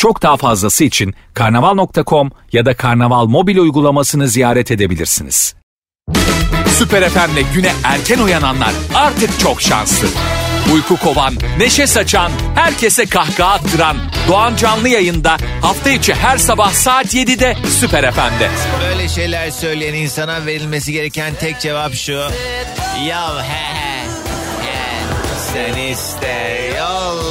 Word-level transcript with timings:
Çok 0.00 0.22
daha 0.22 0.36
fazlası 0.36 0.84
için 0.84 1.14
karnaval.com 1.34 2.30
ya 2.52 2.66
da 2.66 2.76
karnaval 2.76 3.26
mobil 3.26 3.58
uygulamasını 3.58 4.28
ziyaret 4.28 4.70
edebilirsiniz. 4.70 5.54
Süper 6.68 7.08
FM'le 7.08 7.42
güne 7.54 7.72
erken 7.84 8.18
uyananlar 8.18 8.72
artık 8.94 9.40
çok 9.40 9.62
şanslı. 9.62 10.08
Uyku 10.74 10.96
kovan, 10.96 11.34
neşe 11.58 11.86
saçan, 11.86 12.32
herkese 12.54 13.06
kahkaha 13.06 13.52
attıran 13.52 13.96
Doğan 14.28 14.56
Canlı 14.56 14.88
yayında 14.88 15.36
hafta 15.62 15.90
içi 15.90 16.14
her 16.14 16.38
sabah 16.38 16.72
saat 16.72 17.14
7'de 17.14 17.56
Süper 17.80 18.12
FM'de. 18.12 18.50
Böyle 18.88 19.08
şeyler 19.08 19.50
söyleyen 19.50 19.94
insana 19.94 20.46
verilmesi 20.46 20.92
gereken 20.92 21.34
tek 21.40 21.60
cevap 21.60 21.94
şu. 21.94 22.12
Ya 23.06 23.42
he 23.42 23.74
he. 23.74 24.04
he. 24.62 25.06
Sen 25.52 25.78
iste 25.78 26.72
yolları. 26.78 27.29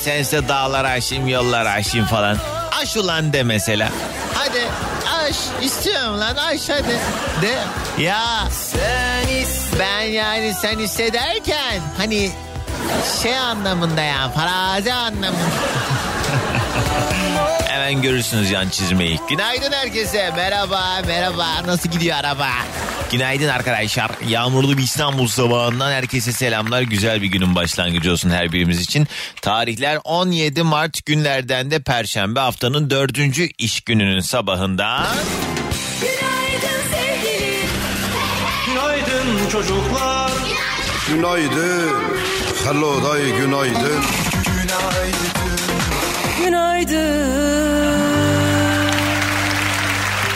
Sen 0.00 0.18
iste 0.18 0.48
dağlar 0.48 0.84
aşayım 0.84 1.28
yollar 1.28 1.66
aşayım 1.66 2.06
falan. 2.06 2.36
Aş 2.82 2.96
ulan 2.96 3.32
de 3.32 3.42
mesela. 3.42 3.88
Hadi 4.34 4.66
aş 5.28 5.36
istiyorum 5.62 6.20
lan 6.20 6.36
aş 6.36 6.68
hadi. 6.68 6.98
De. 7.42 7.58
Ya 8.02 8.48
sen 8.50 9.46
ben 9.78 10.00
yani 10.00 10.54
sen 10.54 10.78
hissederken 10.78 11.80
hani 11.98 12.30
şey 13.22 13.38
anlamında 13.38 14.00
ya 14.00 14.28
farazi 14.28 14.92
anlamında. 14.92 15.36
Hemen 17.68 18.02
görürsünüz 18.02 18.50
yan 18.50 18.68
çizmeyi. 18.68 19.20
Günaydın 19.28 19.72
herkese. 19.72 20.30
Merhaba, 20.36 21.02
merhaba. 21.06 21.66
Nasıl 21.66 21.90
gidiyor 21.90 22.16
araba? 22.16 22.48
Günaydın 23.12 23.48
arkadaşlar. 23.48 24.10
Yağmurlu 24.28 24.78
bir 24.78 24.82
İstanbul 24.82 25.26
sabahından 25.26 25.92
herkese 25.92 26.32
selamlar. 26.32 26.82
Güzel 26.82 27.22
bir 27.22 27.26
günün 27.26 27.54
başlangıcı 27.54 28.12
olsun 28.12 28.30
her 28.30 28.52
birimiz 28.52 28.80
için. 28.80 29.08
Tarihler 29.42 29.98
17 30.04 30.62
Mart 30.62 31.06
günlerden 31.06 31.70
de 31.70 31.82
Perşembe 31.82 32.40
haftanın 32.40 32.90
dördüncü 32.90 33.48
iş 33.58 33.80
gününün 33.80 34.20
sabahında. 34.20 35.06
Günaydın 36.00 36.80
sevgilim. 36.90 37.68
Günaydın 38.66 39.48
çocuklar. 39.52 40.30
Günaydın. 41.08 41.90
Hello 42.64 43.04
day 43.04 43.36
günaydın. 43.36 44.04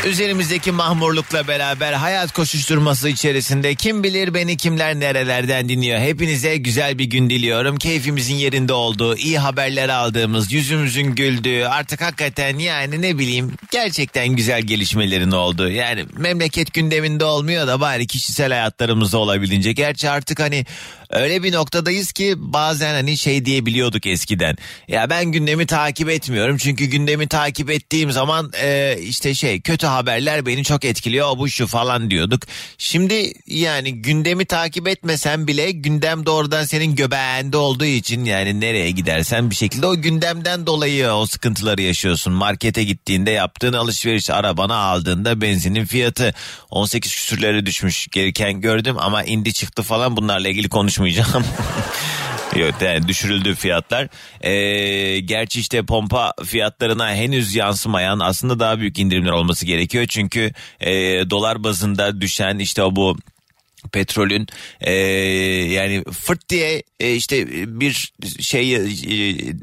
Üzerimizdeki 0.07 0.73
mahmurlukla 0.73 1.49
beraber 1.49 1.93
hayat 1.93 2.33
koşuşturması 2.33 3.09
içerisinde 3.09 3.75
kim 3.75 4.05
bilir 4.05 4.35
beni 4.35 4.57
kimler 4.57 5.01
nerelerden 5.01 5.69
dinliyor. 5.69 6.01
Hepinize 6.01 6.57
güzel 6.57 6.99
bir 6.99 7.05
gün 7.05 7.31
diliyorum. 7.31 7.77
Keyfimizin 7.77 8.35
yerinde 8.35 8.73
olduğu, 8.73 9.17
iyi 9.17 9.39
haberler 9.39 9.89
aldığımız, 9.89 10.53
yüzümüzün 10.53 11.15
güldüğü, 11.15 11.65
artık 11.65 12.01
hakikaten 12.01 12.59
yani 12.59 13.03
ne 13.03 13.19
bileyim 13.19 13.53
gerçekten 13.71 14.29
güzel 14.29 14.63
gelişmelerin 14.63 15.31
olduğu. 15.31 15.71
Yani 15.71 16.05
memleket 16.17 16.75
gündeminde 16.75 17.25
olmuyor 17.25 17.67
da 17.67 17.81
bari 17.81 18.07
kişisel 18.07 18.53
hayatlarımızda 18.53 19.19
olabildiğince. 19.19 19.73
Gerçi 19.73 20.11
artık 20.11 20.41
hani 20.41 20.67
öyle 21.15 21.43
bir 21.43 21.53
noktadayız 21.53 22.13
ki 22.13 22.35
bazen 22.37 22.95
hani 22.95 23.17
şey 23.17 23.45
diyebiliyorduk 23.45 24.07
eskiden. 24.07 24.57
Ya 24.89 25.11
ben 25.11 25.25
gündemi 25.25 25.67
takip 25.67 26.11
etmiyorum 26.11 26.57
çünkü 26.57 26.85
gündemi 26.85 27.29
takip 27.29 27.71
ettiğim 27.71 28.13
zaman 28.13 28.53
e, 28.63 28.99
işte 29.01 29.35
şey 29.35 29.61
kötü 29.61 29.87
haberler 29.87 30.47
beni 30.47 30.65
çok 30.65 30.85
etkiliyor 30.85 31.39
bu 31.39 31.49
şu 31.49 31.67
falan 31.67 32.11
diyorduk. 32.11 32.43
Şimdi 32.79 33.33
yani 33.47 34.03
gündemi 34.03 34.45
takip 34.45 34.89
etmesen 34.89 35.47
bile 35.47 35.71
gündem 35.71 36.27
doğrudan 36.27 36.65
senin 36.65 36.97
göbeğinde 36.97 37.57
olduğu 37.57 37.85
için 37.85 38.25
yani 38.25 38.61
nereye 38.61 38.91
gidersen 38.91 39.51
bir 39.51 39.57
şekilde 39.57 39.87
o 39.87 40.01
gündemden 40.01 40.67
dolayı 40.67 41.09
o 41.11 41.27
sıkıntıları 41.27 41.83
yaşıyorsun. 41.83 42.33
Markete 42.33 42.85
gittiğinde 42.85 43.31
yaptığın 43.31 43.73
alışveriş 43.73 44.31
arabana 44.31 44.77
aldığında 44.77 45.41
benzinin 45.41 45.85
fiyatı 45.85 46.35
18 46.71 47.15
küsürlere 47.15 47.67
düşmüş 47.67 48.09
gereken 48.09 48.61
gördüm 48.61 48.97
ama 48.99 49.25
indi 49.25 49.53
çıktı 49.53 49.83
falan 49.83 50.17
bunlarla 50.17 50.49
ilgili 50.49 50.69
konuşmayacağım. 51.05 51.45
Yok 52.57 52.75
yani 52.83 53.09
düşürüldü 53.09 53.55
fiyatlar. 53.55 54.09
Ee, 54.41 55.21
gerçi 55.21 55.61
işte 55.61 55.83
pompa 55.83 56.33
fiyatlarına 56.45 57.15
henüz 57.15 57.55
yansımayan 57.55 58.19
aslında 58.21 58.59
daha 58.59 58.79
büyük 58.79 58.99
indirimler 58.99 59.31
olması 59.31 59.67
gerekiyor. 59.67 60.07
Çünkü 60.09 60.53
e, 60.81 60.91
dolar 61.31 61.65
bazında 61.65 62.21
düşen 62.21 62.59
işte 62.59 62.83
bu 62.83 63.17
petrolün 63.93 64.47
e, 64.81 64.93
yani 65.73 66.05
fırt 66.13 66.49
diye 66.49 66.83
e, 67.01 67.15
işte 67.15 67.47
bir 67.81 68.13
şey 68.41 68.75
e, 68.75 68.81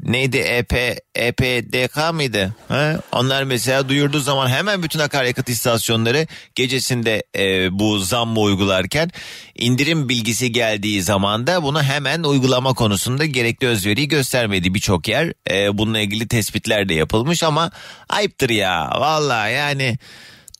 neydi 0.02 0.36
EP 0.36 0.72
EPDK 1.14 2.12
mıydı? 2.12 2.54
Ha? 2.68 3.00
Onlar 3.12 3.42
mesela 3.42 3.88
duyurduğu 3.88 4.20
zaman 4.20 4.48
hemen 4.48 4.82
bütün 4.82 4.98
akaryakıt 4.98 5.48
istasyonları 5.48 6.26
gecesinde 6.54 7.22
e, 7.36 7.78
bu 7.78 7.98
zammı 7.98 8.40
uygularken 8.40 9.10
indirim 9.54 10.08
bilgisi 10.08 10.52
geldiği 10.52 11.02
zaman 11.02 11.46
da 11.46 11.62
bunu 11.62 11.82
hemen 11.82 12.22
uygulama 12.22 12.74
konusunda 12.74 13.24
gerekli 13.24 13.66
özveriyi 13.66 14.08
göstermedi 14.08 14.74
birçok 14.74 15.08
yer. 15.08 15.32
E, 15.50 15.78
bununla 15.78 15.98
ilgili 15.98 16.28
tespitler 16.28 16.88
de 16.88 16.94
yapılmış 16.94 17.42
ama 17.42 17.70
ayıptır 18.08 18.50
ya 18.50 18.90
valla 18.98 19.48
yani 19.48 19.98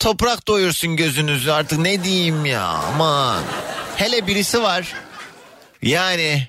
toprak 0.02 0.48
doyursun 0.48 0.96
gözünüzü 0.96 1.50
artık 1.50 1.78
ne 1.78 2.04
diyeyim 2.04 2.46
ya 2.46 2.62
aman. 2.62 3.42
Hele 3.96 4.26
birisi 4.26 4.62
var 4.62 4.94
yani 5.82 6.48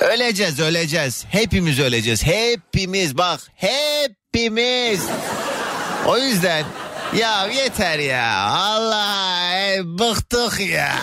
öleceğiz 0.00 0.60
öleceğiz 0.60 1.24
hepimiz 1.30 1.80
öleceğiz 1.80 2.26
hepimiz 2.26 3.18
bak 3.18 3.40
hepimiz. 3.56 5.06
O 6.06 6.18
yüzden 6.18 6.64
ya 7.16 7.46
yeter 7.46 7.98
ya 7.98 8.40
Allah 8.40 9.50
e, 9.54 9.98
bıktık 9.98 10.60
ya. 10.60 10.92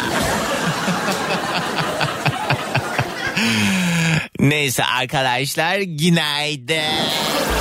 Neyse 4.39 4.83
arkadaşlar 4.83 5.79
günaydın. 5.79 7.56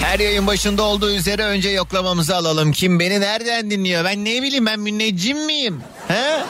Her 0.00 0.20
yayın 0.20 0.46
başında 0.46 0.82
olduğu 0.82 1.10
üzere 1.10 1.44
önce 1.44 1.68
yoklamamızı 1.70 2.36
alalım. 2.36 2.72
Kim 2.72 3.00
beni 3.00 3.20
nereden 3.20 3.70
dinliyor? 3.70 4.04
Ben 4.04 4.24
ne 4.24 4.42
bileyim 4.42 4.66
ben 4.66 4.80
müneccim 4.80 5.46
miyim? 5.46 5.80
He? 6.08 6.40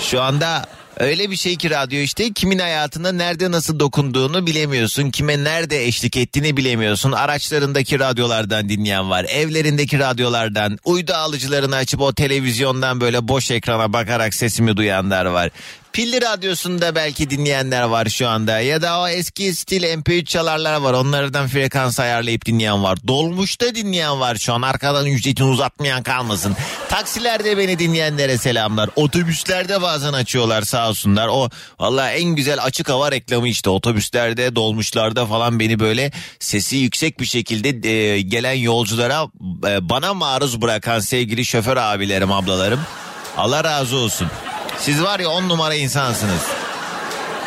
Şu 0.00 0.22
anda 0.22 0.66
öyle 0.96 1.30
bir 1.30 1.36
şey 1.36 1.56
ki 1.56 1.70
radyo 1.70 1.98
işte 1.98 2.32
kimin 2.32 2.58
hayatına 2.58 3.12
nerede 3.12 3.50
nasıl 3.50 3.80
dokunduğunu 3.80 4.46
bilemiyorsun. 4.46 5.10
Kime 5.10 5.44
nerede 5.44 5.84
eşlik 5.86 6.16
ettiğini 6.16 6.56
bilemiyorsun. 6.56 7.12
Araçlarındaki 7.12 7.98
radyolardan 7.98 8.68
dinleyen 8.68 9.10
var. 9.10 9.24
Evlerindeki 9.24 9.98
radyolardan. 9.98 10.78
Uydu 10.84 11.14
alıcılarını 11.14 11.76
açıp 11.76 12.00
o 12.00 12.12
televizyondan 12.12 13.00
böyle 13.00 13.28
boş 13.28 13.50
ekrana 13.50 13.92
bakarak 13.92 14.34
sesimi 14.34 14.76
duyanlar 14.76 15.24
var. 15.26 15.50
Pilli 15.94 16.22
radyosunda 16.22 16.94
belki 16.94 17.30
dinleyenler 17.30 17.82
var 17.82 18.06
şu 18.06 18.28
anda. 18.28 18.60
Ya 18.60 18.82
da 18.82 19.00
o 19.00 19.08
eski 19.08 19.54
stil 19.54 19.82
MP3 19.82 20.24
çalarlar 20.24 20.76
var. 20.76 20.92
Onlardan 20.92 21.48
frekans 21.48 22.00
ayarlayıp 22.00 22.46
dinleyen 22.46 22.82
var. 22.82 22.98
Dolmuşta 23.06 23.74
dinleyen 23.74 24.20
var 24.20 24.36
şu 24.36 24.54
an. 24.54 24.62
Arkadan 24.62 25.06
ücretini 25.06 25.46
uzatmayan 25.46 26.02
kalmasın. 26.02 26.56
Taksilerde 26.88 27.58
beni 27.58 27.78
dinleyenlere 27.78 28.38
selamlar. 28.38 28.90
Otobüslerde 28.96 29.82
bazen 29.82 30.12
açıyorlar 30.12 30.62
sağ 30.62 30.88
olsunlar. 30.88 31.28
O 31.28 31.48
valla 31.80 32.10
en 32.10 32.24
güzel 32.24 32.62
açık 32.62 32.88
hava 32.88 33.12
reklamı 33.12 33.48
işte. 33.48 33.70
Otobüslerde, 33.70 34.56
dolmuşlarda 34.56 35.26
falan 35.26 35.60
beni 35.60 35.78
böyle 35.78 36.12
sesi 36.40 36.76
yüksek 36.76 37.20
bir 37.20 37.26
şekilde 37.26 37.88
e, 37.88 38.20
gelen 38.20 38.54
yolculara 38.54 39.26
e, 39.68 39.88
bana 39.88 40.14
maruz 40.14 40.62
bırakan 40.62 41.00
sevgili 41.00 41.44
şoför 41.44 41.76
abilerim, 41.76 42.32
ablalarım. 42.32 42.80
Allah 43.36 43.64
razı 43.64 43.96
olsun. 43.96 44.28
Siz 44.84 45.02
var 45.02 45.20
ya 45.20 45.28
on 45.28 45.48
numara 45.48 45.74
insansınız. 45.74 46.42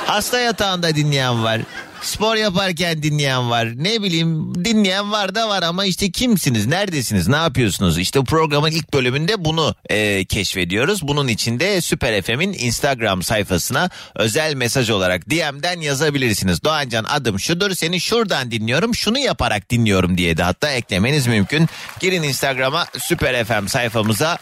Hasta 0.06 0.40
yatağında 0.40 0.96
dinleyen 0.96 1.44
var. 1.44 1.62
Spor 2.02 2.36
yaparken 2.36 3.04
dinleyen 3.04 3.50
var. 3.50 3.70
Ne 3.76 4.04
bileyim 4.04 4.56
dinleyen 4.66 5.12
var 5.12 5.36
da 5.36 5.50
var 5.50 5.64
ama 5.64 5.86
işte 5.86 6.12
kimsiniz? 6.12 6.66
Neredesiniz? 6.66 7.28
Ne 7.28 7.36
yapıyorsunuz? 7.36 7.98
İşte 7.98 8.24
programın 8.24 8.72
ilk 8.72 8.94
bölümünde 8.94 9.46
bunu 9.46 9.76
e, 9.90 10.26
keşfediyoruz. 10.26 11.08
Bunun 11.08 11.28
için 11.28 11.60
de 11.60 11.82
Süper 11.82 12.22
FM'in 12.22 12.54
Instagram 12.54 13.24
sayfasına 13.24 13.90
özel 14.16 14.54
mesaj 14.54 14.90
olarak 14.90 15.30
DM'den 15.30 15.82
yazabilirsiniz. 15.82 16.64
Doğancan 16.64 17.04
adım 17.04 17.40
şudur 17.40 17.72
seni 17.72 18.02
şuradan 18.02 18.52
dinliyorum 18.52 18.96
şunu 18.96 19.20
yaparak 19.20 19.70
dinliyorum 19.70 20.18
diye 20.18 20.38
de 20.38 20.44
hatta 20.44 20.72
eklemeniz 20.72 21.28
mümkün. 21.28 21.70
Girin 22.00 22.24
Instagram'a 22.24 22.86
Süper 23.00 23.46
FM 23.46 23.68
sayfamıza 23.68 24.38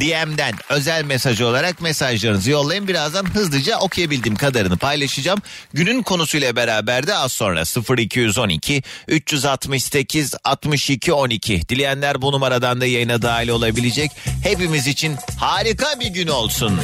DM'den 0.00 0.54
özel 0.68 1.04
mesaj 1.04 1.40
olarak 1.40 1.80
mesajlarınızı 1.80 2.50
yollayın. 2.50 2.88
Birazdan 2.88 3.24
hızlıca 3.24 3.78
okuyabildiğim 3.78 4.36
kadarını 4.36 4.76
paylaşacağım. 4.76 5.38
Günün 5.72 6.02
konusuyla 6.02 6.56
beraber 6.56 7.06
de 7.06 7.14
az 7.14 7.32
sonra 7.32 7.62
0212 7.98 8.82
368 9.08 10.34
62 10.44 11.12
12. 11.12 11.68
Dileyenler 11.68 12.22
bu 12.22 12.32
numaradan 12.32 12.80
da 12.80 12.86
yayına 12.86 13.22
dahil 13.22 13.48
olabilecek. 13.48 14.10
Hepimiz 14.42 14.86
için 14.86 15.16
harika 15.38 16.00
bir 16.00 16.06
gün 16.06 16.28
olsun. 16.28 16.80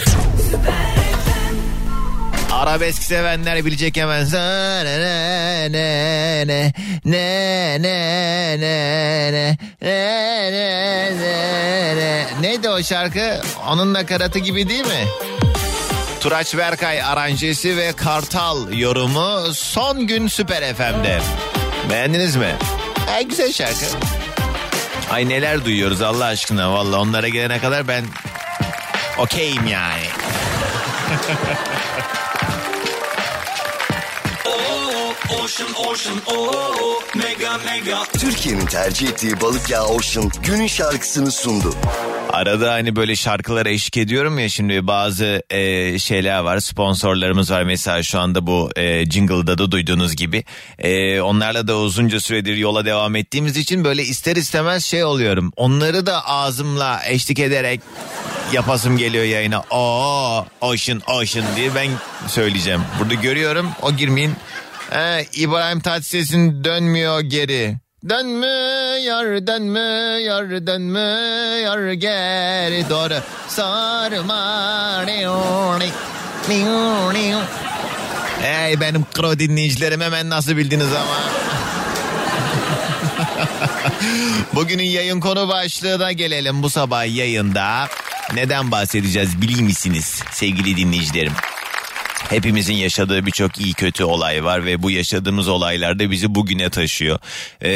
Arabesk 2.52 3.02
sevenler 3.02 3.64
bilecek 3.64 3.96
hemen. 3.96 4.26
Ne 4.32 4.84
ne 4.84 5.72
ne 5.72 6.48
ne 6.48 6.72
ne 7.04 7.82
ne 7.82 8.60
ne 8.60 9.30
ne 9.32 9.48
ne 9.82 10.50
ne 10.52 11.20
ne 11.20 11.96
ne 11.96 12.26
Neydi 12.40 12.68
o 12.68 12.82
şarkı? 12.82 13.40
Onun 13.68 13.94
nakaratı 13.94 14.38
gibi 14.38 14.68
değil 14.68 14.86
mi? 14.86 15.04
Turaç 16.20 16.56
Berkay 16.56 17.02
aranjesi 17.02 17.76
ve 17.76 17.92
Kartal 17.92 18.72
yorumu 18.72 19.54
son 19.54 20.06
gün 20.06 20.28
Süper 20.28 20.74
FM'de. 20.74 21.20
Beğendiniz 21.90 22.36
mi? 22.36 22.56
Ha, 23.06 23.22
güzel 23.22 23.52
şarkı. 23.52 23.84
Ay 25.10 25.28
neler 25.28 25.64
duyuyoruz 25.64 26.02
Allah 26.02 26.24
aşkına. 26.24 26.72
Valla 26.72 27.00
onlara 27.00 27.28
gelene 27.28 27.58
kadar 27.58 27.88
ben 27.88 28.04
okeyim 29.18 29.66
yani. 29.66 30.04
Ocean 35.48 35.70
Ocean 35.86 36.16
oh 36.26 37.02
mega 37.14 37.58
mega. 37.58 38.04
Türkiye'nin 38.18 38.66
tercih 38.66 39.08
ettiği 39.08 39.40
balık 39.40 39.70
yağı 39.70 39.86
Ocean 39.86 40.30
günün 40.42 40.66
şarkısını 40.66 41.30
sundu. 41.30 41.74
Arada 42.32 42.72
hani 42.72 42.96
böyle 42.96 43.16
şarkılara 43.16 43.68
eşlik 43.68 43.96
ediyorum 43.96 44.38
ya 44.38 44.48
şimdi 44.48 44.86
bazı 44.86 45.42
e, 45.50 45.98
şeyler 45.98 46.38
var 46.38 46.60
sponsorlarımız 46.60 47.50
var. 47.50 47.62
Mesela 47.62 48.02
şu 48.02 48.20
anda 48.20 48.46
bu 48.46 48.70
e, 48.76 49.10
jingle'da 49.10 49.58
da 49.58 49.70
duyduğunuz 49.70 50.16
gibi. 50.16 50.44
E, 50.78 51.20
onlarla 51.20 51.68
da 51.68 51.76
uzunca 51.76 52.20
süredir 52.20 52.56
yola 52.56 52.84
devam 52.84 53.16
ettiğimiz 53.16 53.56
için 53.56 53.84
böyle 53.84 54.02
ister 54.02 54.36
istemez 54.36 54.84
şey 54.84 55.04
oluyorum. 55.04 55.52
Onları 55.56 56.06
da 56.06 56.26
ağzımla 56.26 57.00
eşlik 57.06 57.38
ederek 57.38 57.80
yapasım 58.52 58.96
geliyor 58.96 59.24
yayına. 59.24 59.62
O 59.70 60.46
ocean 60.60 61.00
ocean 61.06 61.46
diye 61.56 61.74
ben 61.74 61.90
söyleyeceğim. 62.26 62.80
Burada 63.00 63.14
görüyorum 63.14 63.68
o 63.82 63.92
girmeyin 63.92 64.34
e, 64.92 65.24
İbrahim 65.34 65.80
Tatlıses'in 65.80 66.64
dönmüyor 66.64 67.20
geri 67.20 67.76
Dönmüyor, 68.08 69.46
dönmüyor, 69.46 70.66
dönmüyor 70.66 71.92
geri 71.92 72.90
doğru. 72.90 73.14
Sarma. 73.48 75.04
Ey 78.44 78.80
benim 78.80 79.04
kro 79.14 79.38
dinleyicilerim 79.38 80.00
hemen 80.00 80.30
nasıl 80.30 80.56
bildiniz 80.56 80.88
ama. 80.92 81.18
Bugünün 84.54 84.84
yayın 84.84 85.20
konu 85.20 85.48
başlığına 85.48 86.12
gelelim 86.12 86.62
bu 86.62 86.70
sabah 86.70 87.16
yayında. 87.16 87.88
Neden 88.34 88.70
bahsedeceğiz 88.70 89.42
biliyor 89.42 89.60
misiniz 89.60 90.22
sevgili 90.32 90.76
dinleyicilerim? 90.76 91.32
Hepimizin 92.28 92.74
yaşadığı 92.74 93.26
birçok 93.26 93.60
iyi 93.60 93.72
kötü 93.72 94.04
olay 94.04 94.44
var 94.44 94.64
ve 94.64 94.82
bu 94.82 94.90
yaşadığımız 94.90 95.48
olaylar 95.48 95.98
da 95.98 96.10
bizi 96.10 96.34
bugüne 96.34 96.70
taşıyor. 96.70 97.18
Ee, 97.62 97.70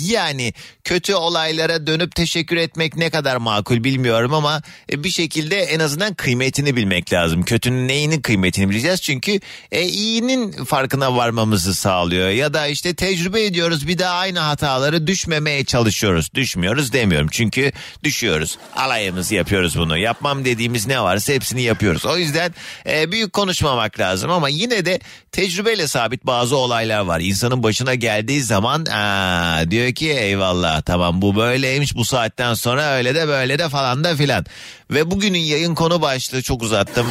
yani 0.00 0.52
kötü 0.84 1.14
olaylara 1.14 1.86
dönüp 1.86 2.14
teşekkür 2.14 2.56
etmek 2.56 2.96
ne 2.96 3.10
kadar 3.10 3.36
makul 3.36 3.84
bilmiyorum 3.84 4.34
ama 4.34 4.62
bir 4.92 5.10
şekilde 5.10 5.56
en 5.56 5.80
azından 5.80 6.14
kıymetini 6.14 6.76
bilmek 6.76 7.12
lazım. 7.12 7.42
Kötünün 7.42 7.88
neyinin 7.88 8.20
kıymetini 8.20 8.70
bileceğiz 8.70 9.02
çünkü 9.02 9.40
e, 9.72 9.82
iyinin 9.82 10.64
farkına 10.64 11.16
varmamızı 11.16 11.74
sağlıyor. 11.74 12.28
Ya 12.28 12.54
da 12.54 12.66
işte 12.66 12.94
tecrübe 12.94 13.44
ediyoruz 13.44 13.88
bir 13.88 13.98
daha 13.98 14.14
aynı 14.14 14.38
hataları 14.38 15.06
düşmemeye 15.06 15.64
çalışıyoruz. 15.64 16.30
Düşmüyoruz 16.34 16.92
demiyorum 16.92 17.28
çünkü 17.32 17.72
düşüyoruz. 18.04 18.58
Alayımızı 18.76 19.34
yapıyoruz 19.34 19.78
bunu. 19.78 19.98
Yapmam 19.98 20.44
dediğimiz 20.44 20.86
ne 20.86 21.00
varsa 21.00 21.32
hepsini 21.32 21.62
yapıyoruz. 21.62 22.06
O 22.06 22.18
yüzden 22.18 22.54
e, 22.86 23.12
büyük 23.12 23.32
konuşmamak 23.46 24.00
lazım 24.00 24.30
ama 24.30 24.48
yine 24.48 24.84
de 24.84 25.00
tecrübeyle 25.32 25.88
sabit 25.88 26.26
bazı 26.26 26.56
olaylar 26.56 27.00
var. 27.00 27.20
İnsanın 27.20 27.62
başına 27.62 27.94
geldiği 27.94 28.42
zaman 28.42 28.84
aa, 28.86 29.70
diyor 29.70 29.92
ki 29.92 30.10
eyvallah 30.10 30.82
tamam 30.82 31.22
bu 31.22 31.36
böyleymiş 31.36 31.96
bu 31.96 32.04
saatten 32.04 32.54
sonra 32.54 32.92
öyle 32.92 33.14
de 33.14 33.28
böyle 33.28 33.58
de 33.58 33.68
falan 33.68 34.04
da 34.04 34.16
filan. 34.16 34.44
Ve 34.90 35.10
bugünün 35.10 35.38
yayın 35.38 35.74
konu 35.74 36.02
başlığı 36.02 36.42
çok 36.42 36.62
uzattım. 36.62 37.06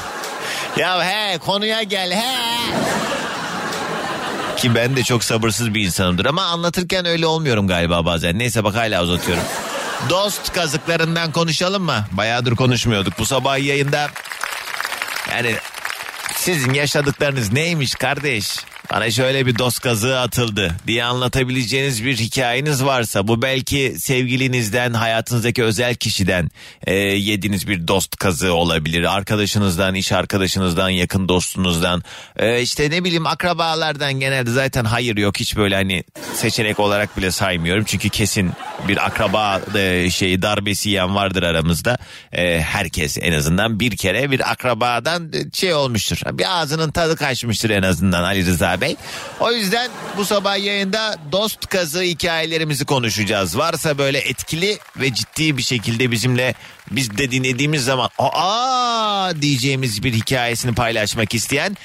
ya 0.76 1.04
he 1.04 1.38
konuya 1.38 1.82
gel 1.82 2.12
he. 2.12 2.36
Ki 4.56 4.74
ben 4.74 4.96
de 4.96 5.02
çok 5.02 5.24
sabırsız 5.24 5.74
bir 5.74 5.86
insanımdır 5.86 6.24
ama 6.26 6.42
anlatırken 6.42 7.06
öyle 7.06 7.26
olmuyorum 7.26 7.68
galiba 7.68 8.04
bazen. 8.04 8.38
Neyse 8.38 8.64
bak 8.64 8.74
hala 8.74 9.02
uzatıyorum. 9.02 9.44
Dost 10.10 10.52
kazıklarından 10.52 11.32
konuşalım 11.32 11.82
mı? 11.82 12.04
Bayağıdır 12.12 12.56
konuşmuyorduk. 12.56 13.18
Bu 13.18 13.26
sabah 13.26 13.58
yayında 13.58 14.10
yani 15.28 15.54
sizin 16.36 16.74
yaşadıklarınız 16.74 17.52
neymiş 17.52 17.94
kardeş? 17.94 18.56
Bana 18.92 19.10
şöyle 19.10 19.46
bir 19.46 19.58
dost 19.58 19.80
kazığı 19.80 20.18
atıldı 20.18 20.74
diye 20.86 21.04
anlatabileceğiniz 21.04 22.04
bir 22.04 22.16
hikayeniz 22.16 22.84
varsa 22.84 23.28
bu 23.28 23.42
belki 23.42 23.94
sevgilinizden 23.98 24.92
hayatınızdaki 24.92 25.64
özel 25.64 25.94
kişiden 25.94 26.50
e, 26.86 26.94
yediğiniz 26.94 27.68
bir 27.68 27.88
dost 27.88 28.16
kazığı 28.16 28.54
olabilir. 28.54 29.14
Arkadaşınızdan, 29.16 29.94
iş 29.94 30.12
arkadaşınızdan, 30.12 30.88
yakın 30.88 31.28
dostunuzdan 31.28 32.02
e, 32.36 32.62
işte 32.62 32.90
ne 32.90 33.04
bileyim 33.04 33.26
akrabalardan 33.26 34.12
genelde 34.12 34.50
zaten 34.50 34.84
hayır 34.84 35.16
yok 35.16 35.40
hiç 35.40 35.56
böyle 35.56 35.74
hani 35.74 36.04
seçenek 36.34 36.80
olarak 36.80 37.16
bile 37.16 37.30
saymıyorum. 37.30 37.84
Çünkü 37.84 38.08
kesin 38.08 38.52
bir 38.88 39.06
akraba 39.06 39.60
e, 39.74 40.10
şeyi 40.10 40.42
darbesi 40.42 40.88
yiyen 40.88 41.14
vardır 41.14 41.42
aramızda. 41.42 41.98
E, 42.32 42.60
herkes 42.60 43.18
en 43.20 43.32
azından 43.32 43.80
bir 43.80 43.96
kere 43.96 44.30
bir 44.30 44.50
akrabadan 44.50 45.32
e, 45.32 45.50
şey 45.52 45.74
olmuştur. 45.74 46.20
Bir 46.32 46.60
ağzının 46.60 46.90
tadı 46.90 47.16
kaçmıştır 47.16 47.70
en 47.70 47.82
azından 47.82 48.22
Ali 48.22 48.46
Rıza 48.46 48.79
Bey. 48.80 48.96
O 49.40 49.52
yüzden 49.52 49.90
bu 50.16 50.24
sabah 50.24 50.58
yayında 50.58 51.16
dost 51.32 51.66
kazı 51.66 52.02
hikayelerimizi 52.02 52.84
konuşacağız. 52.84 53.58
Varsa 53.58 53.98
böyle 53.98 54.18
etkili 54.18 54.78
ve 54.96 55.14
ciddi 55.14 55.56
bir 55.56 55.62
şekilde 55.62 56.10
bizimle 56.10 56.54
biz 56.90 57.18
de 57.18 57.30
dinlediğimiz 57.30 57.84
zaman 57.84 58.08
aa 58.18 59.32
diyeceğimiz 59.42 60.02
bir 60.02 60.12
hikayesini 60.12 60.74
paylaşmak 60.74 61.34
isteyen 61.34 61.76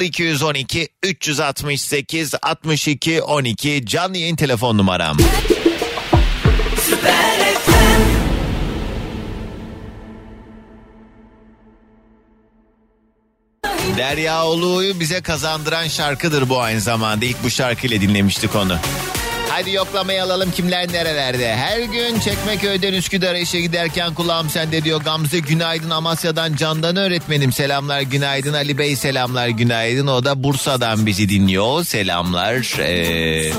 0212 0.00 0.88
368 1.02 2.34
62 2.42 3.22
12 3.22 3.86
canlı 3.86 4.18
yayın 4.18 4.36
telefon 4.36 4.78
numaram. 4.78 5.16
Derya 13.96 14.46
Uluğ'u 14.46 15.00
bize 15.00 15.20
kazandıran 15.20 15.88
şarkıdır 15.88 16.48
bu 16.48 16.60
aynı 16.60 16.80
zamanda. 16.80 17.24
İlk 17.24 17.44
bu 17.44 17.50
şarkıyla 17.50 18.00
dinlemiştik 18.00 18.56
onu. 18.56 18.78
Hadi 19.54 19.70
yoklamayı 19.70 20.22
alalım 20.22 20.50
kimler 20.50 20.92
nerelerde. 20.92 21.56
Her 21.56 21.80
gün 21.80 22.20
Çekmeköy'den 22.20 22.92
Üsküdar'a 22.92 23.38
işe 23.38 23.60
giderken 23.60 24.14
kulağım 24.14 24.50
sende 24.50 24.84
diyor. 24.84 25.00
Gamze 25.00 25.38
günaydın 25.38 25.90
Amasya'dan 25.90 26.56
Candan 26.56 26.96
öğretmenim. 26.96 27.52
Selamlar 27.52 28.00
günaydın 28.00 28.52
Ali 28.52 28.78
Bey 28.78 28.96
selamlar 28.96 29.48
günaydın. 29.48 30.06
O 30.06 30.24
da 30.24 30.42
Bursa'dan 30.42 31.06
bizi 31.06 31.28
dinliyor. 31.28 31.84
Selamlar. 31.84 32.78
Ee, 32.78 33.52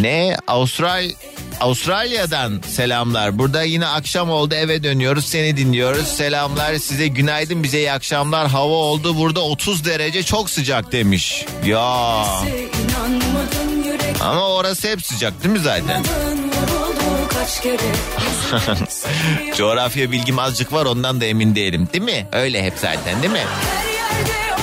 ne? 0.00 0.36
Avustral 0.46 1.10
Avustralya'dan 1.60 2.60
selamlar. 2.68 3.38
Burada 3.38 3.62
yine 3.62 3.86
akşam 3.86 4.30
oldu 4.30 4.54
eve 4.54 4.82
dönüyoruz 4.82 5.24
seni 5.24 5.56
dinliyoruz. 5.56 6.08
Selamlar 6.08 6.74
size 6.74 7.06
günaydın 7.06 7.62
bize 7.62 7.78
iyi 7.78 7.92
akşamlar. 7.92 8.48
Hava 8.48 8.74
oldu 8.74 9.16
burada 9.16 9.40
30 9.40 9.84
derece 9.84 10.22
çok 10.22 10.50
sıcak 10.50 10.92
demiş. 10.92 11.44
Ya. 11.66 12.24
Ama 14.20 14.48
orası 14.48 14.88
hep 14.88 15.06
sıcak 15.06 15.42
değil 15.42 15.52
mi 15.54 15.58
zaten? 15.60 16.04
Coğrafya 19.56 20.12
bilgim 20.12 20.38
azıcık 20.38 20.72
var 20.72 20.86
ondan 20.86 21.20
da 21.20 21.24
emin 21.24 21.54
değilim 21.54 21.88
değil 21.92 22.04
mi? 22.04 22.26
Öyle 22.32 22.62
hep 22.64 22.72
zaten 22.76 23.22
değil 23.22 23.32
mi? 23.32 23.42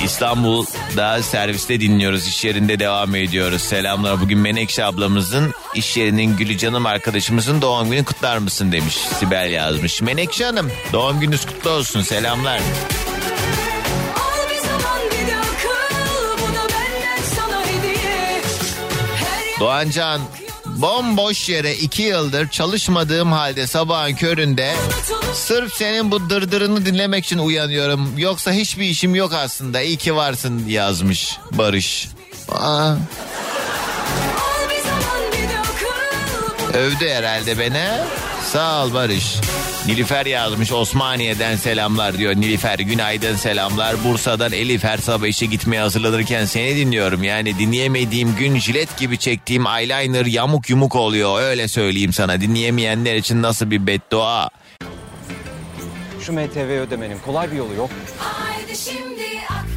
İstanbul'da 0.04 1.22
serviste 1.22 1.80
dinliyoruz. 1.80 2.28
iş 2.28 2.44
yerinde 2.44 2.78
devam 2.78 3.14
ediyoruz. 3.14 3.62
Selamlar. 3.62 4.20
Bugün 4.20 4.38
Menekşe 4.38 4.84
ablamızın 4.84 5.54
iş 5.74 5.96
yerinin 5.96 6.36
Gülü 6.36 6.58
Canım 6.58 6.86
arkadaşımızın 6.86 7.62
doğum 7.62 7.90
günü 7.90 8.04
kutlar 8.04 8.38
mısın 8.38 8.72
demiş. 8.72 8.94
Sibel 8.94 9.50
yazmış. 9.50 10.02
Menekşe 10.02 10.44
Hanım 10.44 10.70
doğum 10.92 11.20
gününüz 11.20 11.46
kutlu 11.46 11.70
olsun. 11.70 12.02
Selamlar. 12.02 12.60
Doğancan 19.62 20.20
bomboş 20.66 21.48
yere 21.48 21.74
iki 21.74 22.02
yıldır 22.02 22.48
çalışmadığım 22.48 23.32
halde 23.32 23.66
sabahın 23.66 24.14
köründe 24.14 24.74
sırf 25.34 25.74
senin 25.74 26.10
bu 26.10 26.30
dırdırını 26.30 26.86
dinlemek 26.86 27.24
için 27.24 27.38
uyanıyorum. 27.38 28.18
Yoksa 28.18 28.52
hiçbir 28.52 28.84
işim 28.84 29.14
yok 29.14 29.32
aslında. 29.32 29.80
İyi 29.80 29.96
ki 29.96 30.16
varsın 30.16 30.68
yazmış 30.68 31.38
Barış. 31.52 32.08
Aa, 32.48 32.94
övdü 36.74 37.08
herhalde 37.08 37.58
beni. 37.58 37.88
Sağ 38.52 38.84
ol 38.84 38.94
Barış. 38.94 39.34
Nilüfer 39.86 40.26
yazmış 40.26 40.72
Osmaniye'den 40.72 41.56
selamlar 41.56 42.18
diyor. 42.18 42.34
Nilüfer 42.36 42.78
günaydın 42.78 43.36
selamlar. 43.36 44.04
Bursa'dan 44.04 44.52
Elif 44.52 44.84
her 44.84 44.98
sabah 44.98 45.26
işe 45.26 45.46
gitmeye 45.46 45.80
hazırlanırken 45.82 46.44
seni 46.44 46.76
dinliyorum. 46.76 47.22
Yani 47.22 47.58
dinleyemediğim 47.58 48.36
gün 48.36 48.58
jilet 48.58 48.98
gibi 48.98 49.18
çektiğim 49.18 49.66
eyeliner 49.66 50.26
yamuk 50.26 50.70
yumuk 50.70 50.96
oluyor. 50.96 51.42
Öyle 51.42 51.68
söyleyeyim 51.68 52.12
sana. 52.12 52.40
Dinleyemeyenler 52.40 53.14
için 53.14 53.42
nasıl 53.42 53.70
bir 53.70 53.86
beddua. 53.86 54.50
Şu 56.20 56.32
MTV 56.32 56.58
ödemenin 56.58 57.18
kolay 57.24 57.52
bir 57.52 57.56
yolu 57.56 57.74
yok. 57.74 57.90
Haydi 58.18 58.76
şimdi 58.76 59.22
Akbank 59.48 59.71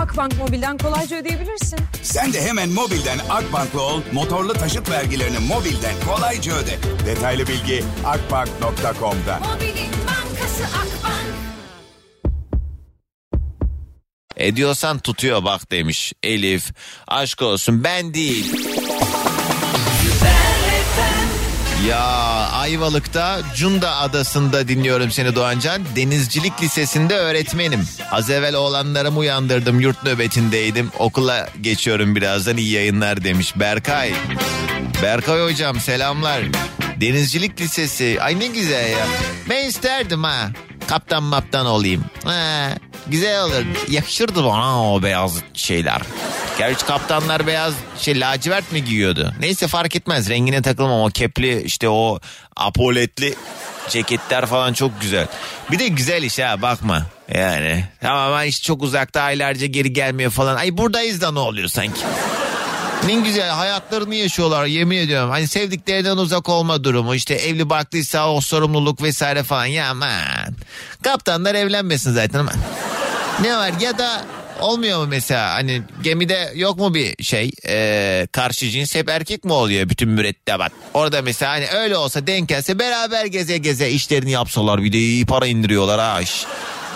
Akbank 0.00 0.38
Mobil'den 0.38 0.78
kolayca 0.78 1.16
ödeyebilirsin. 1.16 1.78
Sen 2.02 2.32
de 2.32 2.42
hemen 2.42 2.70
mobilden 2.70 3.18
Akbank'la 3.30 3.80
ol, 3.80 4.00
motorlu 4.12 4.52
taşıt 4.52 4.90
vergilerini 4.90 5.38
mobilden 5.38 5.94
kolayca 6.06 6.52
öde. 6.52 6.78
Detaylı 7.06 7.46
bilgi 7.46 7.84
akbank.com'da. 8.04 9.38
Mobilin 9.38 9.92
bankası 10.06 10.64
Akbank 10.64 11.42
Ediyorsan 14.36 14.98
tutuyor 14.98 15.44
bak 15.44 15.70
demiş 15.70 16.12
Elif. 16.22 16.70
Aşk 17.08 17.42
olsun 17.42 17.84
ben 17.84 18.14
değil. 18.14 18.52
Ya 21.88 22.21
Ayvalık'ta 22.62 23.40
Cunda 23.56 23.96
Adası'nda 23.96 24.68
dinliyorum 24.68 25.10
seni 25.10 25.34
Doğancan. 25.34 25.82
Denizcilik 25.96 26.62
Lisesi'nde 26.62 27.14
öğretmenim. 27.14 27.84
Az 28.10 28.30
evvel 28.30 28.54
oğlanlarımı 28.54 29.18
uyandırdım 29.18 29.80
yurt 29.80 30.04
nöbetindeydim. 30.04 30.90
Okula 30.98 31.48
geçiyorum 31.60 32.16
birazdan 32.16 32.56
iyi 32.56 32.70
yayınlar 32.70 33.24
demiş 33.24 33.52
Berkay. 33.56 34.12
Berkay 35.02 35.42
hocam 35.42 35.80
selamlar. 35.80 36.42
Denizcilik 37.00 37.60
Lisesi 37.60 38.18
ay 38.20 38.40
ne 38.40 38.46
güzel 38.46 38.90
ya. 38.90 39.06
Ben 39.50 39.68
isterdim 39.68 40.24
ha. 40.24 40.50
Kaptan 40.88 41.22
maptan 41.22 41.66
olayım. 41.66 42.04
Ha, 42.24 42.68
güzel 43.06 43.42
olur. 43.42 43.64
Yakışırdı 43.88 44.44
bana 44.44 44.92
o 44.92 45.02
beyaz 45.02 45.32
şeyler. 45.54 46.02
Gerçi 46.58 46.86
kaptanlar 46.86 47.46
beyaz 47.46 47.74
şey 47.98 48.20
lacivert 48.20 48.72
mi 48.72 48.84
giyiyordu? 48.84 49.32
Neyse 49.40 49.68
fark 49.68 49.96
etmez 49.96 50.28
rengine 50.28 50.62
takılmam 50.62 51.00
o 51.00 51.08
kepli 51.08 51.62
işte 51.62 51.88
o 51.88 52.20
apoletli 52.56 53.34
ceketler 53.88 54.46
falan 54.46 54.72
çok 54.72 55.00
güzel. 55.00 55.26
Bir 55.70 55.78
de 55.78 55.88
güzel 55.88 56.22
iş 56.22 56.38
ha 56.38 56.62
bakma 56.62 57.06
yani. 57.34 57.84
Tamamen 58.00 58.46
iş 58.46 58.62
çok 58.62 58.82
uzakta 58.82 59.22
aylarca 59.22 59.66
geri 59.66 59.92
gelmiyor 59.92 60.30
falan. 60.30 60.56
Ay 60.56 60.76
buradayız 60.78 61.20
da 61.20 61.32
ne 61.32 61.38
oluyor 61.38 61.68
sanki? 61.68 62.00
Ne 63.06 63.14
güzel 63.14 63.48
hayatlarını 63.50 64.14
yaşıyorlar 64.14 64.66
yemin 64.66 64.96
ediyorum. 64.96 65.30
Hani 65.30 65.48
sevdiklerinden 65.48 66.16
uzak 66.16 66.48
olma 66.48 66.84
durumu 66.84 67.14
işte 67.14 67.34
evli 67.34 67.70
barklıysa 67.70 68.32
o 68.32 68.40
sorumluluk 68.40 69.02
vesaire 69.02 69.42
falan 69.42 69.66
ya 69.66 69.90
aman. 69.90 70.54
Kaptanlar 71.04 71.54
evlenmesin 71.54 72.12
zaten 72.12 72.38
ama. 72.38 72.52
Ne 73.40 73.56
var 73.56 73.72
ya 73.80 73.98
da 73.98 74.24
olmuyor 74.62 74.98
mu 74.98 75.06
mesela 75.06 75.54
hani 75.54 75.82
gemide 76.02 76.52
yok 76.54 76.78
mu 76.78 76.94
bir 76.94 77.24
şey 77.24 77.50
e, 77.66 78.26
karşı 78.32 78.68
cins 78.68 78.94
hep 78.94 79.08
erkek 79.08 79.44
mi 79.44 79.52
oluyor 79.52 79.88
bütün 79.88 80.08
mürettebat. 80.08 80.72
Orada 80.94 81.22
mesela 81.22 81.52
hani 81.52 81.66
öyle 81.68 81.96
olsa 81.96 82.26
denk 82.26 82.48
gelse 82.48 82.78
beraber 82.78 83.26
geze 83.26 83.58
geze 83.58 83.90
işlerini 83.90 84.30
yapsalar 84.30 84.82
bir 84.82 84.92
de 84.92 84.98
iyi 84.98 85.26
para 85.26 85.46
indiriyorlar 85.46 86.00
ha. 86.00 86.20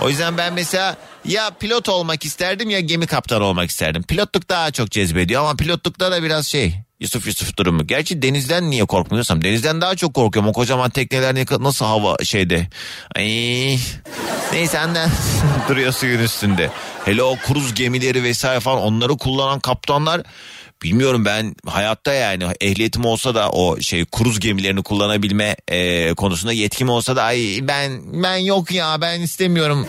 O 0.01 0.09
yüzden 0.09 0.39
ben 0.39 0.53
mesela 0.53 0.97
ya 1.25 1.51
pilot 1.51 1.89
olmak 1.89 2.25
isterdim 2.25 2.71
ya 2.71 2.81
gemi 2.81 3.07
kaptanı 3.07 3.45
olmak 3.45 3.71
isterdim. 3.71 4.03
Pilotluk 4.03 4.49
daha 4.49 4.71
çok 4.71 4.91
cezbediyor 4.91 5.41
ama 5.41 5.57
pilotlukta 5.57 6.13
da 6.13 6.23
biraz 6.23 6.47
şey 6.47 6.86
Yusuf 7.01 7.27
Yusuf 7.27 7.57
durumu. 7.57 7.87
Gerçi 7.87 8.23
denizden 8.23 8.71
niye 8.71 8.85
korkmuyorsam 8.85 9.45
denizden 9.45 9.81
daha 9.81 9.95
çok 9.97 10.15
korkuyorum. 10.15 10.51
O 10.51 10.53
kocaman 10.53 10.91
tekneler 10.91 11.35
nasıl 11.61 11.85
hava 11.85 12.17
şeyde. 12.25 12.69
Ay. 13.17 13.79
Neyse 14.53 14.79
annen 14.79 15.11
duruyor 15.69 15.93
suyun 15.93 16.19
üstünde. 16.21 16.71
Hele 17.05 17.23
o 17.23 17.37
kruz 17.37 17.75
gemileri 17.75 18.23
vesaire 18.23 18.61
falan 18.61 18.83
onları 18.83 19.17
kullanan 19.17 19.61
kaptanlar 19.61 20.23
bilmiyorum 20.83 21.25
ben 21.25 21.55
hayatta 21.67 22.13
yani 22.13 22.45
ehliyetim 22.61 23.05
olsa 23.05 23.35
da 23.35 23.51
o 23.51 23.81
şey 23.81 24.05
kruz 24.05 24.41
gemilerini 24.41 24.83
kullanabilme 24.83 25.57
e, 25.69 26.15
konusunda 26.15 26.53
yetkim 26.53 26.89
olsa 26.89 27.17
da 27.17 27.23
ay 27.23 27.61
ben 27.63 28.01
ben 28.23 28.37
yok 28.37 28.73
ya 28.73 29.01
ben 29.01 29.21
istemiyorum. 29.21 29.87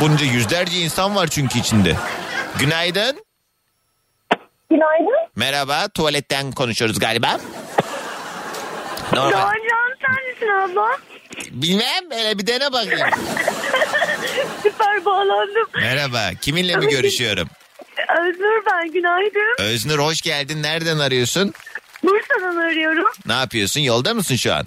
Bunca 0.00 0.24
yüzlerce 0.24 0.80
insan 0.80 1.14
var 1.16 1.28
çünkü 1.30 1.58
içinde. 1.58 1.96
Günaydın. 2.58 3.23
Günaydın. 4.70 5.28
Merhaba 5.36 5.88
tuvaletten 5.88 6.52
konuşuyoruz 6.52 6.98
galiba. 6.98 7.40
Normal. 9.12 9.30
Doğancan 9.32 9.96
sen 10.00 10.28
misin 10.32 10.48
abla? 10.48 10.98
Bilmem 11.50 12.10
hele 12.10 12.38
bir 12.38 12.46
dene 12.46 12.72
bakayım. 12.72 13.08
Süper 14.62 15.04
bağlandım. 15.04 15.66
Merhaba 15.76 16.30
kiminle 16.40 16.76
mi 16.76 16.86
görüşüyorum? 16.88 17.48
Özgür 18.20 18.62
ben 18.72 18.92
günaydın. 18.92 19.56
Öznur 19.64 19.98
hoş 19.98 20.20
geldin 20.22 20.62
nereden 20.62 20.98
arıyorsun? 20.98 21.52
Bursa'dan 22.02 22.56
arıyorum. 22.56 23.10
Ne 23.26 23.32
yapıyorsun 23.32 23.80
yolda 23.80 24.14
mısın 24.14 24.36
şu 24.36 24.54
an? 24.54 24.66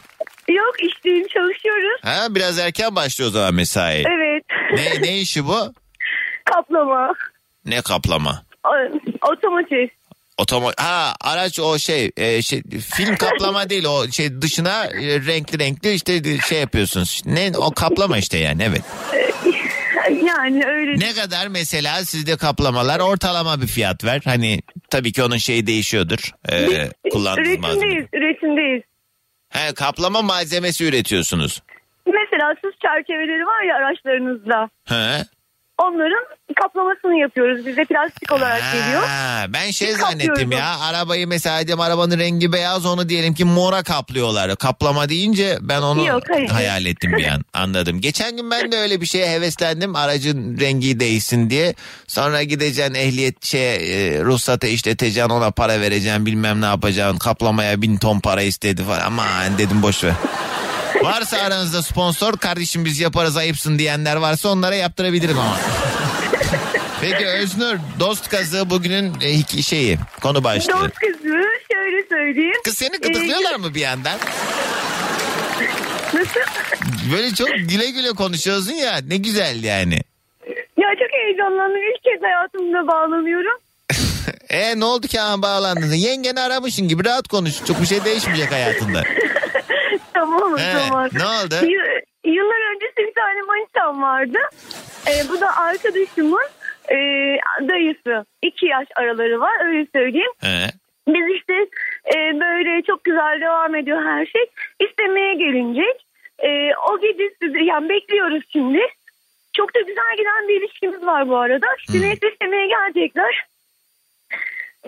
Yok 0.49 0.75
işteyim 0.83 1.27
çalışıyoruz. 1.27 2.01
Ha 2.03 2.27
biraz 2.29 2.59
erken 2.59 2.95
başlıyor 2.95 3.29
o 3.29 3.33
zaman 3.33 3.53
mesai. 3.53 4.03
Evet. 4.07 4.43
Ne, 4.73 5.01
ne 5.01 5.17
işi 5.17 5.45
bu? 5.47 5.73
Kaplama. 6.45 7.13
Ne 7.65 7.81
kaplama? 7.81 8.43
Otomotiv. 9.31 9.87
Otomo 10.37 10.71
ha 10.77 11.13
araç 11.21 11.59
o 11.59 11.77
şey, 11.79 12.11
e, 12.17 12.41
şey 12.41 12.61
film 12.93 13.15
kaplama 13.19 13.69
değil 13.69 13.85
o 13.85 14.07
şey 14.07 14.41
dışına 14.41 14.85
e, 14.85 15.25
renkli 15.25 15.59
renkli 15.59 15.93
işte 15.93 16.39
şey 16.49 16.59
yapıyorsunuz. 16.59 17.21
Ne 17.25 17.51
o 17.57 17.71
kaplama 17.71 18.17
işte 18.17 18.37
yani 18.37 18.63
evet. 18.63 18.81
Yani 20.25 20.65
öyle. 20.65 20.99
Ne 20.99 21.13
kadar 21.13 21.47
mesela 21.47 22.05
sizde 22.05 22.37
kaplamalar 22.37 22.99
ortalama 22.99 23.61
bir 23.61 23.67
fiyat 23.67 24.05
ver. 24.05 24.21
Hani 24.25 24.59
tabii 24.89 25.11
ki 25.11 25.23
onun 25.23 25.37
şeyi 25.37 25.67
değişiyordur. 25.67 26.31
E, 26.51 26.89
kullandığınız 27.11 27.59
malzeme. 27.59 27.85
Üretimdeyiz. 27.85 28.07
Üretimdeyiz. 28.13 28.83
He, 29.49 29.73
kaplama 29.73 30.21
malzemesi 30.21 30.85
üretiyorsunuz. 30.85 31.61
Mesela 32.05 32.55
sus 32.61 32.75
çerçeveleri 32.81 33.45
var 33.45 33.63
ya 33.63 33.75
araçlarınızda. 33.75 34.69
He. 34.85 35.23
Onların 35.77 36.25
kaplamasını 36.61 37.19
yapıyoruz. 37.19 37.65
Bize 37.65 37.85
plastik 37.85 38.31
olarak 38.31 38.61
geliyor. 38.73 39.03
Ha, 39.07 39.45
ben 39.49 39.71
şey 39.71 39.87
Biz 39.87 39.97
zannettim 39.97 40.27
kaplıyoruz 40.27 40.57
ya 40.57 40.79
arabayı 40.79 41.27
mesela 41.27 41.67
diyelim 41.67 41.79
arabanın 41.79 42.19
rengi 42.19 42.53
beyaz 42.53 42.85
onu 42.85 43.09
diyelim 43.09 43.33
ki 43.33 43.45
mora 43.45 43.83
kaplıyorlar. 43.83 44.55
Kaplama 44.55 45.09
deyince 45.09 45.57
ben 45.61 45.81
onu 45.81 46.05
Yok, 46.05 46.23
hayır. 46.29 46.49
hayal 46.49 46.85
ettim 46.85 47.11
bir 47.17 47.27
an 47.27 47.41
anladım. 47.53 48.01
Geçen 48.01 48.37
gün 48.37 48.51
ben 48.51 48.71
de 48.71 48.77
öyle 48.77 49.01
bir 49.01 49.05
şeye 49.05 49.29
heveslendim 49.29 49.95
aracın 49.95 50.59
rengi 50.59 50.99
değişsin 50.99 51.49
diye. 51.49 51.73
Sonra 52.07 52.43
gideceksin 52.43 52.93
ehliyet 52.93 53.45
şey 53.45 53.75
e, 53.75 54.21
ruhsatı 54.23 54.67
işleteceksin 54.67 55.29
ona 55.29 55.51
para 55.51 55.81
vereceksin 55.81 56.25
bilmem 56.25 56.61
ne 56.61 56.65
yapacaksın. 56.65 57.17
Kaplamaya 57.17 57.81
bin 57.81 57.97
ton 57.97 58.19
para 58.19 58.41
istedi 58.41 58.83
falan 58.83 59.01
aman 59.05 59.57
dedim 59.57 59.81
boş 59.81 60.03
ver. 60.03 60.13
Varsa 61.07 61.37
aranızda 61.37 61.83
sponsor 61.83 62.37
kardeşim 62.37 62.85
biz 62.85 62.99
yaparız 62.99 63.37
ayıpsın 63.37 63.79
diyenler 63.79 64.15
varsa 64.15 64.49
onlara 64.49 64.75
yaptırabilirim 64.75 65.39
ama. 65.39 65.57
Peki 67.01 67.25
Öznur 67.27 67.75
dost 67.99 68.29
kazığı 68.29 68.69
bugünün 68.69 69.13
e, 69.21 69.61
şeyi 69.61 69.97
konu 70.21 70.43
başlığı. 70.43 70.73
Dost 70.73 70.93
kızı 70.93 71.43
şöyle 71.71 72.07
söyleyeyim. 72.09 72.55
Kız 72.63 72.77
seni 72.77 72.97
gıdıklıyorlar 72.97 73.55
mı 73.55 73.75
bir 73.75 73.81
yandan? 73.81 74.19
Nasıl? 76.13 76.39
Böyle 77.13 77.33
çok 77.33 77.47
güle 77.47 77.91
güle 77.91 78.09
konuşuyorsun 78.11 78.71
ya 78.73 78.99
ne 79.07 79.17
güzel 79.17 79.63
yani. 79.63 80.01
Ya 80.77 80.87
çok 80.99 81.11
heyecanlandım. 81.11 81.77
İlk 81.77 82.03
kez 82.03 82.21
hayatımda 82.21 82.87
bağlanıyorum. 82.87 83.59
E 84.49 84.79
ne 84.79 84.85
oldu 84.85 85.07
ki 85.07 85.19
ha 85.19 85.41
bağlandın? 85.41 85.93
Yengeni 85.93 86.39
aramışsın 86.39 86.87
gibi 86.87 87.05
rahat 87.05 87.27
konuş. 87.27 87.65
Çok 87.67 87.81
bir 87.81 87.85
şey 87.85 88.05
değişmeyecek 88.05 88.51
hayatında. 88.51 89.03
tamam 90.13 90.53
o 90.53 90.57
He, 90.57 90.71
zaman. 90.71 91.09
ne 91.13 91.25
oldu? 91.25 91.55
Y- 91.71 92.01
yıllar 92.33 92.73
öncesi 92.75 92.97
bir 92.97 93.13
tane 93.13 93.41
manitam 93.41 94.01
vardı. 94.01 94.37
Ee, 95.07 95.29
bu 95.29 95.41
da 95.41 95.57
arkadaşımın 95.57 96.47
e, 96.91 96.95
dayısı. 97.67 98.25
iki 98.41 98.65
yaş 98.65 98.87
araları 98.95 99.39
var 99.39 99.65
öyle 99.67 99.87
söyleyeyim. 99.95 100.31
He. 100.41 100.67
Biz 101.07 101.35
işte 101.35 101.53
e, 102.15 102.39
böyle 102.39 102.81
çok 102.81 103.03
güzel 103.03 103.41
devam 103.41 103.75
ediyor 103.75 104.05
her 104.05 104.25
şey. 104.25 104.45
İstemeye 104.79 105.33
gelinecek. 105.33 106.05
E, 106.39 106.71
o 106.91 106.99
gece 106.99 107.29
sizi 107.41 107.63
yani 107.63 107.89
bekliyoruz 107.89 108.43
şimdi. 108.53 108.79
Çok 109.57 109.75
da 109.75 109.79
güzel 109.79 110.17
giden 110.17 110.47
bir 110.47 110.61
ilişkimiz 110.61 111.05
var 111.05 111.29
bu 111.29 111.37
arada. 111.37 111.67
İşte 111.79 112.01
neyse 112.01 112.29
istemeye 112.33 112.67
gelecekler. 112.67 113.45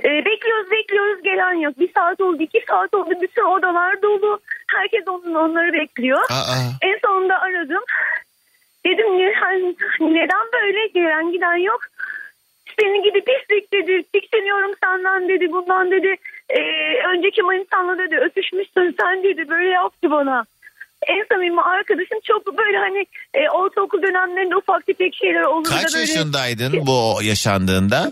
E, 0.03 0.25
bekliyoruz 0.25 0.72
bekliyoruz 0.72 1.24
gelen 1.24 1.53
yok. 1.53 1.79
Bir 1.79 1.94
saat 1.94 2.22
oldu 2.22 2.44
iki 2.44 2.63
saat 2.68 2.94
oldu 2.94 3.10
bütün 3.22 3.46
odalar 3.46 4.01
dolu. 4.01 4.39
Herkes 4.76 5.08
onun, 5.08 5.34
onları 5.36 5.74
bekliyor. 5.74 6.22
Aa. 6.30 6.56
En 6.82 6.98
sonunda 7.06 7.40
aradım. 7.40 7.84
Dedim 8.86 9.18
"Ne- 9.18 9.34
hani 9.40 9.76
neden 10.00 10.46
böyle 10.54 10.88
gelen 10.88 11.32
giden 11.32 11.58
yok. 11.58 11.80
Seni 12.80 13.04
gidip 13.04 13.26
pislik 13.26 13.74
dedi. 13.74 14.04
Tiksiniyorum 14.14 14.72
senden 14.84 15.30
dedi. 15.30 15.52
Bundan 15.52 15.92
dedi. 15.92 16.16
"Ee, 16.50 16.62
önceki 17.14 17.42
manitanla 17.42 17.98
dedi 17.98 18.16
öpüşmüşsün 18.16 18.96
sen 19.02 19.24
dedi. 19.24 19.50
Böyle 19.50 19.70
yaptı 19.70 20.12
bana. 20.12 20.46
En 21.08 21.26
samimi 21.32 21.62
arkadaşım 21.62 22.20
çok 22.24 22.58
böyle 22.58 22.78
hani 22.78 23.06
e, 23.34 23.50
ortaokul 23.50 24.02
dönemlerinde 24.02 24.56
ufak 24.56 24.86
tefek 24.86 25.16
şeyler 25.16 25.42
olur. 25.44 25.70
Kaç 25.70 25.94
da 25.94 25.98
böyle, 26.00 26.12
yaşındaydın 26.12 26.74
bu 26.88 27.24
yaşandığında? 27.24 28.12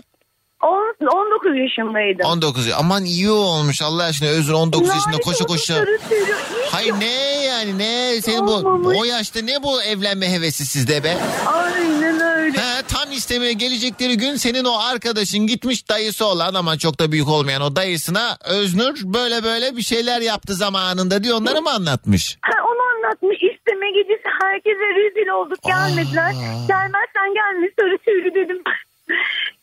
On- 0.62 1.06
19 1.06 1.58
yaşındaydım. 1.58 2.26
19. 2.26 2.72
Aman 2.78 3.04
iyi 3.04 3.30
olmuş 3.30 3.82
Allah 3.82 4.02
aşkına 4.04 4.28
Özür 4.28 4.52
19 4.52 4.88
yaşında 4.88 5.06
Lanet 5.12 5.24
koşa 5.24 5.44
olsun 5.44 5.54
koşa. 5.54 5.74
sarı 5.74 5.98
sarı. 6.08 6.14
İyi 6.20 6.70
Hayır 6.72 6.92
ki- 6.92 7.00
ne 7.00 7.44
yani 7.44 7.78
ne 7.78 8.20
senin 8.20 8.46
bu 8.46 8.52
Olmamış. 8.52 8.98
o 9.00 9.04
yaşta 9.04 9.40
ne 9.40 9.62
bu 9.62 9.82
evlenme 9.82 10.32
hevesi 10.32 10.66
sizde 10.66 11.04
be? 11.04 11.16
Aynen 11.46 12.20
öyle. 12.20 12.58
He, 12.58 12.82
tam 12.88 13.12
istemeye 13.12 13.52
gelecekleri 13.52 14.16
gün 14.16 14.36
senin 14.36 14.64
o 14.64 14.78
arkadaşın 14.78 15.46
gitmiş 15.46 15.88
dayısı 15.88 16.26
olan 16.26 16.54
ama 16.54 16.78
çok 16.78 16.98
da 17.00 17.12
büyük 17.12 17.28
olmayan 17.28 17.62
o 17.62 17.76
dayısına 17.76 18.36
Öznur 18.44 18.94
böyle 19.04 19.44
böyle 19.44 19.76
bir 19.76 19.82
şeyler 19.82 20.20
yaptı 20.20 20.54
zamanında 20.54 21.24
diye 21.24 21.34
onları 21.34 21.62
mı 21.62 21.70
anlatmış? 21.70 22.38
Ha, 22.42 22.52
onu 22.64 22.82
anlatmış 22.96 23.36
isteme 23.36 23.90
gecesi 23.90 24.28
herkese 24.42 24.86
rezil 25.00 25.28
olduk 25.28 25.58
gelmediler. 25.66 26.32
Gelmezsen 26.68 27.34
gelme 27.34 27.68
sarı 27.80 27.98
tüylü 27.98 28.34
dedim. 28.34 28.62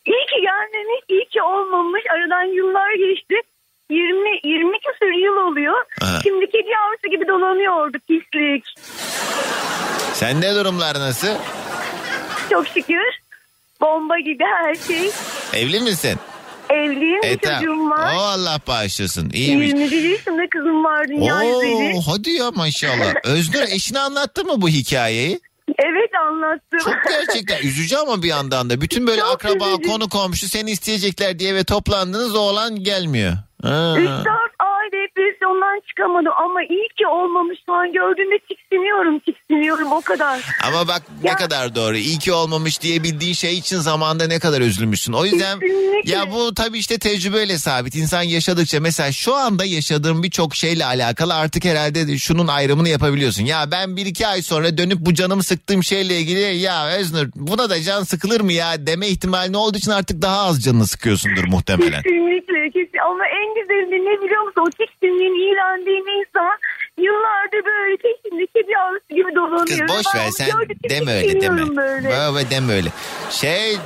İyi 0.06 0.22
ki 0.30 0.38
gelmemiş 0.42 1.00
iyi 1.08 1.28
ki 1.28 1.42
olmamış 1.42 2.02
aradan 2.14 2.44
yıllar 2.56 2.92
geçti. 2.94 3.34
20 3.90 4.30
20 4.44 4.78
küsur 4.78 5.12
yıl 5.24 5.36
oluyor. 5.50 5.84
Ha. 6.00 6.18
Şimdi 6.22 6.46
kedi 6.46 6.68
yavrusu 6.70 7.10
gibi 7.10 7.28
dolanıyordu 7.28 7.98
pislik. 8.08 8.64
Sende 10.14 10.54
durumlar 10.54 10.94
nasıl? 11.00 11.34
Çok 12.50 12.68
şükür. 12.68 13.04
Bomba 13.80 14.18
gibi 14.18 14.44
her 14.44 14.74
şey. 14.74 15.10
Evli 15.54 15.80
misin? 15.80 16.18
Evliyim 16.70 17.20
E, 17.24 17.36
çocuğum 17.38 17.90
var. 17.90 18.14
O 18.16 18.20
Allah 18.20 18.58
bağışlasın. 18.66 19.30
İyiymiş. 19.30 19.66
21 19.68 20.02
yaşında 20.10 20.48
kızım 20.50 20.84
var 20.84 21.08
dünya 21.08 21.36
üzeri. 21.44 21.94
Oo, 21.96 22.00
hadi 22.12 22.30
ya 22.30 22.50
maşallah. 22.50 23.14
Öznur 23.24 23.62
eşine 23.62 23.98
anlattı 23.98 24.44
mı 24.44 24.52
bu 24.62 24.68
hikayeyi? 24.68 25.40
Evet 25.78 26.10
anlattım. 26.26 26.78
Çok 26.84 26.94
gerçekten 27.08 27.58
üzücü 27.62 27.96
ama 27.96 28.22
bir 28.22 28.28
yandan 28.28 28.70
da. 28.70 28.80
Bütün 28.80 29.06
böyle 29.06 29.20
Çok 29.20 29.30
akraba, 29.30 29.68
üzücü. 29.70 29.88
konu 29.88 30.08
komşu 30.08 30.48
seni 30.48 30.70
isteyecekler 30.70 31.38
diye 31.38 31.54
ve 31.54 31.64
toplandınız 31.64 32.34
oğlan 32.34 32.76
gelmiyor. 32.84 33.32
Ha. 33.62 33.68
3-4 33.98 33.98
ay 33.98 34.24
depresyondan 35.46 35.80
çıkamadım 35.88 36.32
ama 36.44 36.62
iyi 36.62 36.88
ki 36.98 37.06
olmamış 37.06 37.58
şu 37.66 37.72
an 37.72 37.92
gördüğümde 37.92 38.38
tiksiniyorum 38.38 39.18
tiksiniyorum 39.18 39.92
o 39.92 40.00
kadar. 40.00 40.40
Ama 40.68 40.88
bak 40.88 41.02
ne 41.22 41.28
Ya- 41.30 41.36
kadar 41.36 41.74
doğru. 41.74 41.96
İyi 41.96 42.18
ki 42.18 42.32
olmamış 42.32 42.82
diye 42.82 43.02
bildiğin 43.02 43.32
şey 43.34 43.58
için 43.58 43.76
zamanda 43.76 44.26
ne 44.26 44.38
kadar 44.38 44.60
üzülmüşsün. 44.60 45.12
O 45.12 45.24
yüzden 45.24 45.60
Kesinlikle. 45.60 46.12
ya 46.12 46.32
bu 46.32 46.54
tabii 46.54 46.78
işte 46.78 46.98
tecrübeyle 46.98 47.58
sabit. 47.58 47.94
İnsan 47.94 48.22
yaşadıkça 48.22 48.80
mesela 48.80 49.12
şu 49.12 49.34
anda 49.34 49.64
yaşadığın 49.64 50.22
birçok 50.22 50.54
şeyle 50.54 50.84
alakalı 50.84 51.34
artık 51.34 51.64
herhalde 51.64 52.08
de 52.08 52.18
şunun 52.18 52.46
ayrımını 52.48 52.88
yapabiliyorsun. 52.88 53.44
Ya 53.44 53.70
ben 53.70 53.96
bir 53.96 54.06
iki 54.06 54.26
ay 54.26 54.42
sonra 54.42 54.78
dönüp 54.78 54.98
bu 55.00 55.14
canımı 55.14 55.42
sıktığım 55.42 55.82
şeyle 55.84 56.18
ilgili 56.18 56.56
ya 56.56 56.88
Öznur 56.98 57.26
buna 57.34 57.70
da 57.70 57.82
can 57.82 58.02
sıkılır 58.02 58.40
mı 58.40 58.52
ya 58.52 58.86
deme 58.86 59.08
ihtimali 59.08 59.56
olduğu 59.56 59.78
için 59.78 59.90
artık 59.90 60.22
daha 60.22 60.38
az 60.46 60.62
canını 60.64 60.86
sıkıyorsundur 60.86 61.44
muhtemelen. 61.44 62.02
Kesinlikle 62.02 62.70
kesin 62.70 62.98
ama 63.10 63.24
en 63.26 63.54
güzeli 63.54 64.04
ne 64.04 64.24
biliyor 64.24 64.42
musun 64.42 64.62
o 64.66 64.70
tiksinliğin 64.70 65.34
iğrendiğini 65.44 66.10
insan 66.20 66.56
yıllardır 66.98 67.64
böyle 67.64 67.96
peşinde 67.96 68.46
kedi 68.56 68.70
yavrusu 68.70 69.08
gibi 69.10 69.34
dolanıyor. 69.34 69.88
Kız 69.88 69.96
boş 69.96 70.14
ver 70.14 70.30
sen 70.30 70.48
deme 70.90 71.12
öyle 71.16 71.40
deme. 71.40 71.76
Böyle. 71.76 72.08
Böyle 72.34 72.50
deme 72.50 72.72
öyle. 72.72 72.88
Şey 73.30 73.78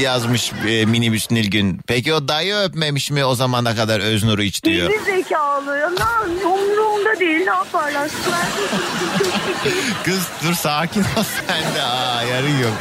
yazmış 0.00 0.52
e, 0.68 0.84
minibüs 0.86 1.30
Nilgün. 1.30 1.80
Peki 1.86 2.14
o 2.14 2.28
dayı 2.28 2.54
öpmemiş 2.54 3.10
mi 3.10 3.24
o 3.24 3.34
zamana 3.34 3.76
kadar 3.76 4.00
Öznur'u 4.00 4.42
hiç 4.42 4.64
diyor. 4.64 4.90
Geri 4.90 5.00
zekalı. 5.04 5.96
Ne 6.40 6.46
umurumda 6.46 7.20
değil 7.20 7.38
ne 7.38 7.44
yaparlar. 7.50 8.08
Kız 10.04 10.28
dur 10.44 10.54
sakin 10.54 11.00
ol 11.00 11.22
sen 11.46 11.74
de. 11.74 11.82
Aa 11.82 12.22
yarın 12.22 12.58
yok. 12.62 12.72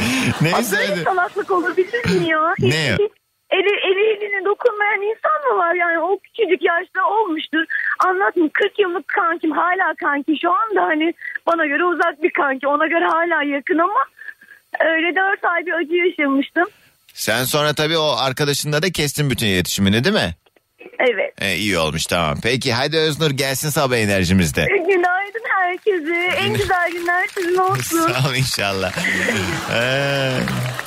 Neyse 0.41 0.77
Böyle 0.77 1.03
salaklık 1.03 1.51
olabilir 1.51 2.05
mi 2.05 2.27
ya? 2.29 2.53
Hiç- 2.59 2.65
Ne? 2.73 2.93
hiç 2.99 3.11
Eli, 3.51 3.73
eli 3.89 4.03
eline 4.13 4.45
dokunmayan 4.45 5.01
insan 5.01 5.39
mı 5.51 5.57
var 5.57 5.73
yani 5.73 5.99
o 5.99 6.19
küçücük 6.19 6.61
yaşta 6.61 7.01
olmuştur. 7.09 7.63
Anlatayım 8.05 8.49
40 8.53 8.79
yıllık 8.79 9.07
kankim 9.07 9.51
hala 9.51 9.93
kanki 9.99 10.33
şu 10.41 10.51
anda 10.51 10.81
hani 10.83 11.13
bana 11.47 11.65
göre 11.65 11.83
uzak 11.83 12.23
bir 12.23 12.33
kanki 12.33 12.67
ona 12.67 12.87
göre 12.87 13.05
hala 13.05 13.43
yakın 13.43 13.77
ama 13.77 14.03
öyle 14.79 15.15
4 15.15 15.43
ay 15.43 15.65
bir 15.65 15.73
acı 15.73 15.93
yaşamıştım. 15.95 16.67
Sen 17.13 17.43
sonra 17.43 17.73
tabii 17.73 17.97
o 17.97 18.15
arkadaşınla 18.17 18.81
da 18.81 18.91
kestin 18.91 19.29
bütün 19.29 19.47
iletişimini 19.47 20.03
değil 20.03 20.15
mi? 20.15 20.35
Evet. 20.99 21.33
E, 21.41 21.55
iyi 21.55 21.77
olmuş 21.77 22.05
tamam. 22.05 22.37
Peki 22.43 22.73
hadi 22.73 22.97
Öznur 22.97 23.31
gelsin 23.31 23.69
sabah 23.69 23.97
enerjimizde. 23.97 24.65
Günaydın 24.87 25.43
herkese. 25.49 26.15
En 26.37 26.53
güzel 26.53 26.91
günler 26.91 27.27
sizin 27.27 27.57
olsun. 27.57 27.97
Sağ 28.11 28.29
ol 28.29 28.35
inşallah. 28.35 28.93
Ee, 29.75 30.31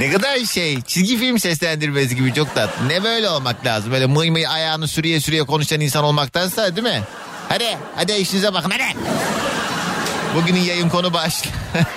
ne 0.00 0.10
kadar 0.10 0.38
şey 0.38 0.80
çizgi 0.80 1.18
film 1.18 1.38
seslendirmesi 1.38 2.16
gibi 2.16 2.34
çok 2.34 2.54
tatlı. 2.54 2.88
Ne 2.88 3.04
böyle 3.04 3.28
olmak 3.28 3.66
lazım? 3.66 3.92
Böyle 3.92 4.06
mıy 4.06 4.30
mıy 4.30 4.46
ayağını 4.46 4.88
sürüye 4.88 5.20
sürüye 5.20 5.42
konuşan 5.42 5.80
insan 5.80 6.04
olmaktansa 6.04 6.76
değil 6.76 6.86
mi? 6.86 7.02
Hadi 7.48 7.78
hadi 7.96 8.12
işinize 8.12 8.54
bakın 8.54 8.70
hadi. 8.70 8.98
Bugünün 10.42 10.60
yayın 10.60 10.88
konu 10.88 11.12
başlığı. 11.12 11.50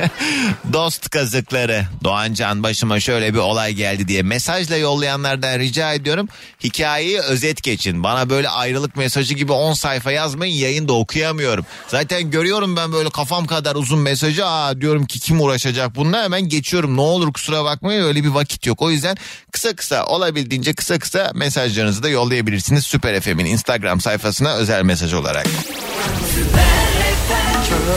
Dost 0.73 1.10
kazıkları. 1.10 1.86
Doğancan 2.04 2.63
başıma 2.63 2.99
şöyle 2.99 3.34
bir 3.34 3.39
olay 3.39 3.73
geldi 3.73 4.08
diye 4.08 4.21
mesajla 4.21 4.77
yollayanlardan 4.77 5.60
rica 5.60 5.93
ediyorum. 5.93 6.27
Hikayeyi 6.63 7.19
özet 7.19 7.63
geçin. 7.63 8.04
Bana 8.04 8.30
böyle 8.30 8.49
ayrılık 8.49 8.95
mesajı 8.95 9.34
gibi 9.34 9.51
10 9.51 9.73
sayfa 9.73 10.12
yazmayın 10.12 10.54
yayında 10.54 10.93
okuyamıyorum. 10.93 11.65
Zaten 11.88 12.32
görüyorum 12.32 12.75
ben 12.75 12.93
böyle 12.93 13.10
kafam 13.10 13.45
kadar 13.45 13.75
uzun 13.75 13.99
mesajı. 13.99 14.45
Aa 14.45 14.82
diyorum 14.82 15.06
ki 15.06 15.19
kim 15.19 15.41
uğraşacak 15.41 15.95
bununla 15.95 16.23
hemen 16.23 16.49
geçiyorum. 16.49 16.97
Ne 16.97 17.01
olur 17.01 17.34
kusura 17.34 17.63
bakmayın 17.65 18.04
öyle 18.04 18.23
bir 18.23 18.30
vakit 18.30 18.65
yok. 18.65 18.82
O 18.82 18.91
yüzden 18.91 19.17
kısa 19.51 19.75
kısa 19.75 20.06
olabildiğince 20.06 20.73
kısa 20.73 20.99
kısa 20.99 21.32
mesajlarınızı 21.36 22.04
da 22.04 22.10
yollayabilirsiniz. 22.10 22.86
Süper 22.86 23.21
FM'in 23.21 23.45
Instagram 23.45 24.01
sayfasına 24.01 24.54
özel 24.54 24.84
mesaj 24.84 25.13
olarak. 25.13 25.47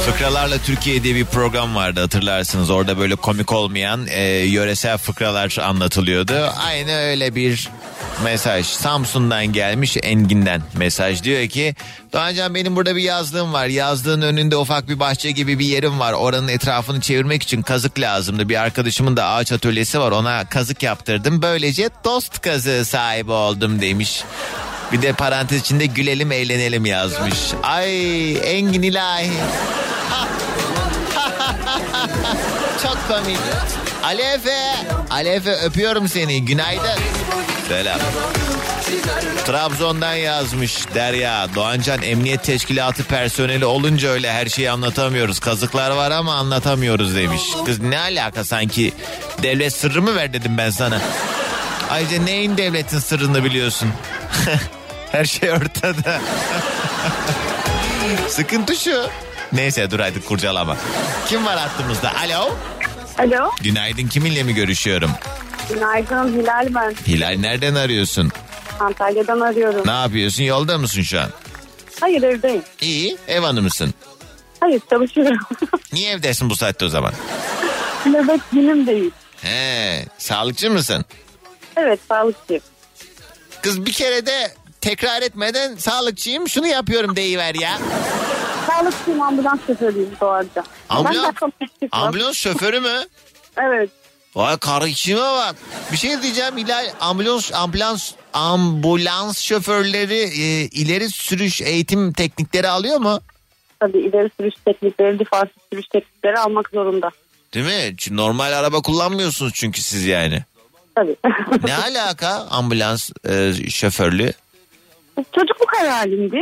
Fıkralarla 0.07 0.59
Türkiye 0.59 1.03
diye 1.03 1.15
bir 1.15 1.25
program 1.25 1.75
vardı 1.75 2.01
hatırlarsınız. 2.01 2.71
Orada 2.71 2.99
böyle 2.99 3.17
komik 3.17 3.53
olmayan 3.53 4.07
e, 4.11 4.23
yöresel 4.29 4.99
fıkralar 4.99 5.57
anlatılıyordu. 5.63 6.53
Aynı 6.67 6.93
öyle 6.97 7.35
bir 7.35 7.71
mesaj. 8.25 8.67
Samsun'dan 8.67 9.47
gelmiş 9.47 9.97
Engin'den 10.03 10.63
mesaj. 10.75 11.23
Diyor 11.23 11.49
ki 11.49 11.75
Doğancan 12.13 12.55
benim 12.55 12.77
burada 12.77 12.97
bir 12.97 13.03
yazlığım 13.03 13.53
var. 13.53 13.67
Yazlığın 13.67 14.23
önünde 14.23 14.57
ufak 14.57 14.89
bir 14.89 15.01
bahçe 15.01 15.31
gibi 15.31 15.59
bir 15.59 15.67
yerim 15.67 16.01
var. 16.01 16.13
Oranın 16.13 16.49
etrafını 16.49 17.01
çevirmek 17.01 17.43
için 17.43 17.63
kazık 17.63 18.01
lazımdı. 18.01 18.49
Bir 18.49 18.63
arkadaşımın 18.63 19.17
da 19.17 19.27
ağaç 19.27 19.53
atölyesi 19.53 20.01
var. 20.01 20.13
Ona 20.13 20.49
kazık 20.49 20.83
yaptırdım. 20.83 21.43
Böylece 21.43 21.91
dost 22.05 22.41
kazığı 22.41 22.85
sahibi 22.85 23.33
oldum 23.33 23.81
demiş. 23.81 24.25
Bir 24.95 25.03
de 25.03 25.13
parantez 25.13 25.61
içinde 25.61 25.87
gülelim 25.87 26.33
eğlenelim 26.33 26.87
yazmış. 26.87 27.39
Ay 27.63 28.59
Engin 28.59 28.83
ilahi. 28.83 29.31
Çok 32.83 32.99
komik. 33.09 33.39
Ali 34.05 34.23
Efe. 34.23 34.57
Ali 35.11 35.29
Efe 35.29 35.51
öpüyorum 35.51 36.09
seni. 36.09 36.45
Günaydın. 36.45 36.99
Selam. 37.69 37.99
Trabzon'dan 39.47 40.15
yazmış 40.15 40.95
Derya. 40.95 41.49
Doğancan 41.55 42.03
Emniyet 42.03 42.43
Teşkilatı 42.43 43.05
personeli 43.05 43.65
olunca 43.65 44.09
öyle 44.09 44.33
her 44.33 44.47
şeyi 44.47 44.71
anlatamıyoruz. 44.71 45.39
Kazıklar 45.39 45.91
var 45.91 46.11
ama 46.11 46.35
anlatamıyoruz 46.35 47.17
demiş. 47.17 47.43
Kız 47.67 47.81
ne 47.81 47.99
alaka 47.99 48.45
sanki 48.45 48.93
devlet 49.43 49.73
sırrı 49.73 50.03
mı 50.03 50.17
ver 50.17 50.33
dedim 50.33 50.59
ben 50.59 50.71
sana. 50.71 51.01
Ayrıca 51.91 52.23
neyin 52.23 52.57
devletin 52.57 52.99
sırrını 52.99 53.45
biliyorsun? 53.45 53.89
her 55.15 55.25
şey 55.25 55.53
ortada. 55.53 56.19
Sıkıntı 58.29 58.77
şu. 58.77 59.07
Neyse 59.53 59.91
dur 59.91 60.01
hadi 60.01 60.25
kurcalama. 60.25 60.77
Kim 61.29 61.47
var 61.47 61.59
hattımızda? 61.59 62.13
Alo? 62.17 62.57
Alo. 63.19 63.51
Günaydın 63.63 64.09
kiminle 64.09 64.43
mi 64.43 64.55
görüşüyorum? 64.55 65.11
Günaydın 65.69 66.41
Hilal 66.41 66.75
ben. 66.75 66.95
Hilal 67.07 67.37
nereden 67.39 67.75
arıyorsun? 67.75 68.33
Antalya'dan 68.81 69.41
arıyorum. 69.41 69.87
Ne 69.87 69.91
yapıyorsun 69.93 70.43
yolda 70.43 70.79
mısın 70.79 71.03
şu 71.03 71.21
an? 71.21 71.29
Hayır 72.01 72.23
evdeyim. 72.23 72.63
İyi 72.81 73.17
ev 73.29 73.41
hanımısın. 73.41 73.95
Hayır 74.61 74.81
çalışıyorum. 74.91 75.39
Niye 75.93 76.11
evdesin 76.11 76.51
bu 76.51 76.57
saatte 76.57 76.85
o 76.85 76.89
zaman? 76.89 77.13
Nöbet 78.07 78.41
günüm 78.53 78.87
değil. 78.87 79.11
He, 79.43 80.05
sağlıkçı 80.19 80.71
mısın? 80.71 81.05
Evet 81.77 82.01
sağlıkçıyım. 82.09 82.63
Kız 83.63 83.87
bir 83.87 83.93
kere 83.93 84.27
de 84.27 84.55
tekrar 84.85 85.23
etmeden 85.23 85.75
sağlıkçıyım 85.75 86.49
şunu 86.49 86.67
yapıyorum 86.67 87.17
deyiver 87.17 87.55
ya. 87.55 87.79
Sağlıkçıyım 88.67 89.21
ambulans 89.21 89.61
şoförüyüm 89.67 90.11
bu 90.21 90.27
arada. 90.27 90.65
Ambulans-. 90.89 91.53
Ambulans 91.93 92.37
şoförü 92.37 92.81
mü? 92.81 93.05
Evet. 93.57 93.91
Vay 94.35 94.59
karışıma 94.59 95.35
bak. 95.35 95.57
Bir 95.93 95.97
şey 95.97 96.23
diyeceğim 96.23 96.57
Hilal 96.57 96.87
ambulans 97.01 97.53
ambulans 97.53 98.13
ambulans 98.33 99.41
şoförleri 99.41 100.19
e, 100.19 100.65
ileri 100.65 101.09
sürüş 101.09 101.61
eğitim 101.61 102.13
teknikleri 102.13 102.69
alıyor 102.69 102.99
mu? 102.99 103.21
Tabii 103.81 103.99
ileri 103.99 104.31
sürüş 104.41 104.55
teknikleri, 104.65 105.19
defansif 105.19 105.57
sürüş 105.73 105.89
teknikleri 105.89 106.39
almak 106.39 106.71
zorunda. 106.75 107.11
Değil 107.55 107.67
mi? 107.67 107.97
Çünkü 107.97 108.17
normal 108.17 108.53
araba 108.53 108.83
kullanmıyorsunuz 108.83 109.53
çünkü 109.55 109.81
siz 109.83 110.05
yani. 110.07 110.45
Tabii. 110.95 111.17
Ne 111.65 111.75
alaka 111.85 112.29
ambulans 112.51 113.11
e, 113.29 113.53
şoförlüğü? 113.71 114.33
Çocukluk 115.17 115.73
hayalimdi. 115.77 116.37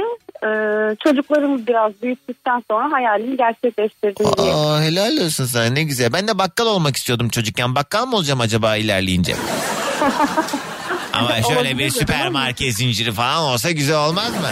Ee, 0.44 0.96
çocuklarımı 1.04 1.66
biraz 1.66 1.92
büyüttükten 2.02 2.62
sonra 2.70 2.92
hayalimi 2.92 3.36
gerçekleştirdim 3.36 4.26
diye. 4.38 4.52
Aa, 4.54 4.82
helal 4.82 5.16
olsun 5.26 5.44
sana 5.44 5.64
ne 5.64 5.82
güzel. 5.82 6.12
Ben 6.12 6.28
de 6.28 6.38
bakkal 6.38 6.66
olmak 6.66 6.96
istiyordum 6.96 7.28
çocukken. 7.28 7.74
Bakkal 7.74 8.06
mı 8.06 8.16
olacağım 8.16 8.40
acaba 8.40 8.76
ilerleyince? 8.76 9.36
Ama 11.12 11.42
şöyle 11.42 11.78
bir 11.78 11.90
süpermarket 11.90 12.74
zinciri 12.74 13.12
falan 13.12 13.42
olsa 13.44 13.70
güzel 13.70 13.96
olmaz 13.96 14.30
mı? 14.30 14.50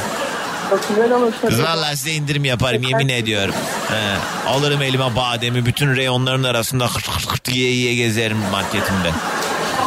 Çok 0.70 0.88
güzel 0.88 1.12
olur. 1.12 1.32
Kız 1.48 1.62
vallahi 1.62 1.96
size 1.96 2.12
indirim 2.12 2.44
yaparım 2.44 2.82
yemin 2.82 3.08
ediyorum. 3.08 3.54
He, 3.88 4.16
alırım 4.48 4.82
elime 4.82 5.16
bademi 5.16 5.66
bütün 5.66 5.96
reyonların 5.96 6.44
arasında 6.44 6.86
hırt 6.86 7.08
hırt 7.08 7.32
hırt 7.32 7.48
yiye 7.48 7.70
yiye 7.70 7.94
gezerim 7.94 8.38
marketimde. 8.52 9.10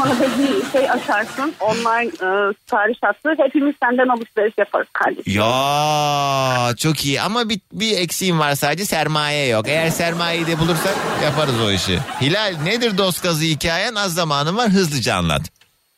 Sonra 0.04 0.20
da 0.20 0.24
bir 0.38 0.72
şey 0.72 0.92
açarsın. 0.92 1.54
Online 1.60 2.08
e, 2.08 2.54
sipariş 2.60 2.98
hattı. 3.02 3.34
Hepimiz 3.38 3.76
senden 3.84 4.08
alışveriş 4.08 4.54
yaparız 4.58 4.88
kardeşim. 4.94 5.34
Ya 5.34 6.76
çok 6.78 7.06
iyi 7.06 7.22
ama 7.22 7.50
bir, 7.50 7.60
bir 7.74 7.98
eksiğim 7.98 8.40
var 8.40 8.56
sadece 8.56 8.86
sermaye 8.86 9.48
yok. 9.48 9.68
Eğer 9.68 9.90
sermayeyi 9.90 10.48
de 10.48 10.60
bulursak 10.60 10.96
yaparız 11.24 11.62
o 11.62 11.72
işi. 11.72 12.00
Hilal 12.22 12.54
nedir 12.64 12.98
dost 12.98 13.24
gazı 13.24 13.46
hikayen? 13.46 13.96
Az 13.96 14.14
zamanım 14.14 14.58
var 14.58 14.70
hızlıca 14.70 15.16
anlat. 15.16 15.42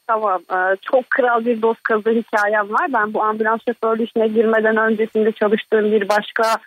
Tamam. 0.07 0.41
e, 0.51 0.75
çok 0.91 1.09
kral 1.09 1.45
bir 1.45 1.61
dost 1.61 1.83
kazı 1.83 2.09
hikayem 2.09 2.69
var. 2.69 2.93
Ben 2.93 3.13
bu 3.13 3.23
ambulans 3.23 3.59
şoförlüğü 3.67 4.03
işine 4.03 4.27
girmeden 4.27 4.77
öncesinde 4.77 5.31
çalıştığım 5.31 5.91
bir 5.91 6.09
başka 6.09 6.57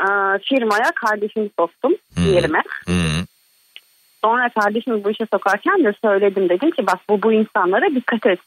e, 0.00 0.08
firmaya 0.48 0.90
kardeşimi 0.94 1.50
soktum 1.58 1.92
yerime. 2.16 2.62
Hı. 2.86 2.92
Sonra 4.24 4.50
kardeşimi 4.60 5.04
bu 5.04 5.10
işe 5.10 5.26
sokarken 5.32 5.84
de 5.84 5.92
söyledim. 6.04 6.48
Dedim 6.48 6.70
ki 6.70 6.86
bak 6.86 6.98
bu 7.08 7.22
bu 7.22 7.32
insanlara 7.32 7.94
dikkat 7.94 8.26
et. 8.26 8.38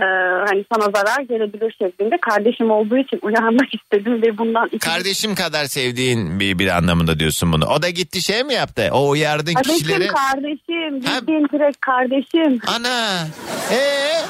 Ee, 0.00 0.04
hani 0.48 0.64
sana 0.72 0.90
zarar 0.90 1.22
gelebilir 1.22 1.76
şeklinde 1.82 2.16
kardeşim 2.22 2.70
olduğu 2.70 2.96
için 2.96 3.18
uyarmak 3.22 3.74
istedim 3.74 4.22
ve 4.22 4.38
bundan 4.38 4.68
Kardeşim 4.68 5.34
kadar 5.34 5.64
sevdiğin 5.64 6.40
bir, 6.40 6.58
bir 6.58 6.68
anlamında 6.68 7.18
diyorsun 7.18 7.52
bunu. 7.52 7.64
O 7.66 7.82
da 7.82 7.90
gitti 7.90 8.22
şey 8.22 8.44
mi 8.44 8.54
yaptı? 8.54 8.88
O 8.92 9.08
uyardığın 9.08 9.54
Kardeşim 9.54 9.78
kişileri... 9.78 10.06
kardeşim 10.06 11.00
bildiğin 11.00 11.48
direkt 11.52 11.80
kardeşim. 11.80 12.60
Ana! 12.66 13.26
Ee? 13.72 14.20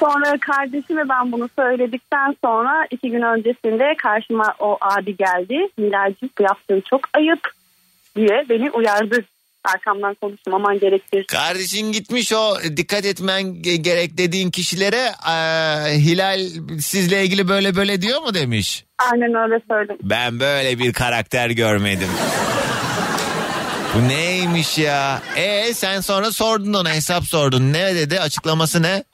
Sonra 0.00 0.38
kardeşime 0.40 1.08
ben 1.08 1.32
bunu 1.32 1.48
söyledikten 1.58 2.36
sonra 2.44 2.86
iki 2.90 3.10
gün 3.10 3.22
öncesinde 3.22 3.94
karşıma 3.98 4.54
o 4.58 4.78
abi 4.80 5.16
geldi. 5.16 5.68
Hilal'cim 5.78 6.30
bu 6.38 6.42
yaptığın 6.42 6.82
çok 6.90 7.00
ayıp 7.14 7.59
diye 8.16 8.44
beni 8.48 8.70
uyardı. 8.70 9.24
Arkamdan 9.64 10.14
konuşmaman 10.14 10.78
gerekir. 10.78 11.24
Kardeşin 11.26 11.92
gitmiş 11.92 12.32
o 12.32 12.54
dikkat 12.76 13.04
etmen 13.04 13.42
ge- 13.42 13.74
gerek 13.82 14.18
dediğin 14.18 14.50
kişilere 14.50 15.12
eee, 15.26 15.98
Hilal 15.98 16.40
sizle 16.80 17.24
ilgili 17.24 17.48
böyle 17.48 17.76
böyle 17.76 18.02
diyor 18.02 18.22
mu 18.22 18.34
demiş. 18.34 18.84
Aynen 19.12 19.34
öyle 19.34 19.60
söyledim. 19.70 19.96
Ben 20.02 20.40
böyle 20.40 20.78
bir 20.78 20.92
karakter 20.92 21.50
görmedim. 21.50 22.08
Bu 23.94 24.08
neymiş 24.08 24.78
ya? 24.78 25.22
E 25.36 25.74
sen 25.74 26.00
sonra 26.00 26.32
sordun 26.32 26.74
ona 26.74 26.94
hesap 26.94 27.24
sordun. 27.24 27.72
Ne 27.72 27.94
dedi? 27.94 28.20
Açıklaması 28.20 28.82
ne? 28.82 29.04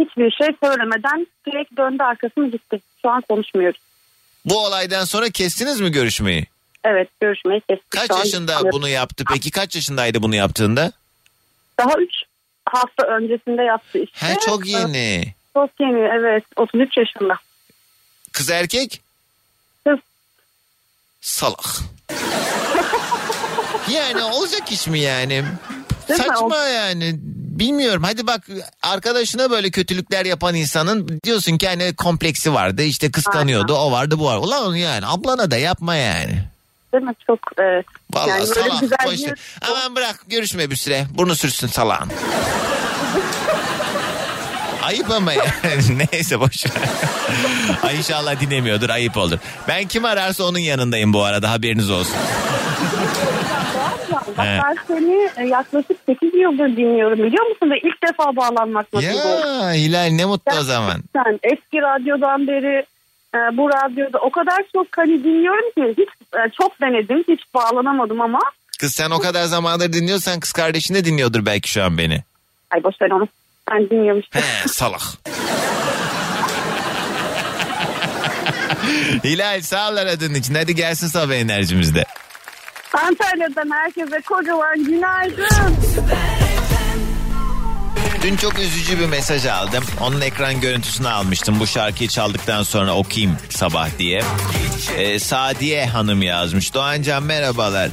Hiçbir 0.00 0.30
şey 0.30 0.48
söylemeden 0.64 1.26
direkt 1.46 1.76
döndü 1.76 2.02
arkasını 2.02 2.50
gitti. 2.50 2.80
Şu 3.02 3.10
an 3.10 3.22
konuşmuyoruz. 3.28 3.80
Bu 4.44 4.58
olaydan 4.66 5.04
sonra 5.04 5.28
kestiniz 5.30 5.80
mi 5.80 5.90
görüşmeyi? 5.92 6.46
Evet 6.84 7.08
görüşmeyi 7.20 7.60
kestik. 7.60 7.90
Kaç 7.90 8.06
Şu 8.06 8.14
an 8.14 8.18
yaşında 8.18 8.52
gitmiyoruz. 8.52 8.80
bunu 8.80 8.88
yaptı? 8.88 9.24
Peki 9.32 9.50
kaç 9.50 9.74
yaşındaydı 9.74 10.22
bunu 10.22 10.34
yaptığında? 10.34 10.92
Daha 11.78 11.98
3 11.98 12.10
hafta 12.66 13.06
öncesinde 13.06 13.62
yaptı 13.62 13.98
işte. 13.98 14.26
He 14.26 14.36
çok 14.46 14.66
yeni. 14.66 15.34
Çok 15.54 15.70
yeni 15.80 15.98
evet 16.18 16.44
33 16.56 16.96
yaşında. 16.96 17.34
Kız 18.32 18.50
erkek? 18.50 19.00
Kız. 19.86 19.98
Salak. 21.20 21.66
yani 23.90 24.22
olacak 24.22 24.72
iş 24.72 24.86
mi 24.86 25.00
yani? 25.00 25.44
Değil 26.08 26.20
mi? 26.20 26.26
Saçma 26.26 26.56
yani. 26.56 27.14
Bilmiyorum. 27.58 28.02
Hadi 28.02 28.26
bak 28.26 28.48
arkadaşına 28.82 29.50
böyle 29.50 29.70
kötülükler 29.70 30.24
yapan 30.24 30.54
insanın 30.54 31.20
diyorsun 31.24 31.58
ki 31.58 31.68
hani 31.68 31.96
kompleksi 31.96 32.54
vardı. 32.54 32.82
işte 32.82 33.10
kıskanıyordu. 33.10 33.74
O 33.74 33.92
vardı 33.92 34.18
bu 34.18 34.24
var. 34.24 34.38
Ulan 34.38 34.74
yani 34.74 35.06
ablana 35.06 35.50
da 35.50 35.56
yapma 35.56 35.96
yani. 35.96 36.44
Değil 36.94 37.04
mi? 37.06 37.14
Çok 37.26 37.38
evet. 37.58 37.86
Vallahi 38.12 38.28
Yani 38.30 38.46
salak. 38.46 38.80
güzel 38.80 38.98
bir- 39.12 39.26
ver. 39.26 39.38
Aman 39.70 39.96
bırak 39.96 40.16
görüşme 40.26 40.70
bir 40.70 40.76
süre. 40.76 41.06
Burnu 41.14 41.34
sürsün 41.34 41.66
salağın. 41.66 42.08
Ayıp 44.82 45.10
ama 45.10 45.32
yani. 45.32 45.48
Neyse 46.12 46.40
boş 46.40 46.66
ver. 46.66 46.72
Ay 47.82 47.96
inşallah 47.96 48.40
dinlemiyordur 48.40 48.88
ayıp 48.90 49.16
olur. 49.16 49.38
Ben 49.68 49.84
kim 49.88 50.04
ararsa 50.04 50.44
onun 50.44 50.58
yanındayım 50.58 51.12
bu 51.12 51.24
arada 51.24 51.50
haberiniz 51.50 51.90
olsun. 51.90 52.16
Bak 54.38 54.46
ben 54.46 54.76
seni 54.88 55.28
e, 55.36 55.44
yaklaşık 55.48 55.96
8 56.06 56.34
yıldır 56.34 56.76
dinliyorum 56.76 57.18
biliyor 57.18 57.46
musun? 57.46 57.70
Ve 57.70 57.78
ilk 57.78 58.02
defa 58.02 58.36
bağlanmak 58.36 58.92
nasip. 58.92 59.10
Ya 59.10 59.72
Hilal 59.72 60.10
ne 60.10 60.24
mutlu 60.24 60.58
o 60.60 60.62
zaman. 60.62 61.00
Sen 61.12 61.38
eski 61.42 61.78
radyodan 61.82 62.46
beri 62.46 62.86
e, 63.34 63.38
bu 63.56 63.68
radyoda 63.68 64.18
o 64.18 64.30
kadar 64.30 64.62
çok 64.72 64.86
hani 64.96 65.24
dinliyorum 65.24 65.70
ki 65.70 66.02
hiç 66.02 66.08
e, 66.08 66.23
çok 66.60 66.80
denedim 66.80 67.24
hiç 67.28 67.40
bağlanamadım 67.54 68.20
ama 68.20 68.38
Kız 68.80 68.94
sen 68.94 69.10
o 69.10 69.18
kadar 69.18 69.44
zamandır 69.44 69.92
dinliyorsan 69.92 70.40
kız 70.40 70.52
kardeşin 70.52 70.94
de 70.94 71.04
dinliyordur 71.04 71.46
belki 71.46 71.70
şu 71.70 71.82
an 71.84 71.98
beni. 71.98 72.24
ay 72.70 72.84
boş 72.84 72.94
ver 73.02 73.10
onu. 73.10 73.28
Ben 73.70 73.90
dinliyormuştum. 73.90 74.40
He 74.42 74.68
salak. 74.68 75.00
Hilal 79.24 79.60
sağ 79.60 79.90
ol 79.92 79.96
aradığın 79.96 80.34
için. 80.34 80.54
Hadi 80.54 80.74
gelsin 80.74 81.06
sabah 81.06 81.34
enerjimizde. 81.34 82.04
Antalya'dan 82.92 83.70
herkese 83.70 84.20
kocaman 84.20 84.84
günaydın. 84.84 85.76
Dün 88.22 88.36
çok 88.36 88.58
üzücü 88.58 88.98
bir 88.98 89.06
mesaj 89.06 89.46
aldım. 89.46 89.84
Onun 90.00 90.20
ekran 90.20 90.60
görüntüsünü 90.60 91.08
almıştım. 91.08 91.60
Bu 91.60 91.66
şarkıyı 91.66 92.08
çaldıktan 92.08 92.62
sonra 92.62 92.94
okuyayım 92.94 93.36
sabah 93.50 93.88
diye. 93.98 94.22
Ee, 94.96 95.18
Sadiye 95.18 95.86
Hanım 95.86 96.22
yazmış. 96.22 96.74
Doğancan 96.74 97.22
merhabalar. 97.22 97.90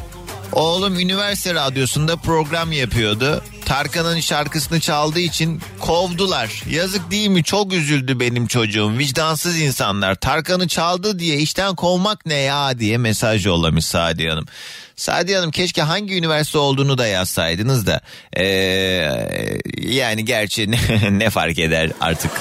Oğlum 0.51 0.99
üniversite 0.99 1.53
radyosunda 1.53 2.15
program 2.15 2.71
yapıyordu. 2.71 3.43
Tarkan'ın 3.65 4.19
şarkısını 4.19 4.79
çaldığı 4.79 5.19
için 5.19 5.61
kovdular. 5.79 6.63
Yazık 6.69 7.11
değil 7.11 7.27
mi? 7.29 7.43
Çok 7.43 7.73
üzüldü 7.73 8.19
benim 8.19 8.47
çocuğum. 8.47 8.97
Vicdansız 8.97 9.59
insanlar. 9.59 10.15
Tarkan'ı 10.15 10.67
çaldı 10.67 11.19
diye 11.19 11.37
işten 11.37 11.75
kovmak 11.75 12.25
ne 12.25 12.35
ya 12.37 12.79
diye 12.79 12.97
mesaj 12.97 13.45
yollamış 13.45 13.85
Sadiye 13.85 14.29
Hanım. 14.29 14.45
Sadiye 15.01 15.37
Hanım 15.37 15.51
keşke 15.51 15.81
hangi 15.81 16.17
üniversite 16.17 16.57
olduğunu 16.57 16.97
da 16.97 17.07
yazsaydınız 17.07 17.87
da. 17.87 18.01
Ee, 18.37 18.43
yani 19.77 20.25
gerçi 20.25 20.71
ne, 20.71 20.79
ne 21.19 21.29
fark 21.29 21.59
eder 21.59 21.91
artık 22.01 22.31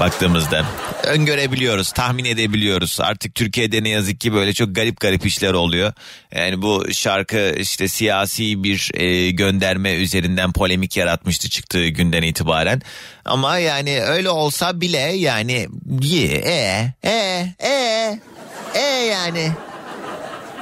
baktığımızda. 0.00 0.64
Öngörebiliyoruz, 1.04 1.92
tahmin 1.92 2.24
edebiliyoruz. 2.24 3.00
Artık 3.00 3.34
Türkiye'de 3.34 3.82
ne 3.82 3.88
yazık 3.88 4.20
ki 4.20 4.32
böyle 4.32 4.52
çok 4.52 4.74
garip 4.74 5.00
garip 5.00 5.26
işler 5.26 5.52
oluyor. 5.52 5.92
Yani 6.34 6.62
bu 6.62 6.92
şarkı 6.92 7.54
işte 7.58 7.88
siyasi 7.88 8.64
bir 8.64 8.90
e, 8.94 9.30
gönderme 9.30 9.94
üzerinden 9.94 10.52
polemik 10.52 10.96
yaratmıştı 10.96 11.48
çıktığı 11.48 11.86
günden 11.86 12.22
itibaren. 12.22 12.82
Ama 13.24 13.58
yani 13.58 14.02
öyle 14.02 14.30
olsa 14.30 14.80
bile 14.80 14.98
yani 14.98 15.68
ye, 16.02 16.26
e, 16.26 16.94
e, 17.04 17.46
e, 17.58 18.20
e 18.74 18.80
yani. 19.06 19.52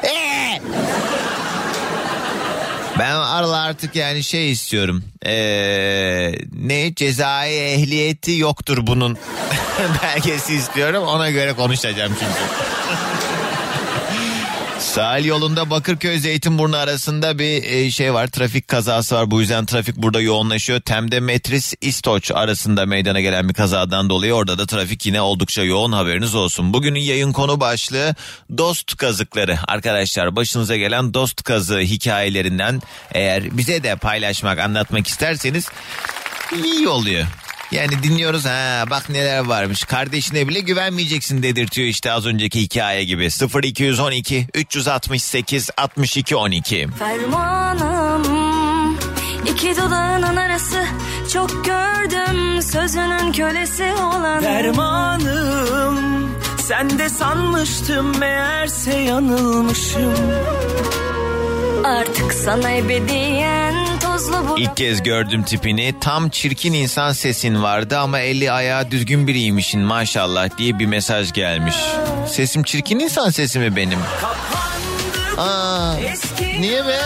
E. 0.04 1.17
Ben 2.98 3.14
arada 3.14 3.56
artık 3.56 3.96
yani 3.96 4.24
şey 4.24 4.50
istiyorum. 4.50 5.04
Ee, 5.26 6.32
ne 6.52 6.94
cezai 6.94 7.54
ehliyeti 7.54 8.32
yoktur 8.36 8.86
bunun 8.86 9.18
belgesi 10.02 10.54
istiyorum. 10.54 11.04
Ona 11.04 11.30
göre 11.30 11.52
konuşacağım 11.52 12.12
çünkü. 12.20 12.42
Sahil 14.88 15.24
yolunda 15.24 15.70
Bakırköy 15.70 16.18
Zeytinburnu 16.18 16.76
arasında 16.76 17.38
bir 17.38 17.62
e, 17.62 17.90
şey 17.90 18.14
var. 18.14 18.26
Trafik 18.26 18.68
kazası 18.68 19.14
var. 19.14 19.30
Bu 19.30 19.40
yüzden 19.40 19.66
trafik 19.66 19.96
burada 19.96 20.20
yoğunlaşıyor. 20.20 20.80
Tem'de 20.80 21.20
Metris 21.20 21.74
İstoç 21.80 22.30
arasında 22.30 22.86
meydana 22.86 23.20
gelen 23.20 23.48
bir 23.48 23.54
kazadan 23.54 24.10
dolayı 24.10 24.34
orada 24.34 24.58
da 24.58 24.66
trafik 24.66 25.06
yine 25.06 25.20
oldukça 25.20 25.62
yoğun 25.62 25.92
haberiniz 25.92 26.34
olsun. 26.34 26.72
Bugünün 26.72 27.00
yayın 27.00 27.32
konu 27.32 27.60
başlığı 27.60 28.14
dost 28.58 28.96
kazıkları. 28.96 29.58
Arkadaşlar 29.68 30.36
başınıza 30.36 30.76
gelen 30.76 31.14
dost 31.14 31.42
kazığı 31.42 31.80
hikayelerinden 31.80 32.82
eğer 33.12 33.56
bize 33.56 33.82
de 33.82 33.96
paylaşmak, 33.96 34.58
anlatmak 34.58 35.06
isterseniz 35.06 35.68
iyi 36.64 36.88
oluyor. 36.88 37.26
Yani 37.72 38.02
dinliyoruz 38.02 38.44
ha 38.44 38.84
bak 38.90 39.08
neler 39.08 39.38
varmış. 39.44 39.84
Kardeşine 39.84 40.48
bile 40.48 40.60
güvenmeyeceksin 40.60 41.42
dedirtiyor 41.42 41.88
işte 41.88 42.12
az 42.12 42.26
önceki 42.26 42.60
hikaye 42.60 43.04
gibi. 43.04 43.28
0212 43.64 44.46
368 44.54 45.70
62 45.76 46.36
12. 46.36 46.88
Fermanım 46.98 48.24
iki 49.46 49.76
dudağının 49.76 50.36
arası 50.36 50.84
çok 51.32 51.64
gördüm 51.64 52.62
sözünün 52.62 53.32
kölesi 53.32 53.84
olan 53.84 54.42
Dermanım 54.42 55.98
sen 56.68 56.98
de 56.98 57.08
sanmıştım 57.08 58.18
meğerse 58.18 58.98
yanılmışım. 58.98 60.14
Artık 61.84 62.32
sana 62.32 62.70
ebediyen 62.70 63.74
tozlu 64.00 64.48
bu 64.48 64.58
İlk 64.58 64.76
kez 64.76 65.02
gördüm 65.02 65.42
tipini. 65.42 65.94
Tam 66.00 66.28
çirkin 66.28 66.72
insan 66.72 67.12
sesin 67.12 67.62
vardı 67.62 67.98
ama 67.98 68.18
eli 68.18 68.52
ayağı 68.52 68.90
düzgün 68.90 69.26
biriymişin 69.26 69.80
maşallah 69.80 70.58
diye 70.58 70.78
bir 70.78 70.86
mesaj 70.86 71.32
gelmiş. 71.32 71.76
Sesim 72.28 72.62
çirkin 72.62 72.98
insan 72.98 73.30
sesi 73.30 73.58
mi 73.58 73.76
benim? 73.76 73.98
Aa, 75.38 75.94
niye 76.60 76.86
be? 76.86 76.98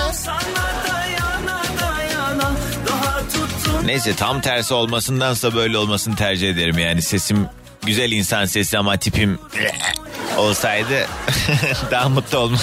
Neyse 3.85 4.15
tam 4.17 4.41
tersi 4.41 4.75
olmasındansa 4.75 5.55
böyle 5.55 5.79
olmasını 5.79 6.17
tercih 6.17 6.51
ederim 6.51 6.79
yani 6.79 7.03
sesim 7.03 7.47
güzel 7.87 8.13
insan 8.13 8.45
sesi 8.45 8.79
ama 8.79 8.97
tipim 8.97 9.39
olsaydı 10.37 11.07
daha 11.91 12.09
mutlu 12.09 12.39
olmaz. 12.39 12.63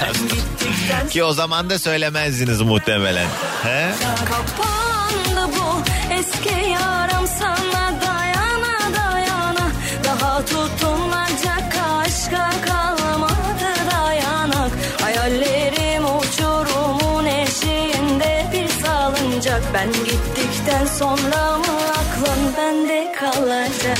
Ki 1.09 1.23
o 1.23 1.33
zaman 1.33 1.69
da 1.69 1.79
söylemezdiniz 1.79 2.61
muhtemelen. 2.61 3.27
He? 3.63 3.89
Kapandı 4.25 5.53
bu 5.57 5.81
eski 6.13 6.69
yaram 6.69 7.27
sana 7.39 8.01
dayana 8.01 8.95
dayana 8.95 9.67
Daha 10.03 10.45
tutunacak 10.45 11.75
aşka 12.05 12.51
kalmadı 12.65 13.71
dayanak 13.91 14.71
Hayallerim 15.01 16.03
uçurumun 16.05 17.25
eşiğinde 17.25 18.45
bir 18.53 18.85
salıncak 18.85 19.61
Ben 19.73 19.91
gittikten 19.93 20.85
sonra 20.85 21.57
mı 21.57 21.79
aklın 21.91 22.53
bende 22.57 23.11
kalacak 23.19 23.97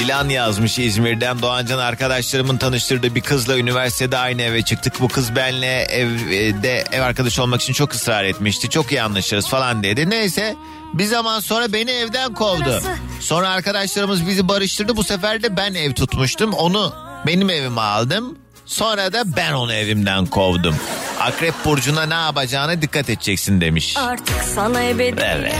Dilan 0.00 0.28
yazmış 0.28 0.78
İzmir'den 0.78 1.42
Doğancan 1.42 1.78
arkadaşlarımın 1.78 2.56
tanıştırdığı 2.56 3.14
bir 3.14 3.20
kızla 3.20 3.58
üniversitede 3.58 4.18
aynı 4.18 4.42
eve 4.42 4.62
çıktık. 4.62 5.00
Bu 5.00 5.08
kız 5.08 5.36
benle 5.36 5.82
evde 5.82 6.84
ev 6.92 7.02
arkadaşı 7.02 7.42
olmak 7.42 7.62
için 7.62 7.72
çok 7.72 7.92
ısrar 7.92 8.24
etmişti. 8.24 8.70
Çok 8.70 8.92
iyi 8.92 9.02
anlaşırız 9.02 9.48
falan 9.48 9.82
dedi. 9.82 10.10
Neyse 10.10 10.56
bir 10.94 11.04
zaman 11.04 11.40
sonra 11.40 11.72
beni 11.72 11.90
evden 11.90 12.34
kovdu. 12.34 12.82
Sonra 13.20 13.48
arkadaşlarımız 13.48 14.26
bizi 14.26 14.48
barıştırdı. 14.48 14.96
Bu 14.96 15.04
sefer 15.04 15.42
de 15.42 15.56
ben 15.56 15.74
ev 15.74 15.92
tutmuştum. 15.92 16.52
Onu 16.52 16.94
benim 17.26 17.50
evime 17.50 17.80
aldım. 17.80 18.38
Sonra 18.66 19.12
da 19.12 19.36
ben 19.36 19.52
onu 19.52 19.72
evimden 19.72 20.26
kovdum. 20.26 20.76
Akrep 21.20 21.54
burcuna 21.64 22.06
ne 22.06 22.14
yapacağına 22.14 22.82
dikkat 22.82 23.10
edeceksin 23.10 23.60
demiş. 23.60 23.96
Artık 23.96 24.36
sana 24.54 24.82
ebediyen 24.82 25.36
Evet. 25.36 25.54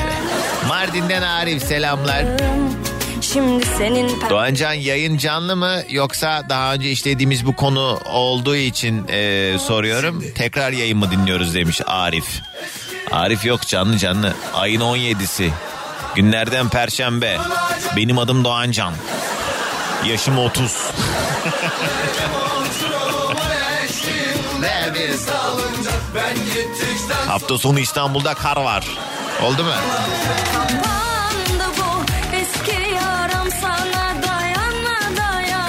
Mardin'den 0.69 1.23
Arif 1.23 1.63
selamlar. 1.63 2.25
Şimdi 3.33 3.67
senin 3.67 4.21
Doğancan 4.31 4.73
yayın 4.73 5.19
canlı 5.19 5.57
mı 5.57 5.77
yoksa 5.91 6.43
daha 6.49 6.75
önce 6.75 6.91
işlediğimiz 6.91 7.47
bu 7.47 7.57
konu 7.57 8.01
olduğu 8.05 8.57
için 8.57 9.09
e, 9.09 9.57
soruyorum. 9.59 10.25
Tekrar 10.35 10.73
yayın 10.73 10.99
mı 10.99 11.11
dinliyoruz 11.11 11.55
demiş 11.55 11.81
Arif. 11.87 12.41
Arif 13.11 13.45
yok 13.45 13.67
canlı 13.67 13.99
canlı. 13.99 14.35
Ayın 14.55 14.81
17'si. 14.81 15.51
Günlerden 16.15 16.69
perşembe. 16.69 17.39
Benim 17.97 18.19
adım 18.19 18.45
Doğancan. 18.45 18.95
Yaşım 20.07 20.39
30. 20.39 20.91
Hafta 27.27 27.59
sonu 27.59 27.81
İstanbul'da 27.81 28.35
kar 28.35 28.57
var. 28.57 28.85
Oldu 29.43 29.65
mu? 29.65 29.73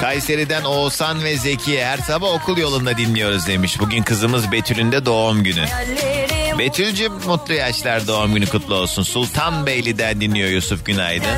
Kayseri'den 0.02 0.64
Oğuzhan 0.64 1.24
ve 1.24 1.36
Zekiye 1.36 1.86
her 1.86 1.98
sabah 1.98 2.28
okul 2.28 2.58
yolunda 2.58 2.96
dinliyoruz 2.96 3.46
demiş. 3.46 3.80
Bugün 3.80 4.02
kızımız 4.02 4.52
Betül'ün 4.52 4.92
de 4.92 5.06
doğum 5.06 5.44
günü. 5.44 5.66
Hayallerim 5.66 6.58
Betül'cüm 6.58 7.12
mutlu 7.12 7.54
yaşlar 7.54 8.06
doğum 8.06 8.34
günü 8.34 8.46
kutlu 8.46 8.74
olsun. 8.74 9.02
Sultanbeyli'den 9.02 10.20
dinliyor 10.20 10.48
Yusuf 10.48 10.86
Günaydın. 10.86 11.28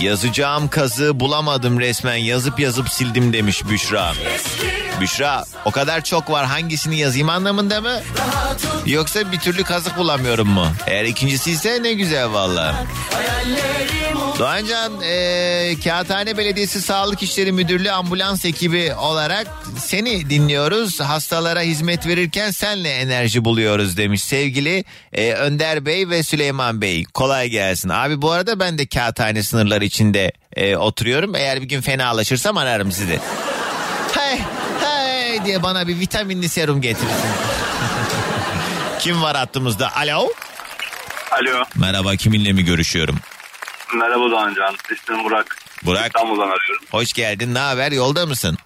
Yazacağım 0.00 0.68
kazı 0.68 1.20
bulamadım 1.20 1.80
resmen 1.80 2.16
yazıp 2.16 2.60
yazıp 2.60 2.88
sildim 2.88 3.32
demiş 3.32 3.62
Büşra. 3.70 4.12
Büşra 5.00 5.44
o 5.64 5.70
kadar 5.70 6.04
çok 6.04 6.30
var 6.30 6.46
hangisini 6.46 6.98
yazayım 6.98 7.28
anlamında 7.28 7.80
mı? 7.80 8.00
Yoksa 8.86 9.32
bir 9.32 9.38
türlü 9.38 9.64
kazık 9.64 9.96
bulamıyorum 9.98 10.48
mu? 10.48 10.66
Eğer 10.86 11.04
ikincisi 11.04 11.50
ise 11.50 11.82
ne 11.82 11.92
güzel 11.92 12.32
valla. 12.32 12.84
Doğancan 14.38 14.92
e, 15.04 15.74
Kağıthane 15.84 16.36
Belediyesi 16.38 16.82
Sağlık 16.82 17.22
İşleri 17.22 17.52
Müdürlüğü 17.52 17.90
ambulans 17.90 18.44
ekibi 18.44 18.94
olarak 18.94 19.46
seni 19.78 20.30
dinliyoruz. 20.30 21.00
Hastalara 21.00 21.60
hizmet 21.60 22.06
verirken 22.06 22.50
senle 22.50 22.88
enerji 22.90 23.44
buluyoruz 23.44 23.96
demiş 23.96 24.22
sevgili 24.22 24.84
e, 25.12 25.32
Önder 25.32 25.86
Bey 25.86 26.08
ve 26.08 26.22
Süleyman 26.22 26.80
Bey. 26.80 27.04
Kolay 27.04 27.48
gelsin. 27.48 27.88
Abi 27.88 28.22
bu 28.22 28.30
arada 28.30 28.60
ben 28.60 28.78
de 28.78 28.86
Kağıthane 28.86 29.42
sınırları 29.42 29.84
içinde 29.84 30.32
e, 30.56 30.76
oturuyorum. 30.76 31.34
Eğer 31.34 31.62
bir 31.62 31.68
gün 31.68 31.80
fenalaşırsam 31.80 32.56
ararım 32.56 32.92
sizi. 32.92 33.20
Hey 34.14 34.38
hey 34.80 35.44
diye 35.44 35.62
bana 35.62 35.88
bir 35.88 35.98
vitaminli 36.00 36.48
serum 36.48 36.80
getirirsin. 36.80 37.30
Kim 38.98 39.22
var 39.22 39.36
hattımızda? 39.36 39.96
Alo. 39.96 40.28
Alo. 41.30 41.64
Merhaba 41.74 42.16
kiminle 42.16 42.52
mi 42.52 42.64
görüşüyorum? 42.64 43.18
Merhaba 43.94 44.30
Doğancan. 44.30 44.74
İsmim 44.92 45.24
Burak. 45.24 45.56
Burak. 45.84 46.06
İstanbul'dan 46.06 46.42
arıyorum. 46.48 46.84
Hoş 46.90 47.12
geldin. 47.12 47.54
Ne 47.54 47.58
haber? 47.58 47.92
Yolda 47.92 48.26
mısın? 48.26 48.56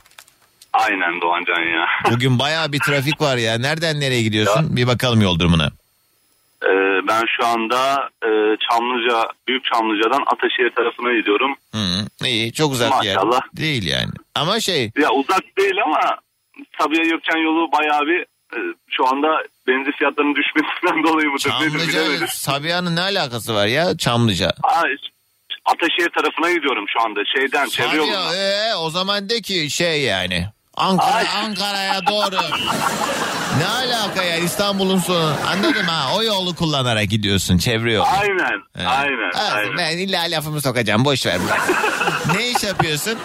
Aynen 0.73 1.21
Doğancan 1.21 1.63
ya. 1.63 1.87
Bugün 2.13 2.39
bayağı 2.39 2.73
bir 2.73 2.79
trafik 2.81 3.21
var 3.21 3.37
ya. 3.37 3.59
Nereden 3.59 4.01
nereye 4.01 4.23
gidiyorsun? 4.23 4.77
Bir 4.77 4.87
bakalım 4.87 5.23
yol 5.23 5.39
durumuna. 5.39 5.71
Ee, 6.63 6.69
ben 7.09 7.25
şu 7.37 7.47
anda 7.47 8.09
e, 8.23 8.29
Çamlıca, 8.71 9.29
Büyük 9.49 9.65
Çamlıca'dan 9.65 10.23
Ataşehir 10.27 10.71
tarafına 10.71 11.13
gidiyorum. 11.19 11.55
Hı, 11.75 12.27
iyi 12.27 12.53
çok 12.53 12.73
uzak 12.73 12.91
Maşallah. 12.91 13.33
yer. 13.33 13.43
Değil 13.57 13.87
yani. 13.87 14.11
Ama 14.35 14.61
şey 14.61 14.91
Ya 14.99 15.11
uzak 15.11 15.43
değil 15.59 15.75
ama 15.85 16.01
Sabiha 16.79 17.03
Gökçen 17.03 17.37
yolu 17.37 17.73
bayağı 17.73 18.01
bir 18.07 18.21
e, 18.57 18.59
şu 18.91 19.07
anda 19.09 19.29
benzin 19.69 19.93
fiyatlarının 19.93 20.35
düşmesinden 20.35 21.05
dolayı 21.13 21.29
mıdır 21.29 21.43
Çamlıca. 21.51 22.27
Sabiha'nın 22.27 22.97
ne 22.97 23.01
alakası 23.01 23.55
var 23.55 23.67
ya 23.67 23.97
Çamlıca? 23.97 24.53
Aa, 24.63 24.83
Ataşehir 25.67 26.11
tarafına 26.11 26.53
gidiyorum 26.53 26.85
şu 26.93 27.01
anda 27.05 27.21
şeyden 27.37 27.69
çevre 27.69 27.97
yolundan. 27.97 28.35
ee, 28.37 28.75
o 28.75 28.91
zaman 28.91 29.29
de 29.29 29.41
ki 29.41 29.71
şey 29.71 30.03
yani. 30.03 30.47
Ankara 30.77 31.25
Ankara'ya 31.45 32.07
doğru. 32.07 32.37
ne 33.59 33.67
alaka 33.67 34.23
ya 34.25 34.37
İstanbul'un 34.37 34.99
sonu. 34.99 35.35
Anladım 35.49 35.87
ha 35.87 36.17
o 36.17 36.23
yolu 36.23 36.55
kullanarak 36.55 37.09
gidiyorsun 37.09 37.59
çevre 37.59 37.93
yolu. 37.93 38.07
Aynen, 38.21 38.63
Evet. 38.77 38.87
aynen, 38.89 39.31
aynen. 39.55 39.77
Ben 39.79 39.99
illa 39.99 40.21
lafımı 40.23 40.61
sokacağım 40.61 41.05
boş 41.05 41.27
ver. 41.27 41.39
ne 42.37 42.51
iş 42.51 42.63
yapıyorsun? 42.65 43.19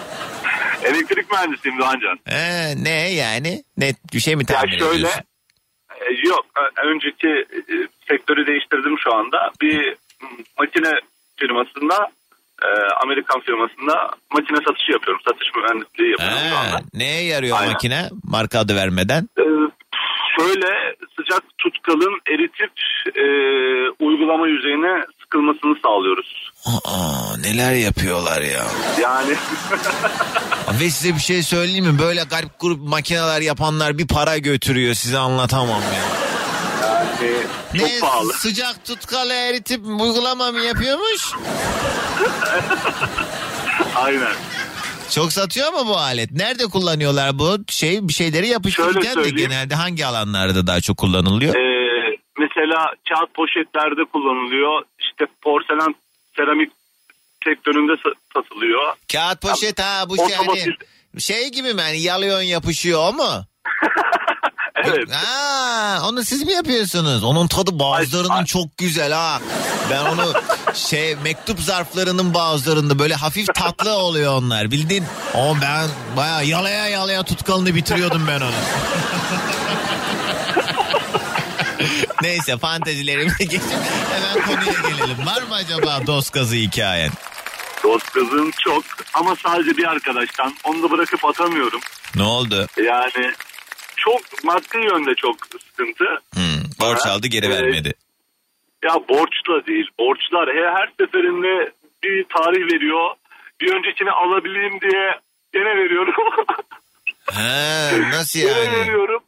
Elektrik 0.84 1.30
mühendisiyim 1.32 1.78
Doğancan. 1.78 2.18
Ee, 2.30 2.74
ne 2.84 2.90
yani? 3.12 3.64
Ne 3.76 3.94
bir 4.14 4.20
şey 4.20 4.36
mi 4.36 4.44
Ya 4.48 4.54
tahmin 4.56 4.78
şöyle 4.78 4.94
ediyorsun? 4.94 5.20
e, 6.00 6.28
yok 6.28 6.46
önceki 6.84 7.28
e, 7.28 7.72
sektörü 8.08 8.46
değiştirdim 8.46 8.94
şu 9.04 9.14
anda. 9.14 9.50
Bir 9.60 9.88
m, 10.22 10.28
makine 10.58 10.90
firmasında 11.36 12.10
e, 12.64 12.70
Amerikan 13.04 13.40
firmasında 13.40 14.10
makine 14.34 14.56
satışı 14.68 14.92
yapıyorum. 14.92 15.22
Satış 15.28 15.48
mühendisliği 15.56 16.10
yapıyorum 16.10 16.38
şu 16.50 16.56
anda. 16.58 16.80
neye 16.94 17.24
yarıyor 17.24 17.56
Aynen. 17.60 17.72
makine? 17.72 18.08
Marka 18.24 18.58
adı 18.58 18.76
vermeden. 18.76 19.28
E, 19.38 19.44
şöyle 20.38 20.68
sıcak 21.16 21.42
tutkalın 21.58 22.20
eritip 22.30 22.72
e, 23.16 23.24
uygulama 24.04 24.48
yüzeyine 24.48 25.04
sıkılmasını 25.22 25.76
sağlıyoruz. 25.84 26.50
Aa, 26.84 27.36
neler 27.40 27.74
yapıyorlar 27.74 28.42
ya. 28.42 28.64
Yani 29.02 29.30
Ve 30.80 30.90
size 30.90 31.14
bir 31.14 31.20
şey 31.20 31.42
söyleyeyim 31.42 31.84
mi? 31.84 31.98
Böyle 31.98 32.22
garip 32.30 32.60
grup 32.60 32.88
makineler 32.88 33.40
yapanlar 33.40 33.98
bir 33.98 34.06
para 34.06 34.38
götürüyor 34.38 34.94
size 34.94 35.18
anlatamam 35.18 35.82
ya. 35.82 36.31
Yani 37.24 37.42
çok 37.80 37.88
Ne 37.88 37.98
pahalı. 38.00 38.32
sıcak 38.32 38.84
tutkalı 38.84 39.32
eritip 39.32 39.86
uygulama 39.86 40.52
mı 40.52 40.60
yapıyormuş? 40.60 41.32
Aynen. 43.96 44.32
Çok 45.10 45.32
satıyor 45.32 45.72
mu 45.72 45.86
bu 45.86 45.96
alet? 45.96 46.30
Nerede 46.32 46.64
kullanıyorlar 46.66 47.38
bu 47.38 47.56
şey 47.68 48.08
bir 48.08 48.12
şeyleri 48.12 48.46
yapıştırırken 48.48 49.24
de 49.24 49.30
genelde 49.30 49.74
hangi 49.74 50.06
alanlarda 50.06 50.66
daha 50.66 50.80
çok 50.80 50.96
kullanılıyor? 50.96 51.54
Ee, 51.54 52.16
mesela 52.38 52.92
kağıt 53.08 53.34
poşetlerde 53.34 54.04
kullanılıyor. 54.12 54.82
İşte 55.00 55.26
porselen 55.42 55.94
seramik 56.36 56.72
sektöründe 57.44 57.92
sa- 57.92 58.14
satılıyor. 58.34 58.94
Kağıt 59.12 59.40
poşet 59.42 59.78
ha 59.80 60.04
bu 60.08 60.16
şey 60.16 60.24
hani 60.36 60.50
Otomotiv. 60.50 60.72
şey 61.18 61.48
gibi 61.50 61.74
mi 61.74 61.80
hani 61.82 62.00
yalıyorsun 62.00 62.42
yapışıyor 62.46 63.08
o 63.08 63.12
mu? 63.12 63.28
Evet. 64.74 65.12
Ha, 65.12 65.98
onu 66.08 66.24
siz 66.24 66.42
mi 66.46 66.52
yapıyorsunuz? 66.52 67.24
Onun 67.24 67.46
tadı 67.48 67.78
bazılarının 67.78 68.30
Ay, 68.30 68.38
ay. 68.38 68.44
çok 68.44 68.78
güzel 68.78 69.12
ha. 69.12 69.40
Ben 69.90 70.04
onu 70.04 70.32
şey 70.74 71.16
mektup 71.16 71.60
zarflarının 71.60 72.34
bazılarında 72.34 72.98
böyle 72.98 73.14
hafif 73.14 73.54
tatlı 73.54 73.90
oluyor 73.92 74.34
onlar. 74.34 74.70
Bildin? 74.70 75.04
O 75.34 75.56
ben 75.62 75.88
baya 76.16 76.42
yalaya 76.42 76.88
yalaya 76.88 77.22
tutkalını 77.22 77.74
bitiriyordum 77.74 78.26
ben 78.28 78.40
onu. 78.40 78.50
Neyse 82.22 82.58
fantezilerimize 82.58 83.44
geçip 83.44 83.62
hemen 84.12 84.46
konuya 84.46 84.80
gelelim. 84.90 85.26
Var 85.26 85.42
mı 85.42 85.54
acaba 85.54 86.06
dost 86.06 86.32
gazı 86.32 86.54
hikayen? 86.54 87.10
Dost 87.84 88.10
kızım 88.10 88.50
çok 88.64 88.84
ama 89.14 89.36
sadece 89.42 89.76
bir 89.76 89.84
arkadaştan. 89.84 90.54
Onu 90.64 90.82
da 90.82 90.90
bırakıp 90.90 91.24
atamıyorum. 91.24 91.80
Ne 92.14 92.22
oldu? 92.22 92.66
Yani 92.86 93.32
çok 93.96 94.44
maddi 94.44 94.76
yönde 94.92 95.14
çok 95.16 95.36
sıkıntı. 95.70 96.04
Hmm, 96.34 96.62
borç 96.80 97.06
aldı 97.06 97.26
geri 97.26 97.46
Ee, 97.46 97.50
vermedi. 97.50 97.92
Ya 98.84 98.94
borç 99.08 99.32
da 99.48 99.66
değil. 99.66 99.86
Borçlar 99.98 100.48
he- 100.48 100.74
her 100.78 100.88
seferinde 101.00 101.72
bir 102.04 102.24
tarih 102.36 102.72
veriyor. 102.74 103.10
Bir 103.60 103.72
öncekini 103.74 104.10
alabileyim 104.10 104.80
diye 104.80 105.20
gene 105.52 105.76
veriyorum. 105.84 106.14
Ha, 107.26 107.90
nasıl 108.12 108.40
gene 108.40 108.50
yani? 108.50 108.72
veriyorum. 108.80 109.22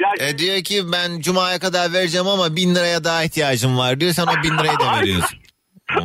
Ya 0.00 0.26
E 0.28 0.38
diyor 0.38 0.62
ki 0.62 0.82
ben 0.92 1.20
cumaya 1.20 1.58
kadar 1.58 1.92
vereceğim 1.92 2.26
ama 2.26 2.56
bin 2.56 2.74
liraya 2.74 3.04
daha 3.04 3.24
ihtiyacım 3.24 3.78
var 3.78 4.00
diyor. 4.00 4.12
Sen 4.12 4.26
o 4.26 4.42
bin 4.42 4.58
lirayı 4.58 4.78
da 4.78 4.92
veriyorsun. 5.00 5.38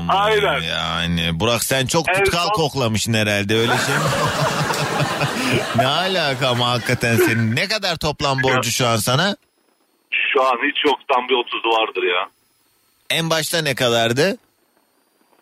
Aynen. 0.10 0.62
Yani 0.62 1.40
Burak 1.40 1.64
sen 1.64 1.86
çok 1.86 2.10
En 2.10 2.24
tutkal 2.24 2.50
koklamışsın 2.50 3.14
herhalde 3.14 3.56
öyle 3.56 3.72
şey 3.78 3.96
mi? 3.96 4.02
ne 5.80 5.88
alaka 5.88 6.48
ama 6.50 6.70
hakikaten 6.70 7.16
senin. 7.16 7.56
Ne 7.56 7.68
kadar 7.68 7.96
toplam 7.96 8.44
borcu 8.44 8.72
şu 8.72 8.88
an 8.88 8.96
sana? 8.98 9.36
şu 10.34 10.44
an 10.44 10.58
hiç 10.72 10.86
yoktan 10.86 11.30
bir 11.30 11.34
30'u 11.34 11.70
vardır 11.82 12.04
ya. 12.04 12.30
En 13.10 13.30
başta 13.30 13.62
ne 13.62 13.76
kadardı? 13.76 14.38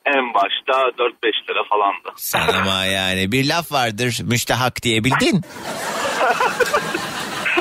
En 0.05 0.33
başta 0.33 0.73
4-5 0.73 1.13
lira 1.49 1.63
falandı. 1.69 2.09
Sen 2.17 2.47
ama 2.47 2.85
yani 2.99 3.31
bir 3.31 3.49
laf 3.49 3.71
vardır 3.71 4.17
müstehak 4.23 4.83
diyebildin. 4.83 5.41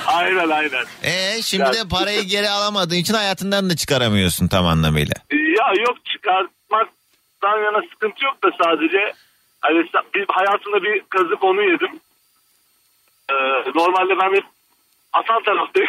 aynen 0.07 0.49
aynen. 0.51 0.85
E 1.03 1.43
şimdi 1.43 1.63
Ya- 1.65 1.73
de 1.73 1.89
parayı 1.91 2.23
geri 2.23 2.49
alamadığın 2.49 2.95
için 2.97 3.15
hayatından 3.15 3.71
da 3.71 3.77
çıkaramıyorsun 3.77 4.49
tam 4.49 4.67
anlamıyla. 4.67 5.15
Ya 5.33 5.73
yok 5.89 5.97
çıkartmaktan 6.13 7.59
yana 7.65 7.83
sıkıntı 7.93 8.25
yok 8.25 8.37
da 8.45 8.49
sadece 8.65 9.13
hani 9.61 9.79
bir 10.15 10.25
hayatımda 10.29 10.83
bir 10.83 11.03
kazık 11.09 11.45
onu 11.45 11.63
yedim. 11.63 12.01
Ee, 13.31 13.35
normalde 13.75 14.13
ben 14.23 14.37
hep 14.37 14.45
atan 15.13 15.43
taraftayım. 15.45 15.89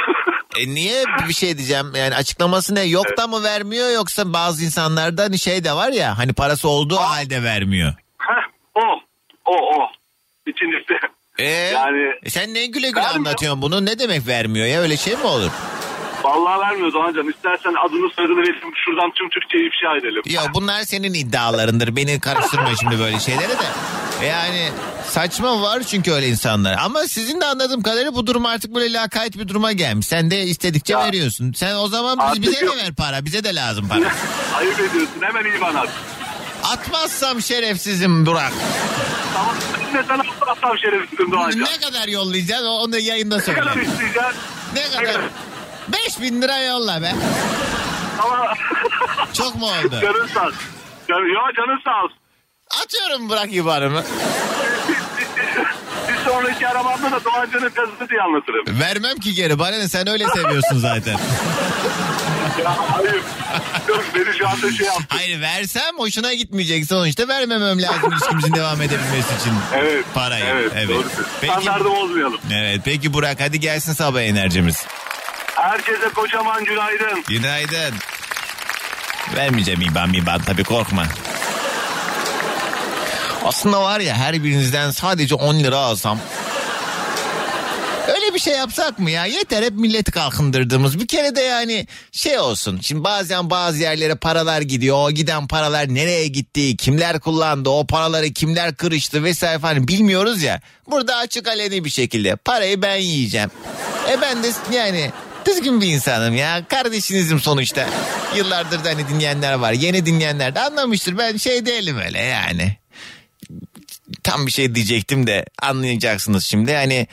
E 0.57 0.67
niye 0.75 1.03
bir 1.29 1.33
şey 1.33 1.57
diyeceğim 1.57 1.91
yani 1.95 2.15
açıklaması 2.15 2.75
ne 2.75 2.83
yok 2.83 3.17
da 3.17 3.27
mı 3.27 3.43
vermiyor 3.43 3.91
yoksa 3.91 4.33
bazı 4.33 4.65
insanlarda 4.65 5.23
hani 5.23 5.39
şey 5.39 5.63
de 5.63 5.73
var 5.73 5.89
ya 5.91 6.17
hani 6.17 6.33
parası 6.33 6.69
olduğu 6.69 6.95
halde 6.97 7.43
vermiyor. 7.43 7.93
Heh, 8.17 8.43
o, 8.75 8.81
o, 9.45 9.55
o. 9.55 9.87
İkincisi. 10.47 10.93
E, 11.39 11.43
Yani- 11.49 12.13
sen 12.29 12.53
ne 12.53 12.65
güle 12.65 12.89
güle 12.89 12.95
Vermiyor. 13.01 13.15
anlatıyorsun 13.15 13.61
bunu 13.61 13.85
ne 13.85 13.99
demek 13.99 14.27
vermiyor 14.27 14.67
ya 14.67 14.79
öyle 14.81 14.97
şey 14.97 15.15
mi 15.15 15.23
olur? 15.23 15.51
Vallahi 16.23 16.59
vermiyor 16.59 16.93
Doğancan. 16.93 17.27
İstersen 17.29 17.73
adını 17.85 18.09
soyadını 18.15 18.37
vereyim. 18.37 18.71
Şuradan 18.85 19.11
tüm 19.11 19.29
Türkiye'yi 19.29 19.69
ifşa 19.69 19.97
edelim. 19.97 20.21
Ya 20.25 20.41
bunlar 20.53 20.81
senin 20.81 21.13
iddialarındır 21.13 21.95
beni 21.95 22.19
karıştırma 22.19 22.69
şimdi 22.79 22.99
böyle 22.99 23.19
şeylere 23.19 23.49
de. 23.49 23.67
Yani 24.27 24.69
saçma 25.09 25.61
var 25.61 25.83
çünkü 25.83 26.11
öyle 26.11 26.27
insanlar. 26.27 26.75
Ama 26.79 27.03
sizin 27.03 27.41
de 27.41 27.45
anladığım 27.45 27.81
kadarıyla 27.81 28.15
bu 28.15 28.27
durum 28.27 28.45
artık 28.45 28.75
böyle 28.75 28.93
lakayt 28.93 29.37
bir 29.37 29.47
duruma 29.47 29.71
gelmiş. 29.71 30.07
Sen 30.07 30.31
de 30.31 30.43
istedikçe 30.43 30.93
Ya. 30.93 31.05
veriyorsun. 31.05 31.53
Sen 31.53 31.75
o 31.75 31.87
zaman 31.87 32.19
biz, 32.35 32.41
bize 32.41 32.65
yok. 32.65 32.75
de 32.75 32.83
ver 32.83 32.93
para 32.95 33.25
bize 33.25 33.43
de 33.43 33.55
lazım 33.55 33.87
para. 33.87 33.99
Ayıp 34.55 34.79
ediyorsun. 34.79 35.21
Hemen 35.21 35.61
bana 35.61 35.79
at. 35.81 35.89
Atmazsam 36.63 37.41
şerefsizim 37.41 38.25
Burak. 38.25 38.53
Tamam. 39.33 39.55
Ben 39.93 40.03
de 40.03 40.05
sana 40.07 40.23
atsam 40.51 40.77
şerefsizim 40.77 41.31
Doğancan. 41.31 41.61
Ne 41.61 41.77
kadar 41.87 42.07
yollayacağız 42.07 42.65
o- 42.65 42.69
onu 42.69 42.91
da 42.91 42.99
yayında 42.99 43.35
Ne 43.35 43.41
söyle. 43.41 43.59
kadar 43.59 43.77
isteyeceksin? 43.77 44.21
Ne 44.73 44.83
kadar? 44.91 45.21
5000 45.93 46.41
lira 46.41 46.57
yolla 46.57 47.01
be. 47.01 47.11
Ama 48.23 48.53
Çok 49.33 49.55
mu 49.55 49.65
oldu? 49.65 49.99
canın 50.01 50.27
sağ 50.33 50.41
olsun. 50.45 50.57
Ya 51.09 51.17
canın 51.57 51.81
sağ 51.85 52.03
olsun. 52.03 52.17
Atıyorum 52.83 53.29
Burak 53.29 53.53
ibarımı. 53.53 54.03
Bir 56.09 56.17
sonraki 56.31 56.67
arabamda 56.67 57.11
da 57.11 57.23
Doğancan'ın 57.23 57.69
kazısı 57.69 58.09
diye 58.09 58.21
anlatırım. 58.21 58.79
Vermem 58.79 59.17
ki 59.17 59.33
geri 59.33 59.59
bana 59.59 59.77
ne 59.77 59.87
sen 59.87 60.07
öyle 60.09 60.25
seviyorsun 60.27 60.77
zaten. 60.79 61.17
Ya 62.63 62.75
hayır. 62.91 63.21
Yok 63.87 64.03
beni 64.15 64.37
şu 64.37 64.49
anda 64.49 64.71
şey 64.71 64.85
yaptı. 64.87 65.03
Hayır 65.09 65.41
versem 65.41 65.97
hoşuna 65.97 66.33
gitmeyecek 66.33 66.85
sonuçta 66.85 67.27
vermemem 67.27 67.81
lazım 67.81 68.11
ilişkimizin 68.11 68.53
devam 68.53 68.81
edebilmesi 68.81 69.35
için. 69.41 69.53
Evet. 69.75 70.05
Parayı. 70.13 70.45
Evet. 70.45 70.71
Evet. 70.75 71.05
Peki, 71.41 71.53
Standardı 71.53 71.85
bozmayalım. 71.89 72.39
evet 72.53 72.81
peki 72.85 73.13
Burak 73.13 73.41
hadi 73.41 73.59
gelsin 73.59 73.93
sabah 73.93 74.21
enerjimiz. 74.21 74.85
Herkese 75.61 76.09
kocaman 76.09 76.63
günaydın. 76.65 77.23
Günaydın. 77.27 77.95
Vermeyeceğim 79.35 79.81
iban 79.81 80.13
iban 80.13 80.41
tabii 80.41 80.63
korkma. 80.63 81.03
Aslında 83.45 83.81
var 83.81 83.99
ya 83.99 84.15
her 84.15 84.43
birinizden 84.43 84.91
sadece 84.91 85.35
10 85.35 85.59
lira 85.59 85.77
alsam. 85.77 86.19
Öyle 88.07 88.33
bir 88.33 88.39
şey 88.39 88.53
yapsak 88.53 88.99
mı 88.99 89.11
ya? 89.11 89.25
Yeter 89.25 89.63
hep 89.63 89.73
milleti 89.73 90.11
kalkındırdığımız. 90.11 90.99
Bir 90.99 91.07
kere 91.07 91.35
de 91.35 91.41
yani 91.41 91.87
şey 92.11 92.39
olsun. 92.39 92.79
Şimdi 92.81 93.03
bazen 93.03 93.49
bazı 93.49 93.77
yerlere 93.77 94.15
paralar 94.15 94.61
gidiyor. 94.61 94.97
O 94.99 95.11
giden 95.11 95.47
paralar 95.47 95.93
nereye 95.93 96.27
gitti? 96.27 96.77
Kimler 96.77 97.19
kullandı? 97.19 97.69
O 97.69 97.87
paraları 97.87 98.33
kimler 98.33 98.75
kırıştı 98.75 99.23
vesaire 99.23 99.59
falan 99.59 99.87
bilmiyoruz 99.87 100.43
ya. 100.43 100.61
Burada 100.87 101.15
açık 101.15 101.47
aleni 101.47 101.85
bir 101.85 101.89
şekilde 101.89 102.35
parayı 102.35 102.81
ben 102.81 102.95
yiyeceğim. 102.95 103.51
E 104.09 104.21
ben 104.21 104.43
de 104.43 104.47
yani 104.71 105.11
düzgün 105.47 105.81
bir 105.81 105.87
insanım 105.87 106.35
ya. 106.35 106.67
Kardeşinizim 106.67 107.39
sonuçta. 107.39 107.89
Yıllardır 108.35 108.83
da 108.83 108.89
hani 108.89 109.07
dinleyenler 109.07 109.53
var. 109.53 109.71
Yeni 109.71 110.05
dinleyenler 110.05 110.55
de 110.55 110.59
anlamıştır. 110.59 111.17
Ben 111.17 111.37
şey 111.37 111.65
değilim 111.65 111.97
öyle 112.05 112.19
yani. 112.19 112.77
Tam 114.23 114.47
bir 114.47 114.51
şey 114.51 114.75
diyecektim 114.75 115.27
de 115.27 115.45
anlayacaksınız 115.61 116.45
şimdi. 116.45 116.75
Hani 116.75 117.07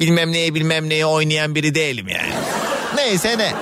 bilmem 0.00 0.32
neye 0.32 0.54
bilmem 0.54 0.88
neye 0.88 1.06
oynayan 1.06 1.54
biri 1.54 1.74
değilim 1.74 2.08
yani. 2.08 2.32
Neyse 2.94 3.38
ne. 3.38 3.52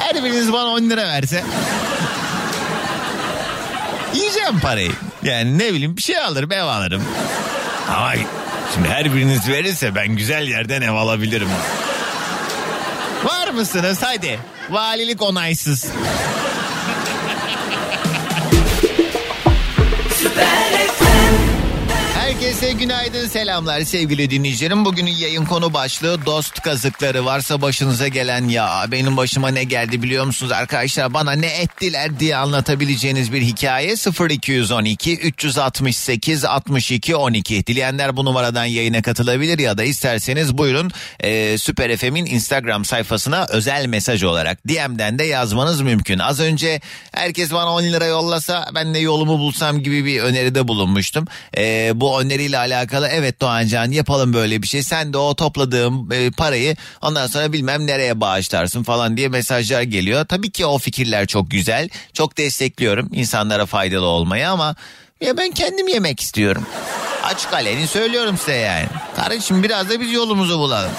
Her 0.00 0.24
biriniz 0.24 0.52
bana 0.52 0.66
10 0.66 0.90
lira 0.90 1.02
verse. 1.08 1.44
Yiyeceğim 4.14 4.60
parayı. 4.60 4.92
Yani 5.22 5.58
ne 5.58 5.72
bileyim 5.72 5.96
bir 5.96 6.02
şey 6.02 6.18
alırım 6.18 6.52
ev 6.52 6.62
alırım. 6.62 7.02
Ama 7.88 8.12
şimdi 8.74 8.88
her 8.88 9.14
biriniz 9.14 9.48
verirse 9.48 9.94
ben 9.94 10.08
güzel 10.08 10.48
yerden 10.48 10.82
ev 10.82 10.92
alabilirim. 10.92 11.48
Mısınız? 13.54 13.98
Hadi. 14.02 14.38
Valilik 14.70 15.22
onaysız. 15.22 15.86
Her 22.32 22.38
Herkese 22.42 22.72
günaydın 22.72 23.28
selamlar 23.28 23.80
sevgili 23.80 24.30
dinleyicilerim. 24.30 24.84
Bugünün 24.84 25.10
yayın 25.10 25.44
konu 25.44 25.74
başlığı 25.74 26.26
dost 26.26 26.60
kazıkları. 26.60 27.24
Varsa 27.24 27.62
başınıza 27.62 28.08
gelen 28.08 28.48
ya 28.48 28.86
benim 28.88 29.16
başıma 29.16 29.48
ne 29.48 29.64
geldi 29.64 30.02
biliyor 30.02 30.24
musunuz 30.24 30.52
arkadaşlar 30.52 31.14
bana 31.14 31.32
ne 31.32 31.46
ettiler 31.46 32.20
diye 32.20 32.36
anlatabileceğiniz 32.36 33.32
bir 33.32 33.42
hikaye 33.42 33.94
0212 34.30 35.18
368 35.18 36.44
62 36.44 37.16
12. 37.16 37.66
Dileyenler 37.66 38.16
bu 38.16 38.24
numaradan 38.24 38.64
yayına 38.64 39.02
katılabilir 39.02 39.58
ya 39.58 39.78
da 39.78 39.84
isterseniz 39.84 40.58
buyurun 40.58 40.90
e, 41.20 41.58
Süper 41.58 41.96
FM'in 41.96 42.26
Instagram 42.26 42.84
sayfasına 42.84 43.46
özel 43.48 43.86
mesaj 43.86 44.22
olarak 44.22 44.68
DM'den 44.68 45.18
de 45.18 45.24
yazmanız 45.24 45.80
mümkün. 45.80 46.18
Az 46.18 46.40
önce 46.40 46.80
herkes 47.12 47.52
bana 47.52 47.72
10 47.72 47.82
lira 47.82 48.06
yollasa 48.06 48.70
ben 48.74 48.94
de 48.94 48.98
yolumu 48.98 49.38
bulsam 49.38 49.78
gibi 49.82 50.04
bir 50.04 50.20
öneride 50.20 50.68
bulunmuştum. 50.68 51.24
E, 51.56 51.92
bu 51.94 52.21
öneriyle 52.22 52.58
alakalı 52.58 53.08
evet 53.08 53.40
Doğancan 53.40 53.90
yapalım 53.90 54.32
böyle 54.32 54.62
bir 54.62 54.66
şey. 54.66 54.82
Sen 54.82 55.12
de 55.12 55.18
o 55.18 55.34
topladığım 55.34 56.12
e, 56.12 56.30
parayı 56.30 56.76
ondan 57.02 57.26
sonra 57.26 57.52
bilmem 57.52 57.86
nereye 57.86 58.20
bağışlarsın 58.20 58.82
falan 58.82 59.16
diye 59.16 59.28
mesajlar 59.28 59.82
geliyor. 59.82 60.24
Tabii 60.24 60.50
ki 60.50 60.66
o 60.66 60.78
fikirler 60.78 61.26
çok 61.26 61.50
güzel. 61.50 61.88
Çok 62.12 62.38
destekliyorum 62.38 63.08
insanlara 63.12 63.66
faydalı 63.66 64.06
olmayı 64.06 64.48
ama 64.50 64.74
ya 65.20 65.36
ben 65.36 65.50
kendim 65.50 65.88
yemek 65.88 66.20
istiyorum. 66.20 66.66
Açık 67.22 67.52
aleni 67.52 67.86
söylüyorum 67.86 68.38
size 68.38 68.54
yani. 68.54 68.86
Kardeşim 69.16 69.62
biraz 69.62 69.90
da 69.90 70.00
biz 70.00 70.12
yolumuzu 70.12 70.58
bulalım. 70.58 70.90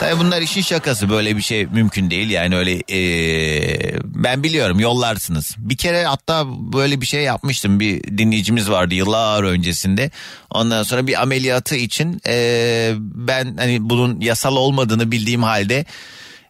Tabii 0.00 0.18
bunlar 0.20 0.42
işin 0.42 0.62
şakası 0.62 1.10
böyle 1.10 1.36
bir 1.36 1.42
şey 1.42 1.66
mümkün 1.66 2.10
değil 2.10 2.30
yani 2.30 2.56
öyle 2.56 2.82
eee, 2.88 3.98
ben 4.04 4.42
biliyorum 4.42 4.80
yollarsınız. 4.80 5.54
Bir 5.58 5.76
kere 5.76 6.04
hatta 6.04 6.44
böyle 6.72 7.00
bir 7.00 7.06
şey 7.06 7.22
yapmıştım 7.22 7.80
bir 7.80 8.04
dinleyicimiz 8.18 8.70
vardı 8.70 8.94
yıllar 8.94 9.42
öncesinde. 9.42 10.10
Ondan 10.50 10.82
sonra 10.82 11.06
bir 11.06 11.22
ameliyatı 11.22 11.76
için 11.76 12.20
eee, 12.26 12.94
ben 12.98 13.56
hani 13.56 13.90
bunun 13.90 14.20
yasal 14.20 14.56
olmadığını 14.56 15.12
bildiğim 15.12 15.42
halde 15.42 15.84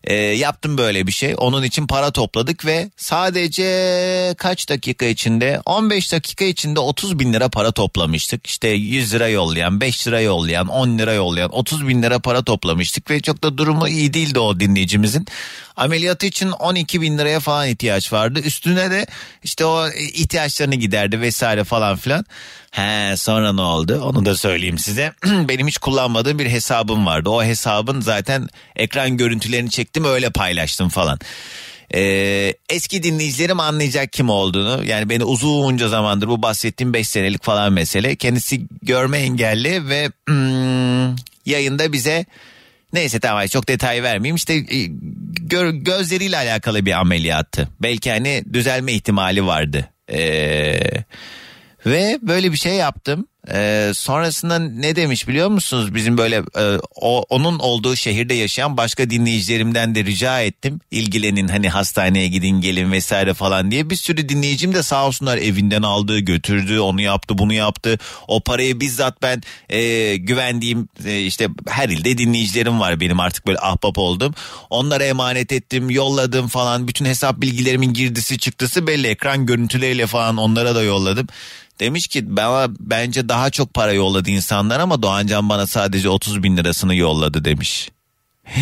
e, 0.05 0.15
yaptım 0.15 0.79
böyle 0.79 1.07
bir 1.07 1.13
şey. 1.13 1.35
Onun 1.39 1.63
için 1.63 1.87
para 1.87 2.11
topladık 2.11 2.67
ve 2.67 2.91
sadece 2.97 4.35
kaç 4.39 4.69
dakika 4.69 5.07
içinde 5.07 5.61
15 5.67 6.13
dakika 6.13 6.45
içinde 6.45 6.81
30 6.81 7.19
bin 7.19 7.33
lira 7.33 7.49
para 7.49 7.73
toplamıştık. 7.73 8.47
İşte 8.47 8.69
100 8.69 9.15
lira 9.15 9.29
yollayan 9.29 9.81
5 9.81 10.07
lira 10.07 10.21
yollayan 10.21 10.69
10 10.69 10.99
lira 10.99 11.13
yollayan 11.13 11.51
30 11.55 11.89
bin 11.89 12.03
lira 12.03 12.19
para 12.19 12.43
toplamıştık 12.43 13.11
ve 13.11 13.21
çok 13.21 13.43
da 13.43 13.59
durumu 13.59 13.89
iyi 13.89 14.15
değildi 14.15 14.39
o 14.39 14.61
dinleyicimizin. 14.61 15.27
Ameliyatı 15.81 16.27
için 16.27 16.51
12 16.51 17.01
bin 17.01 17.19
liraya 17.19 17.41
falan 17.41 17.69
ihtiyaç 17.69 18.13
vardı. 18.13 18.41
Üstüne 18.41 18.91
de 18.91 19.07
işte 19.45 19.65
o 19.65 19.89
ihtiyaçlarını 19.89 20.75
giderdi 20.75 21.21
vesaire 21.21 21.65
falan 21.65 21.97
filan. 21.97 22.25
He 22.71 23.17
sonra 23.17 23.53
ne 23.53 23.61
oldu 23.61 24.01
onu 24.05 24.25
da 24.25 24.37
söyleyeyim 24.37 24.79
size. 24.79 25.13
Benim 25.25 25.69
hiç 25.69 25.79
kullanmadığım 25.79 26.39
bir 26.39 26.47
hesabım 26.47 27.07
vardı. 27.07 27.31
O 27.31 27.45
hesabın 27.45 28.01
zaten 28.01 28.49
ekran 28.77 29.17
görüntülerini 29.17 29.71
çektim 29.71 30.05
öyle 30.05 30.31
paylaştım 30.31 30.89
falan. 30.89 31.19
Ee, 31.95 32.55
eski 32.69 33.03
dinleyicilerim 33.03 33.61
anlayacak 33.61 34.13
kim 34.13 34.31
olduğunu. 34.31 34.85
Yani 34.85 35.09
beni 35.09 35.25
uzunca 35.25 35.89
zamandır 35.89 36.29
bu 36.29 36.43
bahsettiğim 36.43 36.95
5 36.95 37.09
senelik 37.09 37.45
falan 37.45 37.73
mesele. 37.73 38.17
Kendisi 38.17 38.63
görme 38.83 39.19
engelli 39.19 39.89
ve 39.89 40.11
hmm, 40.27 41.17
yayında 41.47 41.93
bize 41.93 42.27
Neyse 42.93 43.21
tamam 43.21 43.47
çok 43.47 43.69
detay 43.69 44.03
vermeyeyim 44.03 44.37
işte 44.37 44.55
e, 44.55 44.87
gör, 45.41 45.71
gözleriyle 45.71 46.37
alakalı 46.37 46.87
bir 46.87 46.93
ameliyattı. 46.93 47.69
Belki 47.83 48.11
hani 48.11 48.45
düzelme 48.53 48.93
ihtimali 48.93 49.47
vardı. 49.47 49.89
Ee, 50.13 50.81
ve 51.87 52.19
böyle 52.23 52.53
bir 52.53 52.57
şey 52.57 52.75
yaptım. 52.75 53.27
Ee, 53.55 53.93
sonrasında 53.95 54.59
ne 54.59 54.97
demiş 54.97 55.29
biliyor 55.29 55.49
musunuz? 55.49 55.95
Bizim 55.95 56.19
böyle 56.19 56.37
e, 56.37 56.79
o, 56.95 57.23
onun 57.29 57.59
olduğu 57.59 57.97
şehirde 57.97 58.35
yaşayan 58.35 58.77
başka 58.77 59.11
dinleyicilerimden 59.11 59.95
de 59.95 60.05
rica 60.05 60.41
ettim. 60.41 60.81
İlgilenin 60.91 61.49
hani 61.49 61.69
hastaneye 61.69 62.29
gidin 62.29 62.61
gelin 62.61 62.93
vesaire 62.93 63.35
falan 63.35 63.71
diye. 63.71 63.91
Bir 63.91 63.97
sürü 63.97 64.29
dinleyicim 64.29 64.75
de 64.75 64.83
sağ 64.83 65.07
olsunlar 65.07 65.39
evinden 65.39 65.83
aldı 65.83 66.19
götürdü 66.19 66.79
onu 66.79 67.01
yaptı 67.01 67.39
bunu 67.39 67.53
yaptı. 67.53 67.99
O 68.29 68.41
parayı 68.41 68.81
bizzat 68.81 69.23
ben 69.23 69.43
e, 69.69 70.17
güvendiğim 70.17 70.89
e, 71.05 71.21
işte 71.21 71.49
her 71.69 71.89
ilde 71.89 72.19
dinleyicilerim 72.19 72.81
var 72.81 73.01
benim 73.01 73.21
artık 73.21 73.47
böyle 73.47 73.59
ahbap 73.59 73.99
oldum. 73.99 74.35
Onlara 74.71 75.05
emanet 75.05 75.53
ettim 75.53 75.91
yolladım 75.91 76.49
falan 76.49 76.89
bütün 76.89 77.05
hesap 77.05 77.41
bilgilerimin 77.41 77.93
girdisi 77.93 78.39
çıktısı 78.39 78.87
belli 78.87 79.07
ekran 79.07 79.47
görüntüleriyle 79.47 80.07
falan 80.07 80.37
onlara 80.37 80.75
da 80.75 80.83
yolladım. 80.83 81.27
Demiş 81.81 82.09
ki 82.09 82.37
bana 82.37 82.69
bence 82.81 83.29
daha 83.29 83.51
çok 83.51 83.75
para 83.75 83.93
yolladı 83.93 84.31
insanlar 84.31 84.81
ama 84.81 85.03
Doğancan 85.03 85.49
bana 85.49 85.67
sadece 85.67 86.09
30 86.09 86.43
bin 86.43 86.57
lirasını 86.57 86.95
yolladı 86.95 87.45
demiş. 87.45 87.91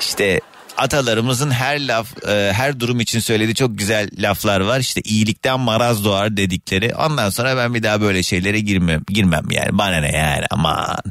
işte 0.00 0.40
atalarımızın 0.76 1.50
her 1.50 1.88
laf 1.88 2.24
e, 2.28 2.52
her 2.52 2.80
durum 2.80 3.00
için 3.00 3.20
söylediği 3.20 3.54
çok 3.54 3.78
güzel 3.78 4.10
laflar 4.18 4.60
var. 4.60 4.80
İşte 4.80 5.00
iyilikten 5.00 5.60
maraz 5.60 6.04
doğar 6.04 6.36
dedikleri. 6.36 6.94
Ondan 6.94 7.30
sonra 7.30 7.56
ben 7.56 7.74
bir 7.74 7.82
daha 7.82 8.00
böyle 8.00 8.22
şeylere 8.22 8.60
girmem 8.60 9.02
girmem 9.08 9.50
yani. 9.50 9.78
Bana 9.78 9.96
ne 9.96 10.16
yani 10.16 10.44
aman. 10.50 11.02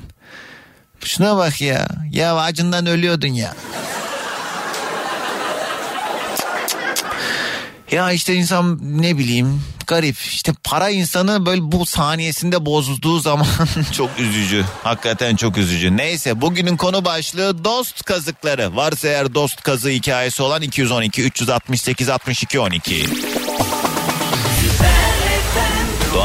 Şuna 0.99 1.37
bak 1.37 1.61
ya. 1.61 1.87
Ya 2.11 2.35
acından 2.35 2.85
ölüyordun 2.85 3.27
ya. 3.27 3.53
Ya 7.91 8.11
işte 8.11 8.35
insan 8.35 8.79
ne 8.81 9.17
bileyim 9.17 9.61
garip 9.91 10.17
işte 10.17 10.53
para 10.63 10.89
insanı 10.89 11.45
böyle 11.45 11.61
bu 11.71 11.85
saniyesinde 11.85 12.65
bozulduğu 12.65 13.19
zaman 13.19 13.47
çok 13.91 14.19
üzücü. 14.19 14.65
Hakikaten 14.83 15.35
çok 15.35 15.57
üzücü. 15.57 15.97
Neyse 15.97 16.41
bugünün 16.41 16.77
konu 16.77 17.05
başlığı 17.05 17.63
dost 17.63 18.03
kazıkları. 18.03 18.75
Varsa 18.75 19.07
eğer 19.07 19.33
dost 19.33 19.61
kazığı 19.61 19.89
hikayesi 19.89 20.43
olan 20.43 20.61
212 20.61 21.23
368 21.23 22.09
62 22.09 22.59
12. 22.59 23.05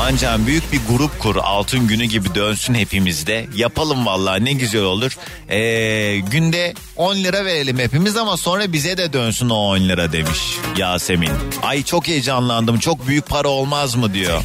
Doğancan 0.06 0.46
büyük 0.46 0.72
bir 0.72 0.80
grup 0.90 1.18
kur 1.18 1.36
altın 1.36 1.86
günü 1.86 2.04
gibi 2.04 2.34
dönsün 2.34 2.74
hepimizde. 2.74 3.46
Yapalım 3.54 4.06
vallahi 4.06 4.44
ne 4.44 4.52
güzel 4.52 4.82
olur. 4.82 5.16
Ee, 5.48 6.18
günde 6.18 6.74
10 6.96 7.16
lira 7.16 7.44
verelim 7.44 7.78
hepimiz 7.78 8.16
ama 8.16 8.36
sonra 8.36 8.72
bize 8.72 8.96
de 8.96 9.12
dönsün 9.12 9.48
o 9.48 9.54
10 9.54 9.78
lira 9.78 10.12
demiş 10.12 10.38
Yasemin. 10.76 11.30
Ay 11.62 11.82
çok 11.82 12.08
heyecanlandım 12.08 12.78
çok 12.78 13.06
büyük 13.06 13.28
para 13.28 13.48
olmaz 13.48 13.94
mı 13.94 14.14
diyor. 14.14 14.42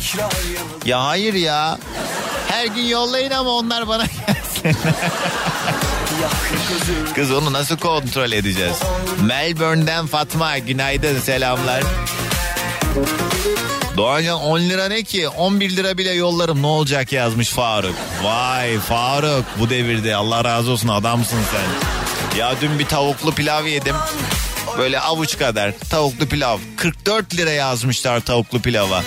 Ya 0.86 1.06
hayır 1.06 1.34
ya. 1.34 1.80
Her 2.48 2.66
gün 2.66 2.84
yollayın 2.84 3.32
ama 3.32 3.50
onlar 3.50 3.88
bana 3.88 4.04
gelsin. 4.28 4.82
Kız 7.16 7.32
onu 7.32 7.54
nasıl 7.54 7.78
kontrol 7.78 8.32
edeceğiz? 8.32 8.78
Melbourne'den 9.22 10.08
Fatma 10.08 10.58
günaydın 10.58 11.20
selamlar. 11.20 11.84
Doğancan 13.98 14.40
10 14.42 14.60
lira 14.60 14.88
ne 14.88 15.04
ki 15.04 15.30
11 15.30 15.76
lira 15.76 15.98
bile 15.98 16.12
yollarım 16.12 16.62
ne 16.62 16.68
olacak 16.68 17.12
yazmış 17.12 17.50
Faruk. 17.50 17.96
Vay 18.24 18.80
Faruk 18.80 19.46
bu 19.60 19.70
devirde 19.70 20.16
Allah 20.16 20.44
razı 20.44 20.72
olsun 20.72 20.88
adamsın 20.88 21.40
sen. 21.52 22.40
Ya 22.40 22.54
dün 22.62 22.80
bir 22.80 22.86
tavuklu 22.86 23.32
pilav 23.32 23.66
yedim. 23.66 23.96
Böyle 24.78 25.00
avuç 25.00 25.38
kadar 25.38 25.74
tavuklu 25.90 26.28
pilav. 26.28 26.58
44 26.78 27.36
lira 27.36 27.52
yazmışlar 27.52 28.20
tavuklu 28.20 28.62
pilava. 28.62 29.04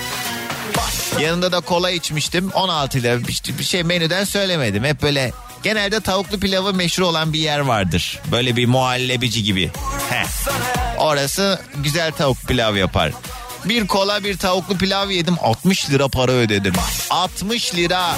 Yanında 1.21 1.53
da 1.53 1.61
kola 1.61 1.91
içmiştim 1.91 2.51
16 2.51 2.99
lira 3.03 3.19
bir 3.59 3.65
şey 3.65 3.83
menüden 3.83 4.25
söylemedim. 4.25 4.85
Hep 4.85 5.03
böyle 5.03 5.33
genelde 5.63 6.01
tavuklu 6.01 6.41
pilavı 6.41 6.75
meşhur 6.75 7.03
olan 7.03 7.33
bir 7.33 7.39
yer 7.39 7.59
vardır. 7.59 8.21
Böyle 8.33 8.57
bir 8.57 8.67
muhallebici 8.67 9.43
gibi. 9.43 9.71
Heh. 10.11 10.27
Orası 10.99 11.61
güzel 11.77 12.13
tavuk 12.13 12.43
pilav 12.49 12.77
yapar. 12.77 13.13
Bir 13.65 13.87
kola 13.87 14.25
bir 14.25 14.37
tavuklu 14.39 14.79
pilav 14.79 15.11
yedim 15.11 15.37
60 15.43 15.91
lira 15.91 16.09
para 16.09 16.33
ödedim. 16.33 16.73
60 17.11 17.75
lira. 17.75 18.15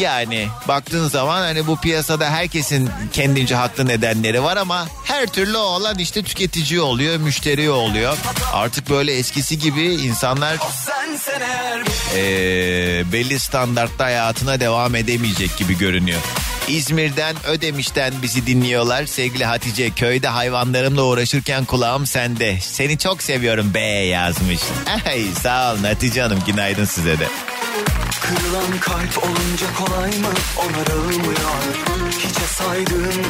Yani 0.00 0.48
baktığın 0.68 1.08
zaman 1.08 1.40
hani 1.40 1.66
bu 1.66 1.76
piyasada 1.80 2.30
herkesin 2.30 2.90
kendince 3.12 3.54
haklı 3.54 3.86
nedenleri 3.86 4.42
var 4.42 4.56
ama 4.56 4.86
her 5.04 5.26
türlü 5.26 5.56
olan 5.56 5.98
işte 5.98 6.22
tüketici 6.22 6.80
oluyor, 6.80 7.16
müşteri 7.16 7.70
oluyor. 7.70 8.16
Artık 8.52 8.90
böyle 8.90 9.12
eskisi 9.16 9.58
gibi 9.58 9.82
insanlar 9.84 10.56
eee, 12.16 13.04
belli 13.12 13.38
standartta 13.38 14.04
hayatına 14.04 14.60
devam 14.60 14.94
edemeyecek 14.94 15.56
gibi 15.56 15.78
görünüyor. 15.78 16.20
İzmir'den 16.68 17.36
Ödemiş'ten 17.46 18.14
bizi 18.22 18.46
dinliyorlar. 18.46 19.06
Sevgili 19.06 19.44
Hatice 19.44 19.90
köyde 19.90 20.28
hayvanlarımla 20.28 21.02
uğraşırken 21.02 21.64
kulağım 21.64 22.06
sende. 22.06 22.58
Seni 22.60 22.98
çok 22.98 23.22
seviyorum 23.22 23.74
be 23.74 23.80
yazmış. 24.06 24.60
Ay 25.06 25.24
sağ 25.42 25.72
olun 25.72 25.84
Hatice 25.84 26.22
Hanım 26.22 26.38
günaydın 26.46 26.84
size 26.84 27.18
de. 27.18 27.26
Kırılan 28.20 28.78
kalp 28.80 29.24
olunca 29.24 29.66
kolay 29.78 30.10
mı 30.10 30.28
onarılmıyor 30.56 31.50
Hiçe 32.18 32.46
saydığın 32.46 33.24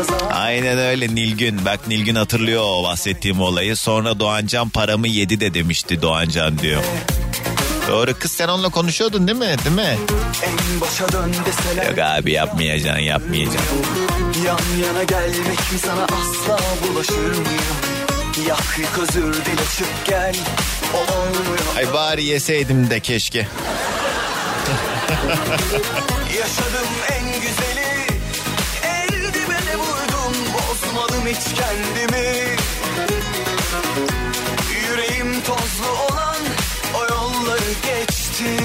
azap 0.00 0.32
Aynen 0.32 0.78
öyle 0.78 1.14
Nilgün. 1.14 1.64
Bak 1.64 1.88
Nilgün 1.88 2.14
hatırlıyor 2.14 2.62
o 2.66 2.82
bahsettiğim 2.84 3.40
olayı. 3.40 3.76
Sonra 3.76 4.20
Doğancan 4.20 4.68
paramı 4.68 5.08
yedi 5.08 5.40
de 5.40 5.54
demişti 5.54 6.02
Doğancan 6.02 6.58
diyor. 6.58 6.82
Doğru 7.88 8.18
kız 8.18 8.32
sen 8.32 8.48
onunla 8.48 8.68
konuşuyordun 8.68 9.28
değil 9.28 9.38
mi? 9.38 9.56
Değil 9.64 9.76
mi? 9.76 9.98
Yok 11.88 11.98
abi 11.98 12.32
yapmayacaksın 12.32 13.02
yapmayacaksın. 13.02 13.78
Yan 14.46 14.86
yana 14.86 15.02
gelmek 15.02 15.72
mi 15.72 15.78
sana 15.84 16.04
asla 16.04 16.58
bulaşır 16.88 17.30
mıyım? 17.30 17.78
Yak 18.48 18.78
yık 18.78 18.98
özür 18.98 19.34
dile 19.34 19.62
çık 19.78 20.06
gel 20.06 20.36
Olmuyor 20.94 21.58
Ay 21.76 21.92
bari 21.92 22.24
yeseydim 22.24 22.90
de 22.90 23.00
keşke. 23.00 23.48
Yaşadım 26.38 26.88
en 27.10 27.24
güzeli 27.40 28.06
El 28.84 29.08
dibine 29.34 29.76
vurdum 29.76 30.34
Bozmadım 30.54 31.26
hiç 31.26 31.44
kendimi 31.58 32.36
Yüreğim 34.88 35.40
tozlu 35.40 35.90
olan 36.10 36.37
geçti. 37.82 38.56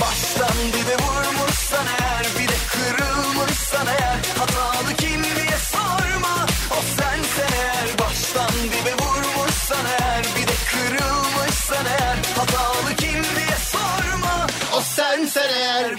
Baştan 0.00 0.56
dibe 0.72 0.96
vurmuşsan 1.04 1.86
eğer 2.00 2.26
Bir 2.38 2.48
de 2.48 2.56
kırılmışsan 2.72 3.86
eğer 3.86 4.18
Hatalı 4.38 4.96
kim 4.96 5.22
diye 5.24 5.58
sorma. 5.72 6.46
O 6.70 6.80
sensen 6.96 7.52
eğer 7.58 7.98
Baştan 7.98 8.52
dibe 8.64 8.94
vurmuşsan 9.04 9.86
eğer 9.98 10.24
Bir 10.36 10.46
de 10.48 10.56
kırılmışsan 10.70 11.86
eğer 11.86 12.16
Hatalı 12.36 12.96
kim 12.96 13.22
diye 13.24 13.58
sorma. 13.72 14.46
O 14.76 14.80
sensen 14.80 15.48
eğer 15.54 15.98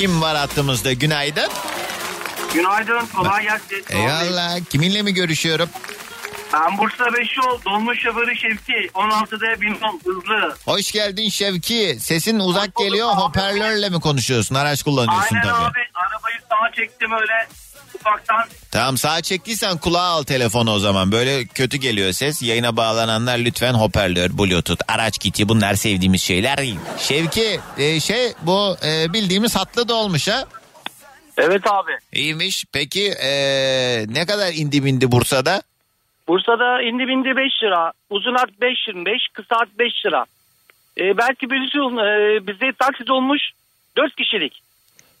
Kim 0.00 0.20
var 0.20 0.36
hattımızda 0.36 0.92
günaydın? 0.92 1.48
Günaydın, 2.54 3.06
kolay 3.16 3.42
gelsin. 3.42 3.84
Eyvallah 3.90 4.60
kiminle 4.70 5.02
mi 5.02 5.14
görüşüyorum? 5.14 5.68
Ben 6.52 6.78
Bursa 6.78 7.04
5 7.14 7.36
yol, 7.36 7.60
dolmuş 7.64 7.98
şoförü 8.02 8.36
Şevki. 8.36 8.90
16'da 8.94 9.60
binmem 9.60 9.98
hızlı. 10.04 10.56
Hoş 10.64 10.92
geldin 10.92 11.28
Şevki. 11.28 11.96
Sesin 12.00 12.38
uzak 12.38 12.76
geliyor 12.76 13.08
hoparlörle 13.08 13.88
mi 13.88 14.00
konuşuyorsun? 14.00 14.54
Araç 14.54 14.82
kullanıyorsun 14.82 15.36
Aynen 15.36 15.48
tabii. 15.48 15.64
abi, 15.64 15.80
arabayı 15.94 16.36
sağa 16.50 16.74
çektim 16.76 17.12
öyle 17.12 17.48
ufaktan. 18.00 18.44
Tamam 18.70 18.96
sağa 18.96 19.20
çektiysen 19.22 19.78
kulağa 19.78 20.00
al 20.00 20.22
telefonu 20.22 20.72
o 20.72 20.78
zaman. 20.78 21.12
Böyle 21.12 21.44
kötü 21.46 21.76
geliyor 21.76 22.12
ses. 22.12 22.42
Yayına 22.42 22.76
bağlananlar 22.76 23.38
lütfen 23.38 23.74
hoparlör, 23.74 24.38
bluetooth, 24.38 24.82
araç 24.88 25.18
kiti 25.18 25.48
bunlar 25.48 25.74
sevdiğimiz 25.74 26.22
şeyler. 26.22 26.58
Şevki 26.98 27.60
e, 27.78 28.00
şey 28.00 28.32
bu 28.42 28.76
e, 28.84 29.12
bildiğimiz 29.12 29.56
hatlı 29.56 29.88
dolmuş 29.88 30.28
ha. 30.28 30.44
Evet 31.38 31.62
abi. 31.66 31.92
İyiymiş. 32.12 32.64
Peki 32.72 33.12
e, 33.22 33.30
ne 34.08 34.26
kadar 34.26 34.52
indi 34.52 34.84
bindi 34.84 35.12
Bursa'da? 35.12 35.62
Bursa'da 36.28 36.82
indi 36.82 37.08
bindi 37.08 37.36
5 37.36 37.62
lira. 37.62 37.92
Uzun 38.10 38.34
hat 38.34 38.50
5.25, 38.60 39.16
kısa 39.32 39.56
hat 39.56 39.68
5 39.78 40.06
lira. 40.06 40.24
Ee, 40.98 41.18
belki 41.18 41.50
birisi 41.50 41.78
e, 41.78 42.46
bizde 42.46 42.72
taksi 42.78 43.06
dolmuş 43.06 43.42
4 43.96 44.16
kişilik. 44.16 44.62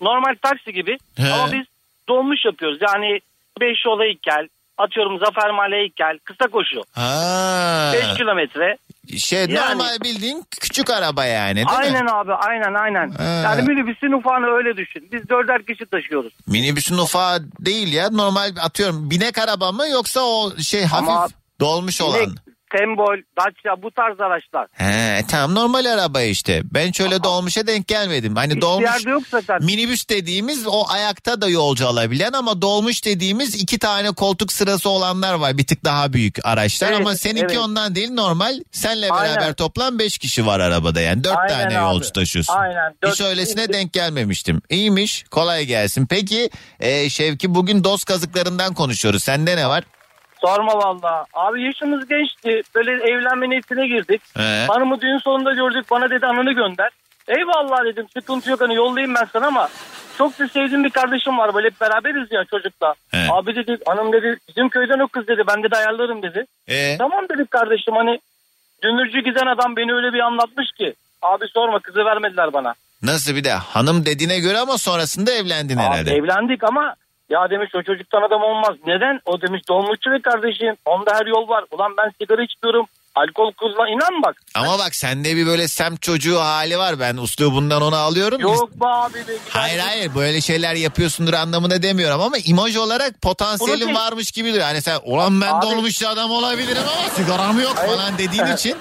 Normal 0.00 0.34
taksi 0.42 0.72
gibi. 0.72 0.98
He. 1.16 1.32
Ama 1.32 1.52
biz 1.52 1.66
dolmuş 2.10 2.44
yapıyoruz. 2.44 2.78
Yani 2.88 3.20
5 3.60 3.86
yola 3.86 4.06
ilk 4.06 4.22
gel. 4.22 4.48
Atıyorum 4.78 5.18
Zafer 5.18 5.50
Mahalle'ye 5.50 5.86
ilk 5.86 5.96
gel. 5.96 6.18
Kısa 6.24 6.46
koşu. 6.50 6.80
Ha. 6.92 7.90
5 7.94 8.18
kilometre. 8.18 8.76
Şey 9.18 9.38
Yani- 9.40 9.54
normal 9.54 10.00
bildiğin 10.04 10.44
küçük 10.60 10.90
araba 10.90 11.24
yani 11.24 11.56
değil 11.56 11.66
Aynen 11.70 12.04
mi? 12.04 12.10
abi 12.10 12.32
aynen 12.32 12.74
aynen. 12.74 13.10
He. 13.18 13.22
Yani 13.24 13.62
minibüsün 13.62 14.12
ufağını 14.12 14.46
öyle 14.46 14.76
düşün. 14.76 15.08
Biz 15.12 15.28
dörder 15.28 15.62
kişi 15.66 15.86
taşıyoruz. 15.86 16.32
Minibüsün 16.46 16.98
ufağı 16.98 17.42
değil 17.60 17.92
ya 17.92 18.10
normal 18.10 18.50
atıyorum 18.62 19.10
binek 19.10 19.38
araba 19.38 19.72
mı 19.72 19.88
yoksa 19.88 20.20
o 20.20 20.56
şey 20.56 20.84
hafif 20.84 21.08
Ama 21.08 21.28
dolmuş 21.60 22.00
olan. 22.00 22.34
Sembol, 22.76 23.16
Dacia 23.38 23.82
bu 23.82 23.90
tarz 23.90 24.20
araçlar. 24.20 24.66
He 24.72 25.24
tamam 25.28 25.54
normal 25.54 25.84
araba 25.84 26.22
işte. 26.22 26.62
Ben 26.64 26.92
şöyle 26.92 27.22
dolmuşa 27.22 27.66
denk 27.66 27.88
gelmedim. 27.88 28.36
Hani 28.36 28.50
Hiçbir 28.50 28.60
dolmuş 28.60 29.06
yok 29.06 29.22
zaten. 29.30 29.64
minibüs 29.64 30.08
dediğimiz 30.08 30.66
o 30.66 30.84
ayakta 30.88 31.40
da 31.40 31.48
yolcu 31.48 31.86
alabilen 31.88 32.32
ama 32.32 32.62
dolmuş 32.62 33.04
dediğimiz 33.04 33.62
iki 33.62 33.78
tane 33.78 34.10
koltuk 34.10 34.52
sırası 34.52 34.88
olanlar 34.90 35.34
var. 35.34 35.58
Bir 35.58 35.66
tık 35.66 35.84
daha 35.84 36.12
büyük 36.12 36.38
araçlar 36.44 36.88
Evet, 36.88 37.00
ama 37.00 37.14
seninki 37.14 37.44
evet. 37.54 37.58
ondan 37.58 37.94
değil 37.94 38.10
normal. 38.12 38.60
Senle 38.72 39.10
Aynen. 39.10 39.36
beraber 39.36 39.54
toplam 39.54 39.98
beş 39.98 40.18
kişi 40.18 40.46
var 40.46 40.60
arabada 40.60 41.00
yani. 41.00 41.24
Dört 41.24 41.36
Aynen 41.38 41.48
tane 41.62 41.78
abi. 41.78 41.92
yolcu 41.94 42.12
taşıyorsun. 42.12 42.54
Aynen, 42.54 42.94
dört 43.02 43.12
Hiç 43.12 43.20
öylesine 43.20 43.66
kişi. 43.66 43.72
denk 43.72 43.92
gelmemiştim. 43.92 44.62
İyiymiş 44.70 45.24
kolay 45.30 45.64
gelsin. 45.66 46.06
Peki 46.06 46.50
e, 46.80 47.10
Şevki 47.10 47.54
bugün 47.54 47.84
dost 47.84 48.04
kazıklarından 48.04 48.74
konuşuyoruz. 48.74 49.24
Sende 49.24 49.56
ne 49.56 49.68
var? 49.68 49.84
Sorma 50.40 50.72
valla. 50.78 51.26
Abi 51.34 51.62
yaşımız 51.62 52.08
gençti. 52.08 52.62
Böyle 52.74 52.90
evlenme 53.12 53.50
niyetine 53.50 53.86
girdik. 53.86 54.22
He. 54.36 54.66
Hanımı 54.68 55.00
düğün 55.00 55.18
sonunda 55.18 55.52
gördük. 55.52 55.86
Bana 55.90 56.10
dedi 56.10 56.26
ananı 56.26 56.52
gönder. 56.52 56.90
Eyvallah 57.28 57.84
dedim. 57.84 58.06
Sıkıntı 58.14 58.50
yok 58.50 58.60
hani 58.60 58.74
yollayayım 58.74 59.14
ben 59.14 59.24
sana 59.32 59.46
ama 59.46 59.68
çok 60.18 60.38
da 60.38 60.48
sevdiğim 60.48 60.84
bir 60.84 60.90
kardeşim 60.90 61.38
var. 61.38 61.54
Böyle 61.54 61.66
hep 61.66 61.80
beraberiz 61.80 62.32
ya 62.32 62.44
çocukla. 62.44 62.94
He. 63.10 63.26
Abi 63.30 63.54
dedi 63.56 63.78
hanım 63.86 64.12
dedi 64.12 64.36
bizim 64.48 64.68
köyden 64.68 64.98
o 64.98 65.08
kız 65.08 65.28
dedi. 65.28 65.42
Ben 65.48 65.62
de 65.62 65.76
ayarlarım 65.76 66.22
dedi. 66.22 66.44
E, 66.68 66.98
Tamam 66.98 67.24
dedik 67.28 67.50
kardeşim 67.50 67.94
hani 67.96 68.20
dünürcü 68.82 69.18
giden 69.20 69.46
adam 69.46 69.76
beni 69.76 69.92
öyle 69.94 70.12
bir 70.12 70.20
anlatmış 70.20 70.72
ki. 70.78 70.94
Abi 71.22 71.44
sorma 71.48 71.80
kızı 71.80 72.04
vermediler 72.04 72.52
bana. 72.52 72.74
nasıl 73.02 73.34
bir 73.36 73.44
de 73.44 73.52
hanım 73.52 74.06
dediğine 74.06 74.38
göre 74.40 74.58
ama 74.58 74.78
sonrasında 74.78 75.30
evlendin 75.30 75.76
Abi 75.76 75.82
herhalde. 75.82 76.14
evlendik 76.14 76.64
ama 76.64 76.94
ya 77.30 77.50
demiş 77.50 77.70
o 77.74 77.82
çocuktan 77.82 78.22
adam 78.22 78.42
olmaz. 78.42 78.76
Neden? 78.86 79.20
O 79.26 79.40
demiş 79.40 79.62
dolmuşçu 79.68 80.10
ve 80.10 80.22
kardeşim. 80.22 80.74
Onda 80.84 81.14
her 81.14 81.26
yol 81.26 81.48
var. 81.48 81.64
Ulan 81.70 81.92
ben 81.98 82.10
sigara 82.20 82.42
içmiyorum. 82.44 82.86
Alkol 83.14 83.52
kullan 83.52 83.88
inan 83.88 84.22
bak. 84.22 84.36
Ama 84.54 84.78
bak 84.78 84.94
sende 84.94 85.36
bir 85.36 85.46
böyle 85.46 85.68
semt 85.68 86.02
çocuğu 86.02 86.40
hali 86.40 86.78
var. 86.78 87.00
Ben 87.00 87.16
üslubundan 87.16 87.82
onu 87.82 87.96
alıyorum. 87.96 88.40
Yok 88.40 88.70
be 88.80 88.86
abi 88.86 89.14
be. 89.14 89.32
Hayır 89.48 89.78
hayır 89.78 90.14
böyle 90.14 90.40
şeyler 90.40 90.74
yapıyorsundur 90.74 91.32
anlamına 91.34 91.82
demiyorum 91.82 92.20
ama 92.20 92.36
imaj 92.44 92.76
olarak 92.76 93.22
potansiyelin 93.22 93.88
Bunu- 93.88 93.98
varmış 93.98 94.30
gibi 94.30 94.48
duruyor. 94.48 94.64
Hani 94.64 94.82
sen 94.82 94.98
ulan 95.04 95.40
ben 95.40 95.54
Abi- 95.54 95.66
dolmuş 95.66 96.02
adam 96.02 96.30
olabilirim 96.30 96.82
ama 96.98 97.08
sigaram 97.08 97.60
yok 97.60 97.74
Hayır. 97.76 97.90
falan 97.96 98.18
dediğin 98.18 98.46
için 98.56 98.76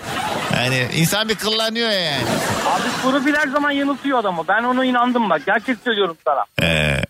yani 0.56 0.88
insan 0.96 1.30
bir 1.30 1.36
kıllanıyor 1.36 1.90
yani. 1.90 2.24
Abi 2.68 2.88
profil 3.12 3.34
her 3.36 3.48
zaman 3.48 3.72
yanıltıyor 3.72 4.20
adamı. 4.20 4.44
Ben 4.48 4.64
ona 4.64 4.86
inandım 4.86 5.30
bak. 5.30 5.42
Gerçek 5.46 5.78
söylüyorum 5.84 6.18
sana. 6.26 6.46
Ee, 6.62 7.02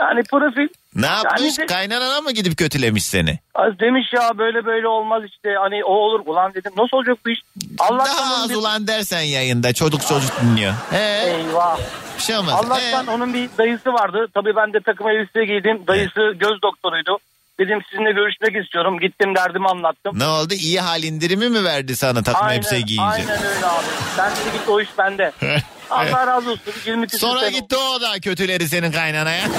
Yani 0.00 0.22
profil 0.30 0.68
ne 0.94 1.06
yapmış? 1.06 1.42
Yani 1.42 1.56
de- 1.58 1.66
Kaynanana 1.66 2.20
mı 2.20 2.32
gidip 2.32 2.56
kötülemiş 2.56 3.04
seni? 3.04 3.38
az 3.54 3.78
demiş 3.80 4.06
ya 4.14 4.38
böyle 4.38 4.64
böyle 4.66 4.88
olmaz 4.88 5.22
işte. 5.26 5.48
Hani 5.60 5.84
o 5.84 5.92
olur. 5.92 6.20
Ulan 6.26 6.54
dedim 6.54 6.72
nasıl 6.76 6.96
olacak 6.96 7.18
bu 7.26 7.30
iş? 7.30 7.40
Allah'tan 7.78 8.16
Daha 8.16 8.42
az 8.44 8.50
bir- 8.50 8.54
ulan 8.54 8.86
dersen 8.86 9.20
yayında 9.20 9.72
çocuk 9.72 10.06
çocuk 10.06 10.40
dinliyor. 10.40 10.72
Ee, 10.92 10.98
Eyvah. 11.26 11.78
bir 12.16 12.22
şey 12.22 12.36
olmaz. 12.36 12.54
Allah'tan 12.54 13.06
Ee? 13.06 13.10
onun 13.10 13.34
bir 13.34 13.48
dayısı 13.58 13.92
vardı. 13.92 14.26
Tabii 14.34 14.56
ben 14.56 14.72
de 14.72 14.80
takım 14.80 15.08
elbise 15.08 15.44
giydim. 15.44 15.86
Dayısı 15.86 16.20
göz 16.36 16.62
doktoruydu. 16.62 17.18
Dedim 17.60 17.78
sizinle 17.90 18.12
görüşmek 18.12 18.64
istiyorum. 18.64 18.98
Gittim 19.00 19.34
derdimi 19.34 19.66
anlattım. 19.68 20.18
Ne 20.18 20.26
oldu? 20.26 20.54
İyi 20.54 20.80
hal 20.80 21.02
indirimi 21.02 21.48
mi 21.48 21.64
verdi 21.64 21.96
sana 21.96 22.22
takım 22.22 22.48
elbise 22.48 22.80
giyince? 22.80 23.04
Aynen 23.04 23.38
öyle 23.44 23.66
abi. 23.66 23.86
Ben 24.18 24.30
dedi 24.30 24.52
git 24.58 24.68
o 24.68 24.80
iş 24.80 24.88
bende. 24.98 25.32
Allah 25.92 26.26
razı 26.26 26.50
olsun. 26.50 26.72
20 26.86 27.06
küsur 27.06 27.18
Sonra 27.18 27.40
sene 27.40 27.50
gitti 27.50 27.76
o 27.76 28.00
da 28.00 28.20
kötüleri 28.20 28.68
senin 28.68 28.92
kaynanaya. 28.92 29.44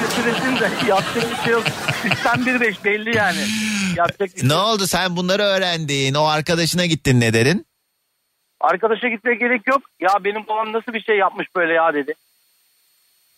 Kötülesin 0.00 0.56
de 0.60 0.70
yapacak 0.88 1.30
bir 1.30 1.44
şey 1.44 1.52
yok. 1.52 1.64
Sistem 2.02 2.34
1-5 2.34 2.84
belli 2.84 3.16
yani. 3.16 3.38
Yapacak 3.96 4.34
bir 4.34 4.40
şey 4.40 4.48
ne 4.48 4.52
yok. 4.52 4.66
oldu 4.66 4.86
sen 4.86 5.16
bunları 5.16 5.42
öğrendin 5.42 6.14
o 6.14 6.24
arkadaşına 6.24 6.86
gittin 6.86 7.20
ne 7.20 7.32
derin? 7.32 7.66
Arkadaşa 8.60 9.08
gitmeye 9.08 9.34
gerek 9.34 9.66
yok. 9.66 9.82
Ya 10.00 10.10
benim 10.24 10.46
babam 10.46 10.72
nasıl 10.72 10.92
bir 10.92 11.00
şey 11.02 11.16
yapmış 11.16 11.46
böyle 11.56 11.72
ya 11.74 11.94
dedi. 11.94 12.14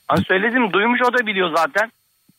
Hani 0.09 0.25
söyledim 0.25 0.73
duymuş 0.73 1.01
o 1.03 1.13
da 1.13 1.27
biliyor 1.27 1.57
zaten. 1.57 1.93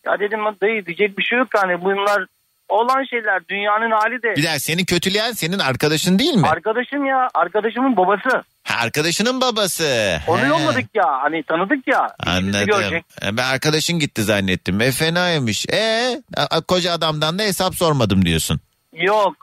Ya 0.05 0.19
dedim 0.19 0.39
dayı 0.61 0.85
diyecek 0.85 1.17
bir 1.17 1.23
şey 1.23 1.37
yok 1.39 1.47
yani 1.55 1.83
bunlar 1.83 2.25
olan 2.69 3.03
şeyler 3.03 3.47
dünyanın 3.49 3.91
hali 3.91 4.23
de. 4.23 4.29
Bir 4.29 4.43
dakika 4.43 4.59
seni 4.59 4.85
kötüleyen 4.85 5.31
senin 5.31 5.59
arkadaşın 5.59 6.19
değil 6.19 6.33
mi? 6.33 6.47
Arkadaşım 6.47 7.05
ya 7.05 7.27
arkadaşımın 7.33 7.97
babası. 7.97 8.43
Ha, 8.63 8.79
arkadaşının 8.83 9.41
babası. 9.41 10.19
Onu 10.27 10.41
He, 10.41 10.47
yolladık 10.47 10.85
ya 10.95 11.05
hani 11.21 11.43
tanıdık 11.43 11.87
ya. 11.87 12.07
Anladım. 12.19 12.95
E, 13.23 13.37
Ben 13.37 13.43
arkadaşın 13.53 13.99
gitti 13.99 14.23
zannettim. 14.23 14.81
E 14.81 14.91
fenaymış. 14.91 15.65
E 15.69 16.21
a- 16.37 16.61
koca 16.61 16.91
adamdan 16.93 17.39
da 17.39 17.43
hesap 17.43 17.75
sormadım 17.75 18.25
diyorsun. 18.25 18.59
Yok. 18.93 19.35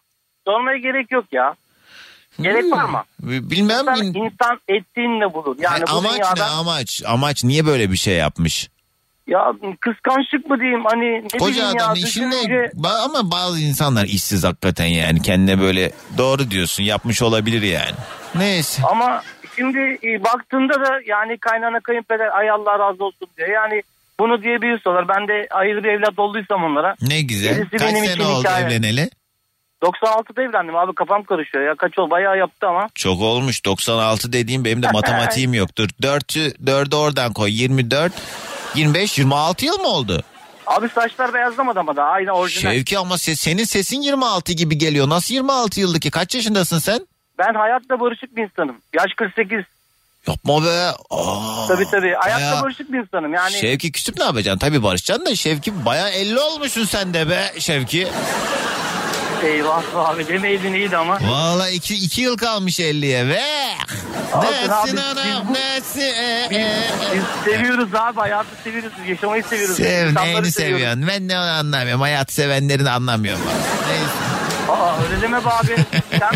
Sormaya 0.46 0.78
gerek 0.78 1.12
yok 1.12 1.24
ya. 1.32 1.54
Gerek 2.40 2.72
var 2.72 2.84
mı? 2.84 3.02
Bilmem. 3.20 3.78
İnsan, 3.80 4.04
insan 4.04 4.60
ettiğinle 4.68 5.34
bulur. 5.34 5.56
Yani 5.60 5.84
Ha, 5.86 5.96
amaç 5.96 6.12
dünyada 6.12 6.34
ne 6.34 6.42
amaç? 6.42 7.02
Amaç 7.06 7.44
niye 7.44 7.66
böyle 7.66 7.90
bir 7.92 7.96
şey 7.96 8.14
yapmış? 8.16 8.68
Ya 9.29 9.53
kıskançlık 9.81 10.51
mı 10.51 10.61
diyeyim 10.61 10.85
hani 10.85 11.05
ne 11.35 11.39
Koca 11.39 11.53
bileyim 11.55 11.76
ya 11.79 11.85
adam 11.87 11.97
işin 11.97 12.31
ne? 12.31 12.35
düşününce- 12.35 12.70
Ba- 12.76 13.05
Ama 13.05 13.31
bazı 13.31 13.61
insanlar 13.61 14.05
işsiz 14.05 14.45
hakikaten 14.45 14.87
yani. 14.87 15.22
Kendine 15.22 15.61
böyle 15.61 15.91
doğru 16.18 16.51
diyorsun 16.51 16.83
yapmış 16.83 17.22
olabilir 17.22 17.62
yani. 17.62 17.95
Neyse. 18.35 18.83
Ama 18.91 19.22
şimdi 19.57 19.79
e, 20.05 20.24
baktığında 20.24 20.74
da 20.81 21.01
yani 21.07 21.39
kaynana 21.39 21.81
kayınpeder 21.81 22.39
ay 22.39 22.51
Allah 22.51 22.79
razı 22.79 23.05
olsun 23.05 23.29
diyor. 23.37 23.49
Yani 23.49 23.83
bunu 24.20 24.43
diye 24.43 24.61
büyüsüyorlar. 24.62 25.09
Ben 25.09 25.29
de 25.29 25.47
ayrı 25.51 25.85
bir 25.85 25.89
evlat 25.89 26.18
olduysam 26.18 26.64
onlara. 26.64 26.95
Ne 27.03 27.20
güzel. 27.20 27.55
Gerisi 27.55 27.70
Kaç 27.70 27.81
benim 27.83 28.05
sene 28.05 28.12
için 28.14 28.24
oldu 28.24 28.39
hikaye. 28.41 28.64
evleneli? 28.66 29.11
96'da 29.83 30.43
evlendim 30.43 30.76
abi 30.76 30.95
kafam 30.95 31.22
karışıyor 31.24 31.64
ya. 31.64 31.74
Kaç 31.74 31.99
ol 31.99 32.11
bayağı 32.11 32.39
yaptı 32.39 32.66
ama. 32.68 32.89
Çok 32.95 33.20
olmuş 33.20 33.64
96 33.64 34.33
dediğim 34.33 34.64
benim 34.64 34.83
de 34.83 34.91
matematiğim 34.93 35.55
yoktur. 35.62 35.89
4'ü 36.03 36.57
4'ü 36.64 36.97
oradan 36.97 37.33
koy 37.33 37.51
24 37.62 38.12
25 38.74 39.18
26 39.18 39.64
yıl 39.64 39.78
mı 39.78 39.88
oldu? 39.88 40.22
Abi 40.66 40.88
saçlar 40.88 41.34
beyazlamadı 41.34 41.80
ama 41.80 41.96
da 41.96 42.04
aynı 42.04 42.32
orijinal. 42.32 42.72
Şevki 42.72 42.98
ama 42.98 43.18
ses, 43.18 43.40
senin 43.40 43.64
sesin 43.64 44.02
26 44.02 44.52
gibi 44.52 44.78
geliyor. 44.78 45.08
Nasıl 45.08 45.34
26 45.34 45.80
yıllık 45.80 46.02
ki? 46.02 46.10
Kaç 46.10 46.34
yaşındasın 46.34 46.78
sen? 46.78 47.06
Ben 47.38 47.54
hayatla 47.54 48.00
barışık 48.00 48.36
bir 48.36 48.42
insanım. 48.42 48.76
Yaş 48.94 49.12
48. 49.16 49.64
Yapma 50.28 50.64
be. 50.64 50.90
Aa, 51.10 51.66
Tabii 51.68 51.84
tabii. 51.90 52.12
Hayatla 52.14 52.44
bayağı- 52.46 52.62
barışık 52.62 52.92
bir 52.92 52.98
insanım. 52.98 53.34
Yani 53.34 53.52
Şevki 53.52 53.92
küçük 53.92 54.16
ne 54.18 54.24
yapacaksın? 54.24 54.58
Tabii 54.58 54.82
barışacaksın 54.82 55.26
da 55.26 55.34
Şevki 55.36 55.84
baya 55.84 56.08
50 56.08 56.40
olmuşsun 56.40 56.84
sen 56.84 57.14
de 57.14 57.28
be 57.30 57.52
Şevki. 57.58 58.08
Eyvah 59.45 59.82
abi 59.95 60.28
demeydin 60.28 60.72
iyiydi 60.74 60.97
ama. 60.97 61.18
Valla 61.22 61.68
2 61.70 61.95
iki 61.95 62.20
yıl 62.20 62.36
kalmış 62.36 62.80
50'ye 62.80 63.28
ve. 63.28 63.41
Biz 64.43 64.93
bu- 65.49 65.53
nesin? 65.55 66.01
e, 66.01 66.49
e, 66.51 66.59
e. 66.61 66.82
Biz 67.14 67.22
seviyoruz 67.53 67.95
abi 67.95 68.20
hayatı 68.20 68.49
seviyoruz. 68.64 68.93
Yaşamayı 69.09 69.45
seviyoruz. 69.45 69.76
Sev, 69.76 70.09
İnsanları 70.09 70.24
neyini 70.32 70.53
seviyoruz. 70.53 70.55
seviyorsun? 70.82 71.07
Ben 71.09 71.28
de 71.28 71.34
onu 71.39 71.51
anlamıyorum. 71.51 72.01
Hayat 72.01 72.32
sevenlerini 72.32 72.91
anlamıyorum. 72.91 73.43
ben. 73.49 73.89
Neyse. 73.93 74.12
Aa 74.68 74.97
öyle 75.03 75.22
deme 75.22 75.45
be 75.45 75.49
abi. 75.51 75.76
Sen 76.18 76.30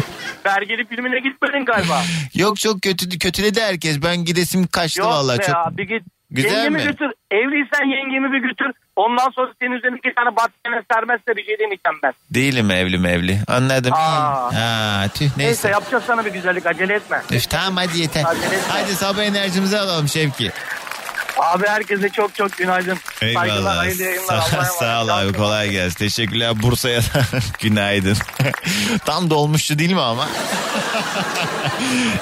belgeli 0.44 0.86
filmine 0.88 1.20
gitmedin 1.20 1.64
galiba. 1.64 2.02
Yok 2.34 2.56
çok 2.60 2.82
kötü 2.82 3.18
kötüledi 3.18 3.60
herkes. 3.60 4.02
Ben 4.02 4.16
gidesim 4.24 4.66
kaçtı 4.66 5.00
Yok 5.00 5.08
vallahi 5.10 5.38
be 5.38 5.42
çok. 5.46 5.56
abi 5.56 5.86
git. 5.88 6.02
Güzel 6.34 6.50
yengemi 6.56 6.76
mi? 6.76 6.82
götür. 6.84 7.10
Evliysen 7.30 7.84
yengemi 7.96 8.32
bir 8.32 8.38
götür. 8.48 8.66
Ondan 8.96 9.30
sonra 9.30 9.52
senin 9.60 9.72
üzerine 9.72 9.96
iki 9.96 10.14
tane 10.14 10.36
battaniye 10.36 10.82
sermezse 10.92 11.36
bir 11.36 11.44
şey 11.44 11.58
demeyeceğim 11.58 11.98
ben. 12.02 12.12
Değilim 12.30 12.70
evli 12.70 12.98
mevli. 12.98 13.38
Anladım. 13.48 13.92
Aa. 13.92 14.54
Ha, 14.54 15.04
tüh 15.14 15.20
neyse. 15.20 15.38
Neyse. 15.38 15.68
yapacağız 15.68 16.04
sana 16.06 16.24
bir 16.24 16.32
güzellik 16.32 16.66
acele 16.66 16.94
etme. 16.94 17.22
Üf, 17.32 17.50
tamam 17.50 17.76
hadi 17.76 17.98
yeter. 18.00 18.24
Acele 18.24 18.46
etme. 18.46 18.58
Hadi 18.68 18.92
sabah 18.94 19.22
enerjimizi 19.22 19.78
alalım 19.78 20.08
Şevki. 20.08 20.50
Abi 21.38 21.66
herkese 21.66 22.08
çok 22.08 22.34
çok 22.34 22.56
günaydın. 22.58 22.98
Saygılar, 23.20 23.44
Eyvallah. 23.46 23.76
hayırlı 23.78 24.02
yayınlar. 24.02 24.40
Sağ, 24.42 24.64
sağ 24.64 25.04
ol 25.04 25.08
abi 25.08 25.32
kolay 25.32 25.70
gelsin. 25.70 25.98
Teşekkürler 25.98 26.62
Bursa'ya 26.62 27.00
da 27.00 27.24
günaydın. 27.60 28.16
Tam 29.06 29.30
dolmuştu 29.30 29.78
değil 29.78 29.92
mi 29.92 30.00
ama? 30.00 30.28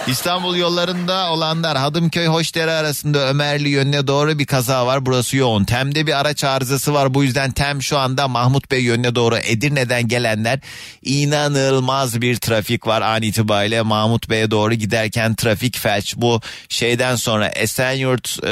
İstanbul 0.06 0.56
yollarında 0.56 1.30
olanlar 1.30 1.78
Hadımköy 1.78 2.26
Hoşdere 2.26 2.70
arasında 2.72 3.18
Ömerli 3.18 3.68
yönüne 3.68 4.06
doğru 4.06 4.38
bir 4.38 4.46
kaza 4.46 4.86
var. 4.86 5.06
Burası 5.06 5.36
yoğun. 5.36 5.64
Tem'de 5.64 6.06
bir 6.06 6.20
araç 6.20 6.44
arızası 6.44 6.94
var. 6.94 7.14
Bu 7.14 7.24
yüzden 7.24 7.50
Tem 7.50 7.82
şu 7.82 7.98
anda 7.98 8.28
Mahmut 8.28 8.70
Bey 8.70 8.80
yönüne 8.82 9.14
doğru 9.14 9.36
Edirne'den 9.36 10.08
gelenler 10.08 10.58
inanılmaz 11.02 12.20
bir 12.20 12.36
trafik 12.36 12.86
var 12.86 13.02
an 13.02 13.22
itibariyle 13.22 13.82
Mahmut 13.82 14.30
Bey'e 14.30 14.50
doğru 14.50 14.74
giderken 14.74 15.34
trafik 15.34 15.78
felç. 15.78 16.14
Bu 16.16 16.40
şeyden 16.68 17.16
sonra 17.16 17.48
Esenyurt 17.48 18.38
e, 18.44 18.50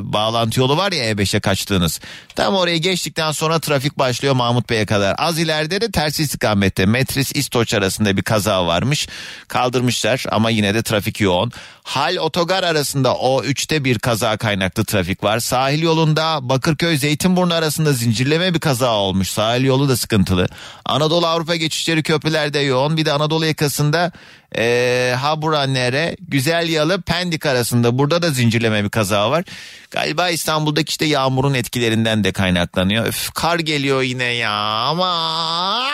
bağlantı 0.00 0.60
yolu 0.60 0.76
var 0.76 0.92
ya 0.92 1.04
E5'e 1.12 1.40
kaçtığınız. 1.40 2.00
Tam 2.34 2.54
oraya 2.54 2.76
geçtikten 2.76 3.32
sonra 3.32 3.58
trafik 3.58 3.98
başlıyor 3.98 4.34
Mahmut 4.34 4.70
Bey'e 4.70 4.86
kadar. 4.86 5.14
Az 5.18 5.38
ileride 5.38 5.80
de 5.80 5.90
ters 5.90 6.20
istikamette 6.20 6.86
Metris 6.86 7.32
İstoç 7.36 7.74
arasında 7.74 8.16
bir 8.16 8.22
kaza 8.22 8.66
varmış. 8.66 9.08
Kaldırmışlar 9.48 10.24
ama 10.30 10.50
yine 10.50 10.74
de 10.74 10.82
trafik 10.82 11.20
yoğun. 11.20 11.52
Hal 11.82 12.16
Otogar 12.16 12.62
arasında 12.62 13.14
o 13.14 13.44
3'te 13.44 13.84
bir 13.84 13.98
kaza 13.98 14.36
kaynaklı 14.36 14.84
trafik 14.84 15.24
var. 15.24 15.40
Sahil 15.40 15.82
yolunda 15.82 16.38
Bakırköy 16.42 16.96
Zeytinburnu 16.96 17.54
arasında 17.54 17.92
zincirleme 17.92 18.54
bir 18.54 18.60
kaza 18.60 18.90
olmuş. 18.92 19.30
Sahil 19.30 19.64
yolu 19.64 19.88
da 19.88 19.96
sıkıntılı. 19.96 20.48
Anadolu 20.84 21.26
Avrupa 21.26 21.56
geçişleri 21.56 22.02
köprülerde 22.02 22.58
yoğun. 22.58 22.96
Bir 22.96 23.04
de 23.04 23.12
Anadolu 23.12 23.46
yakasında 23.46 24.12
e, 24.58 25.14
Habura 25.20 25.62
Nere, 25.66 26.16
Güzel 26.28 26.68
Yalı, 26.68 27.02
Pendik 27.02 27.46
arasında 27.46 27.98
burada 27.98 28.22
da 28.22 28.30
zincirleme 28.30 28.84
bir 28.84 28.90
kaza 28.90 29.30
var. 29.30 29.44
Galiba 29.90 30.28
İstanbul'daki 30.30 30.90
işte 30.90 31.04
yağmurun 31.04 31.54
etkilerinden 31.54 32.24
de 32.24 32.32
kaynaklanıyor. 32.32 33.06
Öf, 33.06 33.30
kar 33.34 33.58
geliyor 33.58 34.02
yine 34.02 34.24
ya 34.24 34.52
aman. 34.52 35.90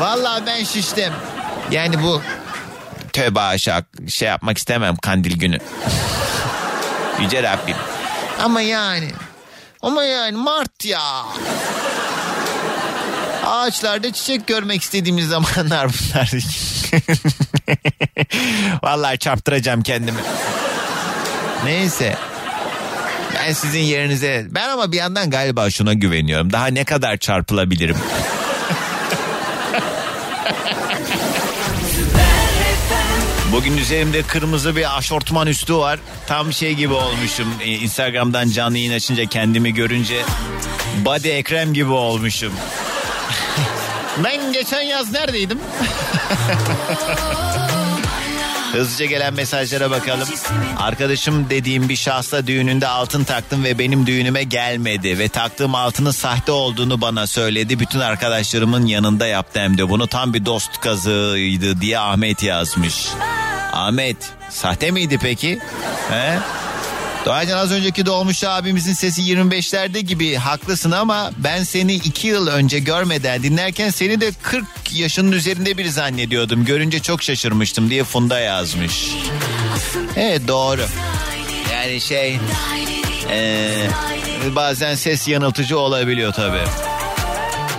Vallahi 0.00 0.46
ben 0.46 0.64
şiştim. 0.64 1.12
Yani 1.70 2.02
bu 2.02 2.22
tövbe 3.12 3.40
aşağı 3.40 3.84
şey 4.08 4.28
yapmak 4.28 4.58
istemem 4.58 4.96
kandil 4.96 5.38
günü. 5.38 5.58
Yüce 7.20 7.42
Rabbim. 7.42 7.76
Ama 8.42 8.60
yani 8.60 9.10
ama 9.82 10.04
yani 10.04 10.36
Mart 10.36 10.84
ya. 10.84 11.24
Ağaçlarda 13.50 14.12
çiçek 14.12 14.46
görmek 14.46 14.82
istediğimiz 14.82 15.28
zamanlar 15.28 15.88
bunlar. 15.88 16.30
Vallahi 18.82 19.18
çarptıracağım 19.18 19.82
kendimi. 19.82 20.18
Neyse. 21.64 22.16
Ben 23.34 23.52
sizin 23.52 23.80
yerinize 23.80 24.46
ben 24.50 24.68
ama 24.68 24.92
bir 24.92 24.96
yandan 24.96 25.30
galiba 25.30 25.70
şuna 25.70 25.94
güveniyorum. 25.94 26.52
Daha 26.52 26.66
ne 26.66 26.84
kadar 26.84 27.16
çarpılabilirim? 27.16 27.96
Bugün 33.52 33.76
üzerimde 33.76 34.22
kırmızı 34.22 34.76
bir 34.76 34.98
aşortman 34.98 35.46
üstü 35.46 35.74
var. 35.74 36.00
Tam 36.26 36.52
şey 36.52 36.74
gibi 36.74 36.92
olmuşum. 36.92 37.54
Ee, 37.60 37.70
Instagram'dan 37.70 38.50
canlı 38.50 38.78
yayın 38.78 38.92
açınca 38.92 39.24
kendimi 39.24 39.74
görünce 39.74 40.22
body 41.04 41.38
ekrem 41.38 41.74
gibi 41.74 41.90
olmuşum. 41.90 42.52
Ben 44.24 44.52
geçen 44.52 44.80
yaz 44.82 45.12
neredeydim? 45.12 45.58
Hızlıca 48.72 49.06
gelen 49.06 49.34
mesajlara 49.34 49.90
bakalım. 49.90 50.28
Arkadaşım 50.78 51.50
dediğim 51.50 51.88
bir 51.88 51.96
şahsa 51.96 52.46
düğününde 52.46 52.86
altın 52.86 53.24
taktım 53.24 53.64
ve 53.64 53.78
benim 53.78 54.06
düğünüme 54.06 54.42
gelmedi. 54.42 55.18
Ve 55.18 55.28
taktığım 55.28 55.74
altının 55.74 56.10
sahte 56.10 56.52
olduğunu 56.52 57.00
bana 57.00 57.26
söyledi. 57.26 57.78
Bütün 57.80 58.00
arkadaşlarımın 58.00 58.86
yanında 58.86 59.26
yaptı 59.26 59.60
hem 59.60 59.78
de 59.78 59.88
bunu. 59.88 60.06
Tam 60.06 60.34
bir 60.34 60.44
dost 60.46 60.80
kazığıydı 60.80 61.80
diye 61.80 61.98
Ahmet 61.98 62.42
yazmış. 62.42 63.06
Ahmet 63.72 64.16
sahte 64.50 64.90
miydi 64.90 65.18
peki? 65.22 65.58
He? 66.10 66.38
Doğacan 67.24 67.58
az 67.58 67.72
önceki 67.72 68.06
dolmuş 68.06 68.44
abimizin 68.44 68.92
sesi 68.92 69.22
25'lerde 69.22 69.98
gibi 69.98 70.34
haklısın 70.34 70.90
ama 70.90 71.30
ben 71.38 71.62
seni 71.64 71.94
2 71.94 72.26
yıl 72.28 72.46
önce 72.46 72.78
görmeden 72.78 73.42
dinlerken 73.42 73.90
seni 73.90 74.20
de 74.20 74.30
40 74.42 74.64
yaşının 74.92 75.32
üzerinde 75.32 75.78
biri 75.78 75.90
zannediyordum. 75.90 76.64
Görünce 76.64 77.00
çok 77.00 77.22
şaşırmıştım 77.22 77.90
diye 77.90 78.04
Funda 78.04 78.38
yazmış. 78.40 79.08
Evet 80.16 80.48
doğru. 80.48 80.80
Yani 81.72 82.00
şey 82.00 82.38
eee, 83.30 83.90
bazen 84.56 84.94
ses 84.94 85.28
yanıltıcı 85.28 85.78
olabiliyor 85.78 86.32
tabii. 86.32 86.64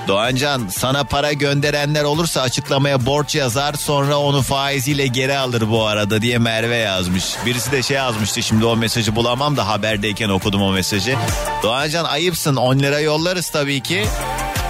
Doğancan 0.08 0.68
sana 0.68 1.04
para 1.04 1.34
gönderenler 1.34 2.04
olursa 2.04 2.42
açıklamaya 2.42 3.06
borç 3.06 3.36
yazar 3.36 3.74
sonra 3.74 4.18
onu 4.18 4.42
faiziyle 4.42 5.08
geri 5.08 5.38
alır 5.38 5.70
bu 5.70 5.86
arada 5.86 6.22
diye 6.22 6.38
Merve 6.38 6.76
yazmış. 6.76 7.26
Birisi 7.46 7.72
de 7.72 7.84
şey 7.84 7.98
yazmıştı 7.98 8.44
şimdi 8.44 8.66
o 8.66 8.76
mesajı 8.76 9.16
bulamam 9.16 9.58
da 9.58 9.68
haberdeyken 9.68 10.30
okudum 10.30 10.62
o 10.62 10.72
mesajı. 10.72 11.16
Doğancan 11.64 12.06
ayıpsın 12.06 12.56
10 12.56 12.80
lira 12.80 13.00
yollarız 13.00 13.50
tabii 13.50 13.82
ki. 13.82 14.06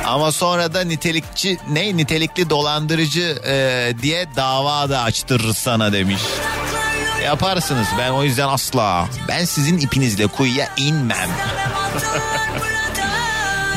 Ama 0.05 0.31
sonra 0.31 0.73
da 0.73 0.81
nitelikçi 0.81 1.57
ne 1.69 1.97
nitelikli 1.97 2.49
dolandırıcı 2.49 3.41
e, 3.45 3.93
diye 4.01 4.27
dava 4.35 4.89
da 4.89 5.01
açtırırız 5.01 5.57
sana 5.57 5.93
demiş. 5.93 6.21
Yaparsınız 7.25 7.87
ben 7.97 8.11
o 8.11 8.23
yüzden 8.23 8.47
asla 8.47 9.07
ben 9.27 9.45
sizin 9.45 9.77
ipinizle 9.77 10.27
kuyuya 10.27 10.69
inmem. 10.77 11.29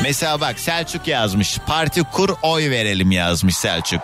Mesela 0.05 0.41
bak 0.41 0.59
Selçuk 0.59 1.07
yazmış. 1.07 1.57
Parti 1.67 2.03
kur 2.03 2.29
oy 2.41 2.69
verelim 2.69 3.11
yazmış 3.11 3.57
Selçuk. 3.57 4.01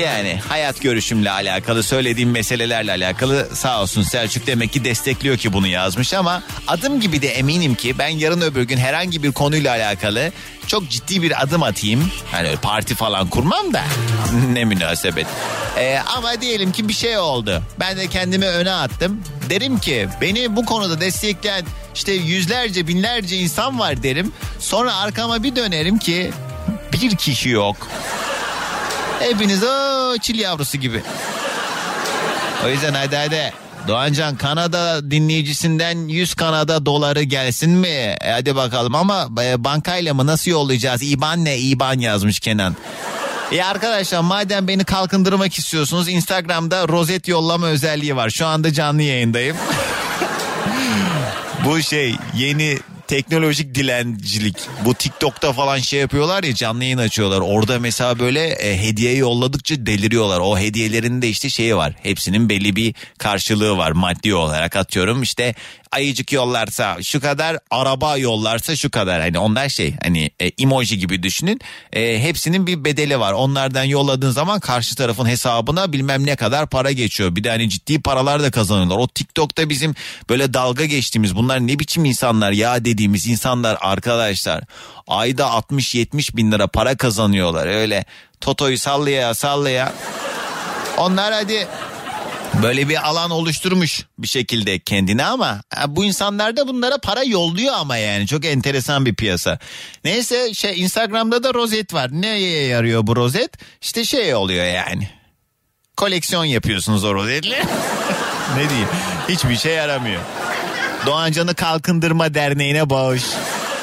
Yani 0.00 0.40
hayat 0.48 0.80
görüşümle 0.80 1.30
alakalı 1.30 1.82
söylediğim 1.82 2.30
meselelerle 2.30 2.90
alakalı 2.90 3.48
sağ 3.52 3.82
olsun 3.82 4.02
Selçuk 4.02 4.46
demek 4.46 4.72
ki 4.72 4.84
destekliyor 4.84 5.36
ki 5.36 5.52
bunu 5.52 5.66
yazmış 5.66 6.14
ama 6.14 6.42
adım 6.68 7.00
gibi 7.00 7.22
de 7.22 7.28
eminim 7.28 7.74
ki 7.74 7.98
ben 7.98 8.08
yarın 8.08 8.40
öbür 8.40 8.62
gün 8.62 8.76
herhangi 8.76 9.22
bir 9.22 9.32
konuyla 9.32 9.72
alakalı 9.72 10.32
çok 10.66 10.90
ciddi 10.90 11.22
bir 11.22 11.42
adım 11.42 11.62
atayım. 11.62 12.10
Hani 12.32 12.56
parti 12.56 12.94
falan 12.94 13.28
kurmam 13.28 13.72
da 13.74 13.82
ne 14.52 14.64
münasebet. 14.64 15.26
Ee, 15.78 15.98
ama 16.16 16.40
diyelim 16.40 16.72
ki 16.72 16.88
bir 16.88 16.94
şey 16.94 17.18
oldu. 17.18 17.62
Ben 17.80 17.96
de 17.96 18.06
kendimi 18.06 18.46
öne 18.46 18.72
attım. 18.72 19.20
Derim 19.50 19.78
ki 19.78 20.08
beni 20.20 20.56
bu 20.56 20.64
konuda 20.64 21.00
destekleyen 21.00 21.64
işte 21.94 22.12
yüzlerce 22.12 22.86
binlerce 22.86 23.36
insan 23.36 23.78
var 23.78 24.02
derim. 24.02 24.32
Sonra 24.58 24.96
arkama 24.96 25.42
bir 25.42 25.56
dönerim 25.56 25.98
ki 25.98 26.30
bir 26.92 27.16
kişi 27.16 27.48
yok. 27.48 27.76
Hepiniz 29.20 29.62
o 29.62 30.18
çil 30.18 30.38
yavrusu 30.38 30.78
gibi. 30.78 31.02
O 32.64 32.68
yüzden 32.68 32.94
hadi 32.94 33.16
hadi. 33.16 33.52
Doğancan 33.88 34.36
Kanada 34.36 35.10
dinleyicisinden 35.10 36.08
100 36.08 36.34
Kanada 36.34 36.86
doları 36.86 37.22
gelsin 37.22 37.70
mi? 37.70 37.88
E, 37.88 38.30
hadi 38.30 38.56
bakalım 38.56 38.94
ama 38.94 39.28
e, 39.42 39.64
bankayla 39.64 40.14
mı 40.14 40.26
nasıl 40.26 40.50
yollayacağız? 40.50 41.02
İban 41.02 41.44
ne? 41.44 41.58
İban 41.58 41.98
yazmış 41.98 42.40
Kenan. 42.40 42.76
E 43.52 43.62
arkadaşlar 43.62 44.20
madem 44.20 44.68
beni 44.68 44.84
kalkındırmak 44.84 45.58
istiyorsunuz 45.58 46.08
Instagram'da 46.08 46.88
rozet 46.88 47.28
yollama 47.28 47.66
özelliği 47.66 48.16
var. 48.16 48.30
Şu 48.30 48.46
anda 48.46 48.72
canlı 48.72 49.02
yayındayım. 49.02 49.56
Bu 51.64 51.82
şey 51.82 52.14
yeni 52.36 52.78
teknolojik 53.06 53.74
dilencilik. 53.74 54.56
Bu 54.84 54.94
TikTok'ta 54.94 55.52
falan 55.52 55.78
şey 55.78 56.00
yapıyorlar 56.00 56.44
ya 56.44 56.54
canlı 56.54 56.84
yayın 56.84 56.98
açıyorlar. 56.98 57.40
Orada 57.40 57.78
mesela 57.78 58.18
böyle 58.18 58.48
e, 58.48 58.82
hediye 58.82 59.16
yolladıkça 59.16 59.86
deliriyorlar. 59.86 60.40
O 60.40 60.58
hediyelerin 60.58 61.22
de 61.22 61.28
işte 61.28 61.48
şeyi 61.48 61.76
var. 61.76 61.94
Hepsinin 62.02 62.48
belli 62.48 62.76
bir 62.76 62.94
karşılığı 63.18 63.76
var 63.76 63.92
maddi 63.92 64.34
olarak 64.34 64.76
atıyorum. 64.76 65.22
işte 65.22 65.54
ayıcık 65.94 66.32
yollarsa 66.32 67.02
şu 67.02 67.20
kadar, 67.20 67.58
araba 67.70 68.16
yollarsa 68.16 68.76
şu 68.76 68.90
kadar. 68.90 69.20
Hani 69.20 69.38
onlar 69.38 69.68
şey 69.68 69.94
hani 70.02 70.30
e, 70.40 70.46
emoji 70.46 70.98
gibi 70.98 71.22
düşünün. 71.22 71.60
E, 71.92 72.22
hepsinin 72.22 72.66
bir 72.66 72.84
bedeli 72.84 73.20
var. 73.20 73.32
Onlardan 73.32 73.84
yolladığın 73.84 74.30
zaman 74.30 74.60
karşı 74.60 74.96
tarafın 74.96 75.26
hesabına 75.26 75.92
bilmem 75.92 76.26
ne 76.26 76.36
kadar 76.36 76.66
para 76.66 76.92
geçiyor. 76.92 77.36
Bir 77.36 77.44
de 77.44 77.50
hani 77.50 77.68
ciddi 77.68 78.02
paralar 78.02 78.42
da 78.42 78.50
kazanıyorlar. 78.50 78.96
O 78.96 79.08
TikTok'ta 79.08 79.68
bizim 79.68 79.94
böyle 80.30 80.54
dalga 80.54 80.84
geçtiğimiz 80.84 81.36
bunlar 81.36 81.60
ne 81.60 81.78
biçim 81.78 82.04
insanlar 82.04 82.52
ya 82.52 82.84
dediğimiz 82.84 83.26
insanlar 83.26 83.78
arkadaşlar. 83.80 84.64
Ayda 85.06 85.44
60-70 85.44 86.36
bin 86.36 86.52
lira 86.52 86.66
para 86.66 86.96
kazanıyorlar. 86.96 87.66
Öyle 87.66 88.04
Toto'yu 88.40 88.78
sallaya 88.78 89.34
sallaya. 89.34 89.92
Onlar 90.98 91.32
hadi 91.32 91.66
böyle 92.62 92.88
bir 92.88 93.08
alan 93.08 93.30
oluşturmuş 93.30 94.06
bir 94.18 94.28
şekilde 94.28 94.78
kendine 94.78 95.24
ama 95.24 95.62
bu 95.88 96.04
insanlar 96.04 96.56
da 96.56 96.68
bunlara 96.68 96.98
para 96.98 97.22
yolluyor 97.22 97.74
ama 97.74 97.96
yani 97.96 98.26
çok 98.26 98.44
enteresan 98.44 99.06
bir 99.06 99.14
piyasa. 99.14 99.58
Neyse 100.04 100.54
şey 100.54 100.80
Instagram'da 100.80 101.42
da 101.42 101.54
rozet 101.54 101.94
var. 101.94 102.10
Neye 102.12 102.66
yarıyor 102.66 103.06
bu 103.06 103.16
rozet? 103.16 103.50
İşte 103.82 104.04
şey 104.04 104.34
oluyor 104.34 104.66
yani. 104.66 105.08
Koleksiyon 105.96 106.44
yapıyorsunuz 106.44 107.04
o 107.04 107.14
rozetle. 107.14 107.64
ne 108.56 108.68
diyeyim? 108.68 108.88
Hiçbir 109.28 109.56
şey 109.56 109.74
yaramıyor. 109.74 110.20
Doğancan'ı 111.06 111.54
Kalkındırma 111.54 112.34
Derneği'ne 112.34 112.90
bağış. 112.90 113.24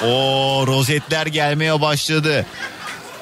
O 0.05 0.63
rozetler 0.67 1.26
gelmeye 1.26 1.82
başladı. 1.82 2.45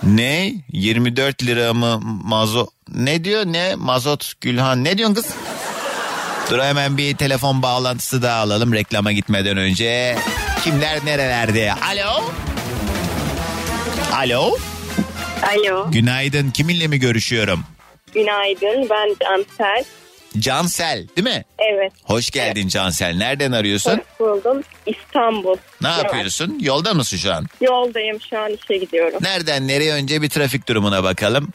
Ne? 0.04 0.54
24 0.72 1.44
lira 1.44 1.74
mı 1.74 2.00
mazot? 2.24 2.70
Ne 2.96 3.24
diyor 3.24 3.46
ne? 3.46 3.76
Mazot 3.76 4.34
Gülhan. 4.42 4.84
Ne 4.84 4.98
diyorsun 4.98 5.16
kız? 5.16 5.28
Dur 6.50 6.60
hemen 6.60 6.98
bir 6.98 7.16
telefon 7.18 7.62
bağlantısı 7.62 8.22
daha 8.22 8.40
alalım 8.42 8.74
reklama 8.74 9.12
gitmeden 9.12 9.58
önce. 9.58 10.18
Kimler 10.64 11.06
nerelerde? 11.06 11.74
Alo? 11.74 12.24
Alo? 14.14 14.58
Alo, 15.44 15.92
Günaydın. 15.92 16.52
Kiminle 16.52 16.88
mi 16.88 17.00
görüşüyorum? 17.00 17.64
günaydın. 18.14 18.90
Ben 18.90 19.16
Cansel. 19.24 19.84
Cansel 20.40 21.08
değil 21.18 21.28
mi? 21.38 21.44
Evet, 21.74 21.92
Hoş 22.04 22.30
geldin 22.32 22.68
Cansel. 22.68 23.16
Nereden 23.18 23.52
arıyorsun? 23.52 23.92
hoş 23.92 24.20
buldum. 24.20 24.62
İstanbul. 24.86 25.56
Ne 25.82 25.88
yapıyorsun? 25.90 26.58
Yolda 26.62 26.94
mısın 26.94 27.18
şu 27.18 27.34
an? 27.34 27.46
Yoldayım 27.62 28.22
şu 28.30 28.40
an 28.40 28.52
işe 28.54 28.78
gidiyorum. 28.78 29.20
Nereden 29.22 29.68
nereye 29.68 29.94
önce 29.94 30.22
bir 30.22 30.30
trafik 30.30 30.68
durumuna 30.68 31.04
bakalım. 31.04 31.50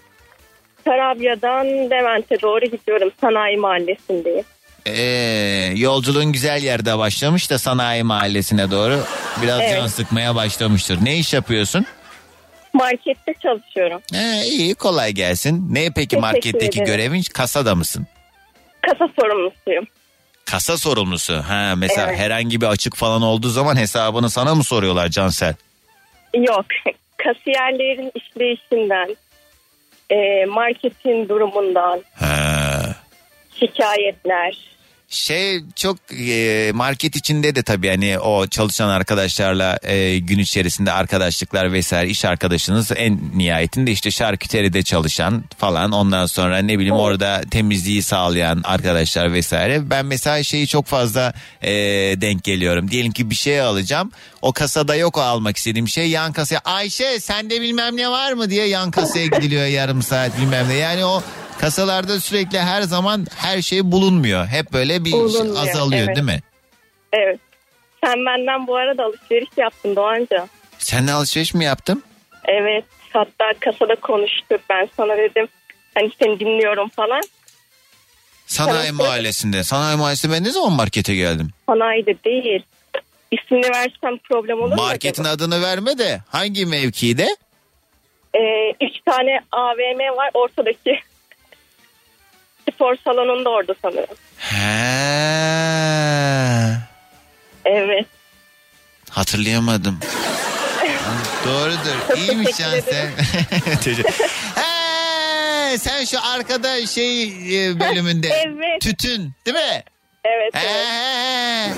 Tarabya'dan 0.84 1.66
Levent'e 1.66 2.42
doğru 2.42 2.64
gidiyorum. 2.64 3.10
Sanayi 3.20 3.56
mahallesindeyim. 3.56 4.44
Ee, 4.86 5.72
yolculuğun 5.76 6.32
güzel 6.32 6.62
yerde 6.62 6.98
başlamış 6.98 7.50
da 7.50 7.58
sanayi 7.58 8.02
mahallesine 8.02 8.70
doğru 8.70 9.00
biraz 9.42 9.60
Evet. 9.60 9.74
can 9.76 9.86
sıkmaya 9.86 10.34
başlamıştır. 10.34 10.98
Ne 11.04 11.16
iş 11.18 11.34
yapıyorsun? 11.34 11.86
Markette 12.72 13.34
çalışıyorum. 13.42 14.00
He, 14.12 14.44
iyi 14.46 14.74
kolay 14.74 15.12
gelsin. 15.12 15.66
Ne 15.74 15.80
peki 15.84 15.94
Teşekkür 15.94 16.18
marketteki 16.20 16.66
ederim. 16.66 16.84
görevin? 16.86 17.22
Kasada 17.34 17.74
mısın? 17.74 18.06
Kasa 18.86 19.08
sorumlusuyum. 19.20 19.84
Kasa 20.44 20.78
sorumlusu. 20.78 21.34
Ha 21.48 21.74
mesela 21.76 22.08
Evet. 22.08 22.18
herhangi 22.18 22.60
bir 22.60 22.66
açık 22.66 22.96
falan 22.96 23.22
olduğu 23.22 23.48
zaman 23.48 23.76
hesabını 23.76 24.30
sana 24.30 24.54
mı 24.54 24.64
soruyorlar 24.64 25.08
Cansel? 25.08 25.54
Yok, 26.34 26.64
kasiyerlerin 27.16 28.12
işleyişinden, 28.14 29.16
e, 30.10 30.44
marketin 30.44 31.28
durumundan, 31.28 32.02
Ha. 32.14 32.82
şikayetler. 33.60 34.56
Şey 35.14 35.60
çok 35.76 35.96
e, 36.28 36.70
market 36.74 37.16
içinde 37.16 37.54
de 37.54 37.62
tabii 37.62 37.88
hani 37.88 38.18
o 38.18 38.46
çalışan 38.46 38.88
arkadaşlarla 38.88 39.78
e, 39.82 40.18
gün 40.18 40.38
içerisinde 40.38 40.92
arkadaşlıklar 40.92 41.72
vesaire 41.72 42.10
iş 42.10 42.24
arkadaşınız 42.24 42.90
en 42.96 43.20
nihayetinde 43.34 43.92
işte 43.92 44.10
şarküteride 44.10 44.82
çalışan 44.82 45.44
falan 45.58 45.92
ondan 45.92 46.26
sonra 46.26 46.58
ne 46.58 46.78
bileyim 46.78 46.94
orada 46.94 47.42
temizliği 47.50 48.02
sağlayan 48.02 48.60
arkadaşlar 48.64 49.32
vesaire. 49.32 49.90
Ben 49.90 50.06
mesela 50.06 50.42
şeyi 50.42 50.66
çok 50.66 50.86
fazla 50.86 51.32
e, 51.62 51.72
denk 52.20 52.44
geliyorum. 52.44 52.90
Diyelim 52.90 53.12
ki 53.12 53.30
bir 53.30 53.34
şey 53.34 53.60
alacağım 53.60 54.10
o 54.42 54.52
kasada 54.52 54.94
yok 54.94 55.18
o 55.18 55.20
almak 55.20 55.56
istediğim 55.56 55.88
şey 55.88 56.10
yan 56.10 56.32
kasaya 56.32 56.60
Ayşe 56.64 57.20
sende 57.20 57.60
bilmem 57.60 57.96
ne 57.96 58.10
var 58.10 58.32
mı 58.32 58.50
diye 58.50 58.66
yan 58.66 58.90
kasaya 58.90 59.26
gidiliyor 59.26 59.66
yarım 59.66 60.02
saat 60.02 60.38
bilmem 60.40 60.68
ne 60.68 60.74
yani 60.74 61.04
o 61.04 61.22
Kasalarda 61.60 62.20
sürekli 62.20 62.58
her 62.58 62.82
zaman 62.82 63.26
her 63.36 63.62
şey 63.62 63.84
bulunmuyor. 63.92 64.46
Hep 64.46 64.72
böyle 64.72 65.04
bir 65.04 65.12
Bulunmuyor, 65.12 65.56
azalıyor 65.68 66.04
evet. 66.04 66.16
değil 66.16 66.26
mi? 66.26 66.40
Evet. 67.12 67.40
Sen 68.04 68.14
benden 68.26 68.66
bu 68.66 68.76
arada 68.76 69.04
alışveriş 69.04 69.48
yaptın 69.56 69.96
Doğanca. 69.96 70.48
Sen 70.78 71.06
alışveriş 71.06 71.54
mi 71.54 71.64
yaptın? 71.64 72.02
Evet. 72.44 72.84
Hatta 73.12 73.44
kasada 73.60 73.94
konuştuk. 73.94 74.60
Ben 74.70 74.88
sana 74.96 75.16
dedim 75.16 75.48
hani 75.94 76.10
seni 76.22 76.40
dinliyorum 76.40 76.88
falan. 76.88 77.22
Sanayi 78.46 78.86
Tamam. 78.86 79.06
mahallesinde. 79.06 79.64
Sanayi 79.64 79.96
mahallesinde 79.96 80.32
ben 80.32 80.44
ne 80.44 80.50
zaman 80.50 80.72
markete 80.72 81.14
geldim? 81.14 81.50
Sanayide 81.68 82.14
değil. 82.24 82.62
İsmini 83.30 83.70
versem 83.70 84.18
problem 84.18 84.60
olur 84.60 84.70
mu? 84.70 84.76
Marketin 84.76 85.22
acaba? 85.24 85.34
adını 85.34 85.62
verme 85.62 85.98
de 85.98 86.20
hangi 86.28 86.66
mevkide? 86.66 87.26
Ee, 88.34 88.70
üç 88.80 88.92
tane 89.06 89.40
AVM 89.52 90.16
var 90.16 90.30
ortadaki. 90.34 91.00
Spor 92.74 92.96
salonunda 93.04 93.50
orada 93.50 93.74
sanırım. 93.82 94.16
He. 94.38 94.64
Evet. 97.64 98.06
Hatırlayamadım. 99.10 99.98
Doğrudur. 101.46 102.16
İyiymiş 102.16 102.56
can 102.58 102.80
sen. 102.80 103.06
He, 104.54 105.78
sen 105.78 106.04
şu 106.04 106.18
arkada 106.34 106.86
şey 106.86 107.22
e, 107.68 107.80
bölümünde. 107.80 108.28
Evet. 108.46 108.80
Tütün 108.82 109.32
değil 109.46 109.56
mi? 109.56 109.82
Evet. 110.24 110.54
He, 110.54 110.66
Evet. 110.66 111.76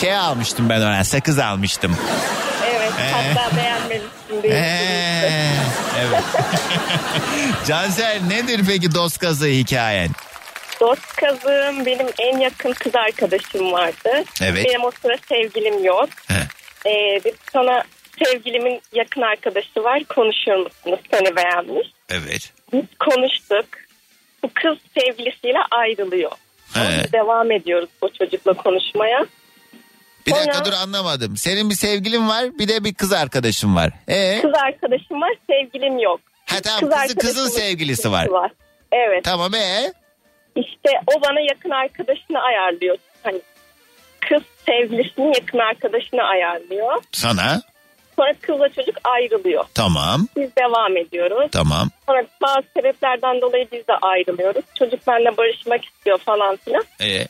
Şey 0.00 0.16
almıştım 0.16 0.68
ben 0.68 0.80
ona 0.80 1.04
sakız 1.04 1.38
almıştım. 1.38 1.96
evet. 2.70 2.92
Hatta 3.12 3.56
beğenmemişsin 3.56 4.42
diye. 4.42 4.52
Evet. 6.00 6.24
Cansel 7.66 8.20
nedir 8.28 8.60
peki 8.68 8.94
dost 8.94 9.18
kazı 9.18 9.46
hikayen? 9.46 10.10
Dost 10.80 11.16
kazığım 11.16 11.86
benim 11.86 12.06
en 12.18 12.38
yakın 12.38 12.72
kız 12.72 12.94
arkadaşım 12.94 13.72
vardı. 13.72 14.24
Evet. 14.42 14.66
Benim 14.66 14.84
o 14.84 14.90
sıra 15.02 15.16
sevgilim 15.28 15.84
yok. 15.84 16.08
He. 16.28 16.34
Ee, 16.90 17.24
bir 17.24 17.34
sana 17.52 17.84
sevgilimin 18.24 18.80
yakın 18.92 19.20
arkadaşı 19.22 19.84
var 19.84 20.04
konuşuyor 20.04 20.56
musunuz 20.58 21.00
seni 21.10 21.36
beğenmiş. 21.36 21.88
Evet. 22.10 22.52
Biz 22.72 22.84
konuştuk. 22.98 23.66
Bu 24.42 24.50
kız 24.54 24.78
sevgilisiyle 24.98 25.58
ayrılıyor. 25.70 26.32
He. 26.74 27.12
Devam 27.12 27.50
ediyoruz 27.52 27.88
bu 28.02 28.12
çocukla 28.12 28.52
konuşmaya. 28.54 29.26
Bir 30.26 30.32
dakika 30.32 30.52
Sonra- 30.52 30.64
dur 30.64 30.72
anlamadım. 30.72 31.36
Senin 31.36 31.70
bir 31.70 31.74
sevgilin 31.74 32.28
var 32.28 32.44
bir 32.58 32.68
de 32.68 32.84
bir 32.84 32.94
kız 32.94 33.12
arkadaşın 33.12 33.76
var. 33.76 33.90
Ee? 34.08 34.40
Kız 34.42 34.54
arkadaşım 34.54 35.20
var 35.20 35.32
sevgilim 35.50 35.98
yok. 35.98 36.20
Ha 36.46 36.56
tamam 36.62 36.80
Kız 36.90 36.90
kızı, 37.00 37.16
kızın 37.16 37.48
sevgilisi 37.48 38.12
var. 38.12 38.28
Evet. 38.92 39.24
Tamam 39.24 39.54
ee? 39.54 39.92
İşte 40.56 40.90
o 41.06 41.22
bana 41.22 41.40
yakın 41.40 41.70
arkadaşını 41.70 42.38
ayarlıyor. 42.40 42.96
Hani 43.22 43.40
kız 44.20 44.42
sevgilisinin 44.66 45.32
yakın 45.34 45.58
arkadaşını 45.58 46.22
ayarlıyor. 46.22 47.02
Sana 47.12 47.62
Sonra 48.16 48.32
kızla 48.42 48.68
çocuk 48.68 48.96
ayrılıyor. 49.04 49.64
tamam 49.74 50.28
Biz 50.36 50.50
devam 50.56 50.96
ediyoruz. 50.96 51.48
tamam. 51.52 51.88
Sonra 52.08 52.24
bazı 52.42 52.66
sebeplerden 52.76 53.40
dolayı 53.40 53.68
biz 53.72 53.88
de 53.88 53.92
ayrılıyoruz. 54.02 54.64
Çocuk 54.78 55.06
benimle 55.06 55.36
barışmak 55.36 55.84
istiyor 55.84 56.18
falan 56.18 56.56
filan. 56.56 56.84
Ee, 57.00 57.26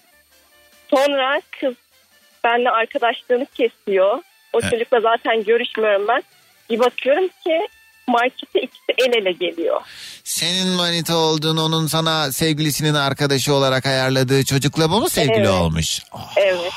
Sonra 0.91 1.41
kız 1.61 1.75
benimle 2.47 2.71
arkadaşlığını 2.71 3.47
kesiyor. 3.55 4.19
O 4.53 4.59
Evet. 4.63 4.71
çocukla 4.71 5.01
zaten 5.01 5.45
görüşmüyorum 5.45 6.09
ben. 6.09 6.23
Bir 6.71 6.79
bakıyorum 6.79 7.29
ki 7.29 7.69
markete 8.09 8.61
ikisi 8.61 8.93
el 8.99 9.13
ele 9.23 9.33
geliyor. 9.33 9.81
senin 10.25 10.69
manita 10.69 11.17
olduğun 11.17 11.57
onun 11.57 11.87
sana 11.87 12.33
sevgilisinin 12.33 12.95
arkadaşı 12.95 13.55
olarak 13.55 13.87
ayarladığı 13.87 14.45
çocukla 14.45 14.91
bu 14.91 15.01
mu 15.01 15.09
sevgili 15.09 15.35
Evet. 15.39 15.49
olmuş? 15.49 16.01
Evet. 16.37 16.73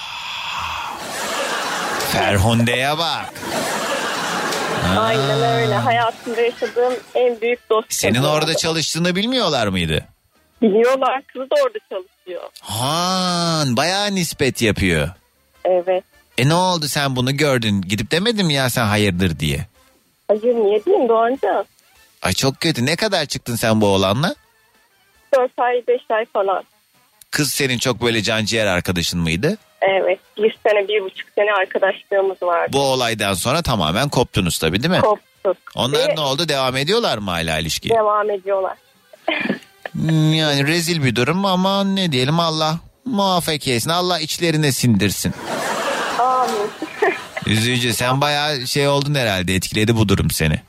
Ferhunde'ye 2.12 2.98
bak. 2.98 3.34
Aynen 5.00 5.42
öyle. 5.62 5.76
Hayatımda 5.76 6.42
yaşadığım 6.42 6.94
en 7.16 7.42
büyük 7.42 7.70
dost. 7.70 7.94
Senin 7.94 8.24
orada 8.24 8.54
çalıştığını 8.58 9.16
bilmiyorlar 9.16 9.68
mıydı? 9.68 10.06
Biliyorlar. 10.62 11.22
Kız 11.34 11.42
da 11.42 11.56
orada 11.66 11.78
çalışıyor. 11.90 12.50
Ha, 12.62 13.64
bayağı 13.68 14.16
nispet 14.16 14.62
yapıyor. 14.62 15.10
Evet. 15.70 16.04
E 16.38 16.50
ne 16.50 16.54
oldu 16.54 16.88
sen 16.88 17.16
bunu 17.16 17.38
gördün 17.38 17.82
gidip 17.82 18.12
demedin 18.12 18.46
mi 18.46 18.54
ya 18.54 18.70
sen 18.70 18.86
hayırdır 18.86 19.40
diye. 19.40 19.66
Hayır 20.28 20.56
niye 20.56 20.86
diyeyim 20.86 21.10
Doğanca? 21.10 21.66
Ay 22.22 22.34
çok 22.34 22.60
kötü 22.60 22.86
ne 22.86 22.96
kadar 22.96 23.26
çıktın 23.26 23.56
sen 23.56 23.82
bu 23.82 23.86
oğlanla? 23.88 24.36
4 25.36 25.52
ay 25.58 25.84
5 25.88 26.02
ay 26.10 26.26
falan. 26.34 26.64
Kız 27.32 27.52
senin 27.52 27.78
çok 27.78 28.02
böyle 28.02 28.22
canciğer 28.22 28.66
arkadaşın 28.66 29.20
mıydı? 29.20 29.58
Evet. 29.82 30.20
Bir 30.38 30.58
sene 30.68 30.88
bir 30.88 31.02
buçuk 31.04 31.30
sene 31.36 31.54
arkadaşlığımız 31.54 32.42
vardı. 32.44 32.70
Bu 32.74 32.80
olaydan 32.82 33.34
sonra 33.34 33.62
tamamen 33.62 34.10
koptunuz 34.10 34.60
tabii 34.60 34.84
değil 34.84 34.94
mi? 34.94 35.02
Koptuk. 35.02 35.58
Onlar 35.76 36.10
Ve 36.10 36.16
ne 36.16 36.20
oldu 36.20 36.50
devam 36.50 36.78
ediyorlar 36.78 37.18
mı 37.18 37.32
hala 37.32 37.60
ilişki? 37.60 37.90
Devam 37.90 38.30
ediyorlar. 38.30 38.78
Hmm, 39.92 40.34
Yani 40.34 40.68
rezil 40.68 41.04
bir 41.04 41.16
durum 41.16 41.46
ama 41.46 41.84
ne 41.84 42.12
diyelim 42.12 42.40
Allah 42.40 42.80
muvaffak 43.06 43.68
etsin. 43.68 43.90
Allah 43.90 44.20
içlerine 44.20 44.72
sindirsin. 44.72 45.34
Amin. 46.20 46.70
Üzücü 47.48 47.94
sen 47.94 48.22
bayağı 48.22 48.68
şey 48.68 48.88
oldun 48.88 49.16
herhalde 49.16 49.56
etkiledi 49.56 49.96
bu 49.96 50.10
durum 50.10 50.32
seni. 50.32 50.60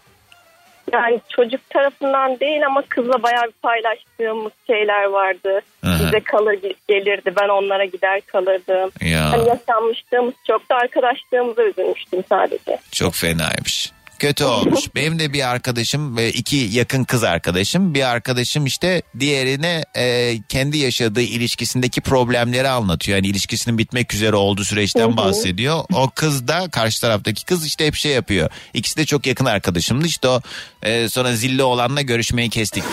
Yani 0.92 1.20
çocuk 1.28 1.70
tarafından 1.70 2.40
değil 2.40 2.66
ama 2.66 2.82
kızla 2.88 3.22
bayağı 3.22 3.44
bir 3.46 3.52
paylaştığımız 3.62 4.52
şeyler 4.66 5.04
vardı. 5.04 5.60
Hı. 5.84 5.90
Bize 6.00 6.20
kalır 6.20 6.58
gelirdi 6.88 7.32
ben 7.40 7.48
onlara 7.48 7.84
gider 7.84 8.20
kalırdım. 8.20 8.90
Ya. 9.00 9.32
Hani 9.32 9.48
yaşanmışlığımız 9.48 10.34
çok 10.46 10.70
da 10.70 10.74
arkadaşlığımıza 10.76 11.62
üzülmüştüm 11.62 12.24
sadece. 12.28 12.78
Çok 12.92 13.14
fenaymış. 13.14 13.92
Kötü 14.20 14.44
olmuş. 14.44 14.84
Benim 14.94 15.18
de 15.18 15.32
bir 15.32 15.48
arkadaşım 15.48 16.16
ve 16.16 16.32
iki 16.32 16.56
yakın 16.56 17.04
kız 17.04 17.24
arkadaşım. 17.24 17.94
Bir 17.94 18.02
arkadaşım 18.02 18.66
işte 18.66 19.02
diğerine 19.20 19.84
e, 19.96 20.36
kendi 20.48 20.78
yaşadığı 20.78 21.20
ilişkisindeki 21.20 22.00
problemleri 22.00 22.68
anlatıyor. 22.68 23.16
Yani 23.16 23.26
ilişkisinin 23.26 23.78
bitmek 23.78 24.14
üzere 24.14 24.36
olduğu 24.36 24.64
süreçten 24.64 25.16
bahsediyor. 25.16 25.84
O 25.92 26.10
kız 26.14 26.48
da 26.48 26.68
karşı 26.70 27.00
taraftaki 27.00 27.44
kız 27.44 27.66
işte 27.66 27.86
hep 27.86 27.94
şey 27.94 28.12
yapıyor. 28.12 28.50
İkisi 28.74 28.96
de 28.96 29.06
çok 29.06 29.26
yakın 29.26 29.44
arkadaşımdı. 29.44 30.06
İşte 30.06 30.28
o 30.28 30.40
e, 30.82 31.08
sonra 31.08 31.36
zilli 31.36 31.62
olanla 31.62 32.00
görüşmeyi 32.00 32.50
kestik. 32.50 32.84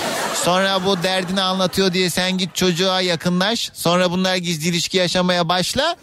Sonra 0.44 0.86
bu 0.86 1.04
derdini 1.04 1.42
anlatıyor 1.42 1.94
diye 1.94 2.10
sen 2.10 2.38
git 2.38 2.56
çocuğa 2.56 3.02
yakınlaş. 3.02 3.72
Sonra 3.74 4.12
bunlar 4.12 4.36
gizli 4.36 4.70
ilişki 4.70 4.98
yaşamaya 4.98 5.50
başla. 5.50 5.96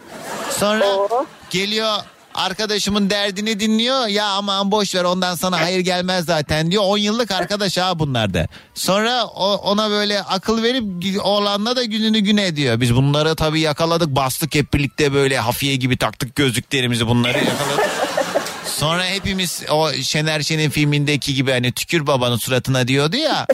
Sonra 0.59 0.87
geliyor 1.51 1.97
arkadaşımın 2.35 3.11
derdini 3.11 3.61
dinliyor. 3.61 4.07
Ya 4.07 4.27
aman 4.27 4.71
boş 4.71 4.95
ver 4.95 5.05
ondan 5.05 5.35
sana 5.35 5.61
hayır 5.61 5.81
gelmez 5.81 6.25
zaten 6.25 6.71
diyor. 6.71 6.83
10 6.87 6.99
yıllık 6.99 7.31
arkadaş 7.31 7.77
ha 7.79 7.99
bunlar 7.99 8.35
da. 8.35 8.47
Sonra 8.75 9.25
o, 9.27 9.55
ona 9.55 9.91
böyle 9.91 10.23
akıl 10.23 10.63
verip 10.63 10.85
oğlanla 11.25 11.77
da 11.77 11.85
gününü 11.85 12.19
gün 12.19 12.37
ediyor. 12.37 12.81
Biz 12.81 12.95
bunları 12.95 13.35
tabii 13.37 13.61
yakaladık 13.61 14.09
bastık 14.09 14.55
hep 14.55 14.75
birlikte 14.75 15.13
böyle 15.13 15.39
hafiye 15.39 15.77
gibi 15.77 15.97
taktık 15.97 16.35
gözlüklerimizi 16.35 17.07
bunları 17.07 17.39
yakaladık. 17.39 17.91
Sonra 18.77 19.05
hepimiz 19.05 19.63
o 19.71 19.93
Şener 19.93 20.43
Şen'in 20.43 20.71
filmindeki 20.71 21.35
gibi 21.35 21.51
hani 21.51 21.73
tükür 21.73 22.07
babanın 22.07 22.37
suratına 22.37 22.89
diyordu 22.89 23.17
ya 23.17 23.47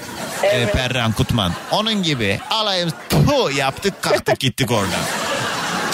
e, 0.43 0.67
Perran 0.67 1.13
Kutman. 1.13 1.53
Onun 1.71 2.03
gibi 2.03 2.41
alayım 2.51 2.91
puh 3.11 3.57
yaptık 3.57 4.03
kalktık 4.03 4.41
gittik 4.41 4.71
oradan. 4.71 5.30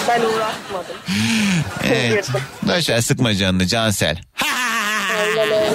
Ben 0.08 0.20
uğraşmadım. 0.20 0.96
Evet. 1.84 2.28
Boşver 2.62 3.00
sıkma 3.00 3.34
canını 3.34 3.66
Cansel. 3.66 4.18
Aynen 5.18 5.38
öyle. 5.52 5.72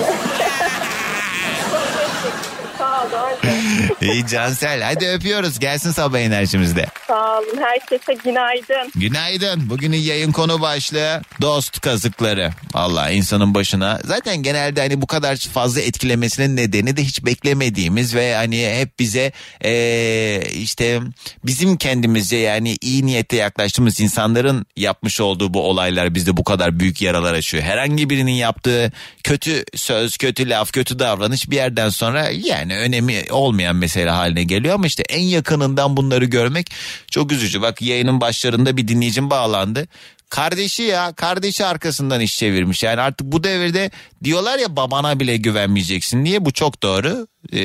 İyi 4.01 4.27
Cansel 4.27 4.81
hadi 4.81 5.07
öpüyoruz 5.07 5.59
gelsin 5.59 5.91
sabah 5.91 6.19
enerjimizde. 6.19 6.85
Sağ 7.07 7.39
olun. 7.39 7.59
Herkese 7.61 8.13
günaydın. 8.13 8.91
Günaydın. 8.95 9.69
Bugünün 9.69 9.97
yayın 9.97 10.31
konu 10.31 10.61
başlığı 10.61 11.21
dost 11.41 11.81
kazıkları. 11.81 12.51
Allah 12.73 13.09
insanın 13.09 13.53
başına. 13.53 13.99
Zaten 14.05 14.43
genelde 14.43 14.81
hani 14.81 15.01
bu 15.01 15.07
kadar 15.07 15.35
fazla 15.35 15.81
etkilemesinin 15.81 16.55
nedeni 16.57 16.97
de 16.97 17.03
hiç 17.03 17.25
beklemediğimiz 17.25 18.15
ve 18.15 18.35
hani 18.35 18.69
hep 18.79 18.99
bize 18.99 19.31
eee, 19.63 20.41
işte 20.53 20.99
bizim 21.45 21.77
kendimize 21.77 22.37
yani 22.37 22.77
iyi 22.81 23.05
niyette 23.05 23.35
yaklaştığımız 23.35 23.99
insanların 23.99 24.65
yapmış 24.77 25.21
olduğu 25.21 25.53
bu 25.53 25.61
olaylar 25.69 26.15
bizde 26.15 26.37
bu 26.37 26.43
kadar 26.43 26.79
büyük 26.79 27.01
yaralar 27.01 27.33
açıyor. 27.33 27.63
Herhangi 27.63 28.09
birinin 28.09 28.31
yaptığı 28.31 28.91
kötü 29.23 29.63
söz, 29.75 30.17
kötü 30.17 30.49
laf, 30.49 30.71
kötü 30.71 30.99
davranış 30.99 31.49
bir 31.49 31.55
yerden 31.55 31.89
sonra 31.89 32.29
yani 32.29 32.77
önemi 32.77 33.23
olmayan 33.31 33.75
mesele 33.75 33.90
haline 33.95 34.43
geliyor 34.43 34.75
ama 34.75 34.87
işte 34.87 35.03
en 35.09 35.21
yakınından 35.21 35.97
bunları 35.97 36.25
görmek 36.25 36.71
çok 37.11 37.31
üzücü. 37.31 37.61
Bak 37.61 37.81
yayının 37.81 38.21
başlarında 38.21 38.77
bir 38.77 38.87
dinleyicim 38.87 39.29
bağlandı. 39.29 39.87
Kardeşi 40.29 40.83
ya 40.83 41.13
kardeşi 41.13 41.65
arkasından 41.65 42.21
iş 42.21 42.37
çevirmiş. 42.37 42.83
Yani 42.83 43.01
artık 43.01 43.27
bu 43.27 43.43
devirde 43.43 43.91
diyorlar 44.23 44.59
ya 44.59 44.75
babana 44.75 45.19
bile 45.19 45.37
güvenmeyeceksin. 45.37 46.23
Niye 46.23 46.45
bu 46.45 46.51
çok 46.51 46.83
doğru. 46.83 47.27
Ee, 47.53 47.61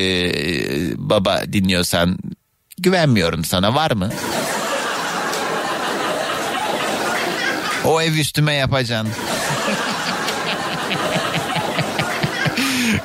baba 0.97 1.41
dinliyorsan 1.53 2.17
güvenmiyorum 2.77 3.45
sana 3.45 3.75
var 3.75 3.91
mı? 3.91 4.11
O 7.85 8.01
ev 8.01 8.13
üstüme 8.13 8.53
yapacaksın. 8.53 9.09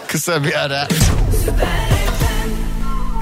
Kısa 0.08 0.44
bir 0.44 0.60
ara. 0.60 0.88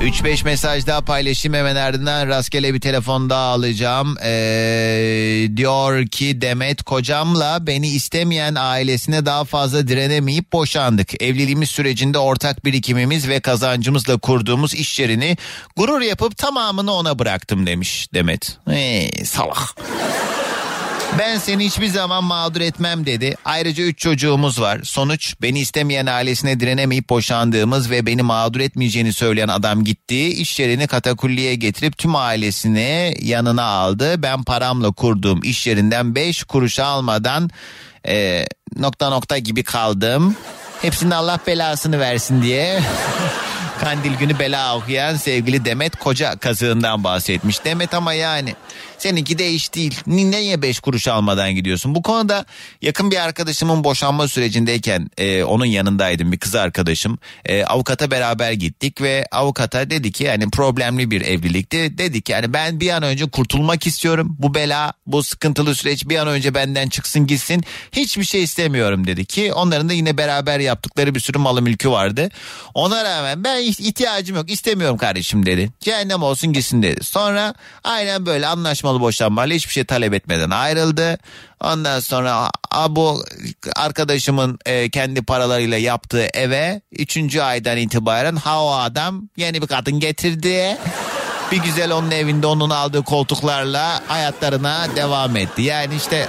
3-5 0.00 0.44
mesaj 0.44 0.86
daha 0.86 1.00
paylaşayım 1.00 1.54
hemen 1.54 1.76
ardından 1.76 2.28
rastgele 2.28 2.74
bir 2.74 2.80
telefon 2.80 3.30
daha 3.30 3.44
alacağım. 3.44 4.16
Ee, 4.24 5.48
diyor 5.56 6.06
ki 6.06 6.40
Demet 6.40 6.82
kocamla 6.82 7.66
beni 7.66 7.88
istemeyen 7.88 8.54
ailesine 8.54 9.26
daha 9.26 9.44
fazla 9.44 9.88
direnemeyip 9.88 10.52
boşandık. 10.52 11.22
Evliliğimiz 11.22 11.70
sürecinde 11.70 12.18
ortak 12.18 12.64
birikimimiz 12.64 13.28
ve 13.28 13.40
kazancımızla 13.40 14.18
kurduğumuz 14.18 14.74
iş 14.74 14.98
yerini 14.98 15.36
gurur 15.76 16.00
yapıp 16.00 16.36
tamamını 16.36 16.92
ona 16.92 17.18
bıraktım 17.18 17.66
demiş 17.66 18.08
Demet. 18.14 18.58
Hey, 18.68 19.10
salak. 19.24 19.76
Ben 21.18 21.38
seni 21.38 21.64
hiçbir 21.64 21.86
zaman 21.86 22.24
mağdur 22.24 22.60
etmem 22.60 23.06
dedi. 23.06 23.34
Ayrıca 23.44 23.84
üç 23.84 23.98
çocuğumuz 23.98 24.60
var. 24.60 24.80
Sonuç 24.84 25.34
beni 25.42 25.60
istemeyen 25.60 26.06
ailesine 26.06 26.60
direnemeyip 26.60 27.08
boşandığımız 27.08 27.90
ve 27.90 28.06
beni 28.06 28.22
mağdur 28.22 28.60
etmeyeceğini 28.60 29.12
söyleyen 29.12 29.48
adam 29.48 29.84
gitti. 29.84 30.28
İş 30.28 30.60
yerini 30.60 30.86
katakulliye 30.86 31.54
getirip 31.54 31.98
tüm 31.98 32.16
ailesini 32.16 33.14
yanına 33.20 33.62
aldı. 33.64 34.22
Ben 34.22 34.42
paramla 34.42 34.90
kurduğum 34.92 35.40
iş 35.42 35.66
yerinden 35.66 36.14
beş 36.14 36.44
kuruş 36.44 36.78
almadan 36.78 37.50
e, 38.08 38.46
nokta 38.76 39.10
nokta 39.10 39.38
gibi 39.38 39.62
kaldım. 39.62 40.36
Hepsinin 40.82 41.10
Allah 41.10 41.38
belasını 41.46 42.00
versin 42.00 42.42
diye. 42.42 42.80
Kandil 43.80 44.14
günü 44.14 44.38
bela 44.38 44.76
okuyan 44.76 45.16
sevgili 45.16 45.64
Demet 45.64 45.96
koca 45.96 46.36
kazığından 46.36 47.04
bahsetmiş. 47.04 47.64
Demet 47.64 47.94
ama 47.94 48.12
yani 48.12 48.54
Seninki 49.00 49.38
de 49.38 49.50
iş 49.50 49.74
değil. 49.74 50.00
Neye 50.06 50.62
beş 50.62 50.80
kuruş 50.80 51.08
almadan 51.08 51.54
gidiyorsun? 51.54 51.94
Bu 51.94 52.02
konuda 52.02 52.44
yakın 52.82 53.10
bir 53.10 53.16
arkadaşımın 53.16 53.84
boşanma 53.84 54.28
sürecindeyken 54.28 55.10
e, 55.18 55.44
onun 55.44 55.64
yanındaydım 55.64 56.32
bir 56.32 56.38
kız 56.38 56.54
arkadaşım. 56.54 57.18
E, 57.44 57.64
avukata 57.64 58.10
beraber 58.10 58.52
gittik 58.52 59.00
ve 59.02 59.26
avukata 59.32 59.90
dedi 59.90 60.12
ki 60.12 60.24
yani 60.24 60.50
problemli 60.50 61.10
bir 61.10 61.20
evlilikti. 61.20 61.98
Dedi 61.98 62.22
ki 62.22 62.32
yani 62.32 62.52
ben 62.52 62.80
bir 62.80 62.90
an 62.90 63.02
önce 63.02 63.30
kurtulmak 63.30 63.86
istiyorum. 63.86 64.36
Bu 64.38 64.54
bela 64.54 64.92
bu 65.06 65.22
sıkıntılı 65.22 65.74
süreç 65.74 66.08
bir 66.08 66.16
an 66.16 66.28
önce 66.28 66.54
benden 66.54 66.88
çıksın 66.88 67.26
gitsin. 67.26 67.64
Hiçbir 67.92 68.24
şey 68.24 68.42
istemiyorum 68.42 69.06
dedi 69.06 69.24
ki 69.24 69.52
onların 69.52 69.88
da 69.88 69.92
yine 69.92 70.18
beraber 70.18 70.60
yaptıkları 70.60 71.14
bir 71.14 71.20
sürü 71.20 71.38
malı 71.38 71.62
mülkü 71.62 71.90
vardı. 71.90 72.28
Ona 72.74 73.04
rağmen 73.04 73.44
ben 73.44 73.62
iht- 73.62 73.82
ihtiyacım 73.82 74.36
yok 74.36 74.50
istemiyorum 74.50 74.96
kardeşim 74.96 75.46
dedi. 75.46 75.70
Cehennem 75.80 76.22
olsun 76.22 76.52
gitsin 76.52 76.82
dedi. 76.82 77.04
Sonra 77.04 77.54
aynen 77.84 78.26
böyle 78.26 78.46
anlaşmalı 78.90 79.00
boşanmayla 79.00 79.56
hiçbir 79.56 79.72
şey 79.72 79.84
talep 79.84 80.14
etmeden 80.14 80.50
ayrıldı. 80.50 81.18
Ondan 81.60 82.00
sonra 82.00 82.50
a, 82.70 82.96
bu 82.96 83.24
arkadaşımın 83.76 84.58
e, 84.66 84.90
kendi 84.90 85.22
paralarıyla 85.22 85.78
yaptığı 85.78 86.26
eve 86.34 86.80
3. 86.92 87.36
aydan 87.36 87.76
itibaren 87.76 88.36
ha 88.36 88.64
o 88.64 88.72
adam 88.72 89.28
yeni 89.36 89.62
bir 89.62 89.66
kadın 89.66 90.00
getirdi. 90.00 90.76
Bir 91.52 91.62
güzel 91.62 91.92
onun 91.92 92.10
evinde 92.10 92.46
onun 92.46 92.70
aldığı 92.70 93.02
koltuklarla 93.02 94.02
hayatlarına 94.08 94.86
devam 94.96 95.36
etti. 95.36 95.62
Yani 95.62 95.94
işte 95.96 96.28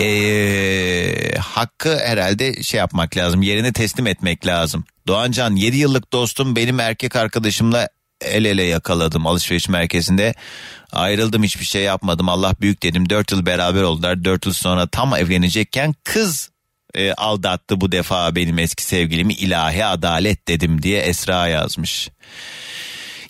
ee, 0.00 1.38
hakkı 1.38 1.98
herhalde 1.98 2.62
şey 2.62 2.78
yapmak 2.78 3.16
lazım 3.16 3.42
yerine 3.42 3.72
teslim 3.72 4.06
etmek 4.06 4.46
lazım. 4.46 4.84
Doğancan 5.06 5.56
7 5.56 5.76
yıllık 5.76 6.12
dostum 6.12 6.56
benim 6.56 6.80
erkek 6.80 7.16
arkadaşımla 7.16 7.88
el 8.20 8.44
ele 8.44 8.62
yakaladım 8.62 9.26
alışveriş 9.26 9.68
merkezinde. 9.68 10.34
Ayrıldım 10.92 11.42
hiçbir 11.42 11.64
şey 11.64 11.82
yapmadım 11.82 12.28
Allah 12.28 12.54
büyük 12.60 12.82
dedim 12.82 13.10
4 13.10 13.32
yıl 13.32 13.46
beraber 13.46 13.82
oldular 13.82 14.24
4 14.24 14.46
yıl 14.46 14.52
sonra 14.52 14.86
tam 14.86 15.14
evlenecekken 15.14 15.94
kız 16.04 16.50
e, 16.94 17.12
aldattı 17.12 17.80
bu 17.80 17.92
defa 17.92 18.34
benim 18.34 18.58
eski 18.58 18.82
sevgilimi 18.84 19.32
ilahi 19.34 19.84
adalet 19.84 20.48
dedim 20.48 20.82
diye 20.82 21.00
Esra 21.00 21.48
yazmış. 21.48 22.08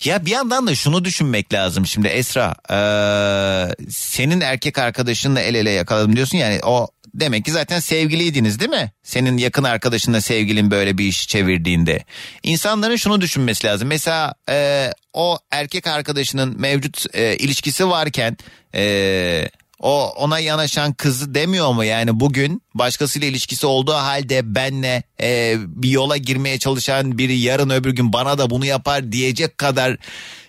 Ya 0.03 0.25
bir 0.25 0.31
yandan 0.31 0.67
da 0.67 0.75
şunu 0.75 1.05
düşünmek 1.05 1.53
lazım 1.53 1.85
şimdi 1.85 2.07
Esra. 2.07 2.55
eee, 2.69 3.75
senin 3.89 4.41
erkek 4.41 4.77
arkadaşınla 4.77 5.41
el 5.41 5.55
ele 5.55 5.69
yakaladım 5.71 6.15
diyorsun 6.15 6.37
yani 6.37 6.59
o 6.63 6.87
demek 7.13 7.45
ki 7.45 7.51
zaten 7.51 7.79
sevgiliydiniz 7.79 8.59
değil 8.59 8.71
mi? 8.71 8.91
Senin 9.03 9.37
yakın 9.37 9.63
arkadaşınla 9.63 10.21
sevgilin 10.21 10.71
böyle 10.71 10.97
bir 10.97 11.05
iş 11.05 11.27
çevirdiğinde. 11.27 12.03
İnsanların 12.43 12.95
şunu 12.95 13.21
düşünmesi 13.21 13.67
lazım. 13.67 13.87
Mesela 13.87 14.33
eee, 14.49 14.93
o 15.13 15.37
erkek 15.51 15.87
arkadaşının 15.87 16.61
mevcut 16.61 17.05
eee, 17.15 17.37
ilişkisi 17.37 17.89
varken 17.89 18.37
eee, 18.73 19.49
o 19.79 20.09
ona 20.09 20.39
yanaşan 20.39 20.93
kızı 20.93 21.35
demiyor 21.35 21.71
mu 21.73 21.83
yani 21.83 22.19
bugün 22.19 22.61
başkasıyla 22.73 23.27
ilişkisi 23.27 23.65
olduğu 23.65 23.93
halde 23.93 24.55
benle 24.55 25.03
e, 25.21 25.55
bir 25.59 25.89
yola 25.89 26.17
girmeye 26.17 26.59
çalışan 26.59 27.17
biri 27.17 27.37
yarın 27.39 27.69
öbür 27.69 27.91
gün 27.91 28.13
bana 28.13 28.37
da 28.37 28.49
bunu 28.49 28.65
yapar 28.65 29.11
diyecek 29.11 29.57
kadar 29.57 29.97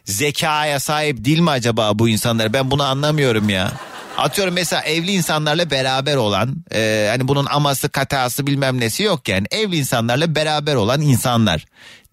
zekaya 0.04 0.80
sahip 0.80 1.24
değil 1.24 1.38
mi 1.40 1.50
acaba 1.50 1.98
bu 1.98 2.08
insanlar 2.08 2.52
ben 2.52 2.70
bunu 2.70 2.82
anlamıyorum 2.82 3.48
ya. 3.48 3.72
Atıyorum 4.20 4.54
mesela 4.54 4.82
evli 4.82 5.12
insanlarla 5.12 5.70
beraber 5.70 6.16
olan 6.16 6.56
e, 6.74 7.06
hani 7.10 7.28
bunun 7.28 7.46
aması 7.46 7.88
katası 7.88 8.46
bilmem 8.46 8.80
nesi 8.80 9.02
yok 9.02 9.28
yani 9.28 9.46
evli 9.50 9.76
insanlarla 9.76 10.34
beraber 10.34 10.74
olan 10.74 11.00
insanlar. 11.00 11.64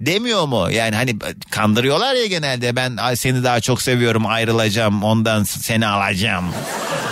Demiyor 0.02 0.46
mu? 0.46 0.72
Yani 0.72 0.96
hani 0.96 1.16
kandırıyorlar 1.52 2.16
ya 2.16 2.26
genelde. 2.26 2.76
Ben 2.76 2.98
"Ay, 2.98 3.16
seni 3.16 3.44
daha 3.44 3.60
çok 3.62 3.82
seviyorum 3.82 4.26
ayrılacağım 4.26 5.04
ondan 5.04 5.44
seni 5.44 5.88
alacağım. 5.88 6.46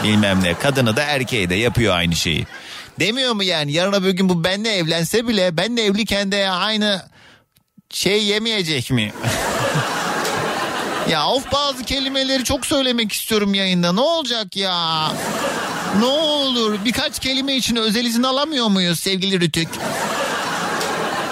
Bilmem 0.04 0.44
ne. 0.44 0.54
Kadını 0.54 0.96
da 0.96 1.02
erkeği 1.04 1.50
de 1.50 1.56
yapıyor 1.56 1.96
aynı 1.96 2.16
şeyi. 2.16 2.46
Demiyor 3.00 3.34
mu 3.34 3.44
yani? 3.44 3.72
Yarın 3.72 3.94
öbür 3.94 4.10
gün 4.12 4.30
bu 4.30 4.44
benle 4.44 4.72
evlense 4.72 5.28
bile 5.28 5.58
benle 5.58 5.84
evliyken 5.86 6.32
de 6.32 6.50
aynı 6.50 7.02
şey 7.90 8.24
yemeyecek 8.24 8.92
mi? 8.92 9.14
Ya 11.10 11.28
of 11.28 11.52
bazı 11.52 11.84
kelimeleri 11.84 12.44
çok 12.44 12.66
söylemek 12.66 13.12
istiyorum 13.12 13.54
yayında. 13.54 13.94
Ne 13.94 14.00
olacak 14.02 14.56
ya? 14.56 15.12
Ne 16.00 16.06
olur 16.06 16.78
birkaç 16.86 17.20
kelime 17.20 17.56
için 17.56 17.76
özel 17.76 18.06
izin 18.06 18.24
alamıyor 18.24 18.68
muyuz 18.68 19.00
sevgili 19.00 19.40
Rütük? 19.40 19.68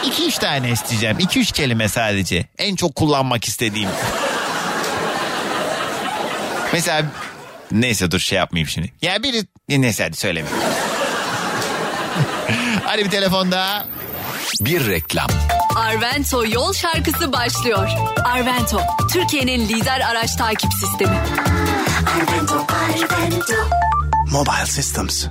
İki 0.05 0.26
üç 0.26 0.38
tane 0.38 0.71
isteyeceğim. 0.71 1.19
İki 1.19 1.39
üç 1.39 1.51
kelime 1.51 1.89
sadece. 1.89 2.45
En 2.57 2.76
çok 2.76 2.95
kullanmak 2.95 3.45
istediğim. 3.45 3.89
Mesela 6.74 7.05
neyse 7.71 8.11
dur 8.11 8.19
şey 8.19 8.38
yapmayayım 8.38 8.69
şimdi. 8.69 8.93
Ya 9.01 9.24
biri 9.24 9.43
neyse 9.69 10.03
hadi 10.03 10.17
söylemeyeyim. 10.17 10.63
hadi 12.86 13.05
bir 13.05 13.09
telefonda. 13.09 13.86
Bir 14.62 14.88
reklam. 14.88 15.28
Arvento 15.76 16.45
yol 16.45 16.74
şarkısı 16.74 17.34
başlıyor. 17.34 17.89
Arvento, 18.26 18.82
Türkiye'nin 19.14 19.70
lider 19.70 19.99
araç 19.99 20.36
takip 20.36 20.74
sistemi. 20.74 21.18
Arvento, 22.16 22.66
Arvento. 22.74 23.54
Mobile 24.32 24.66
Systems. 24.66 25.26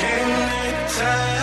Cennetten 0.00 1.35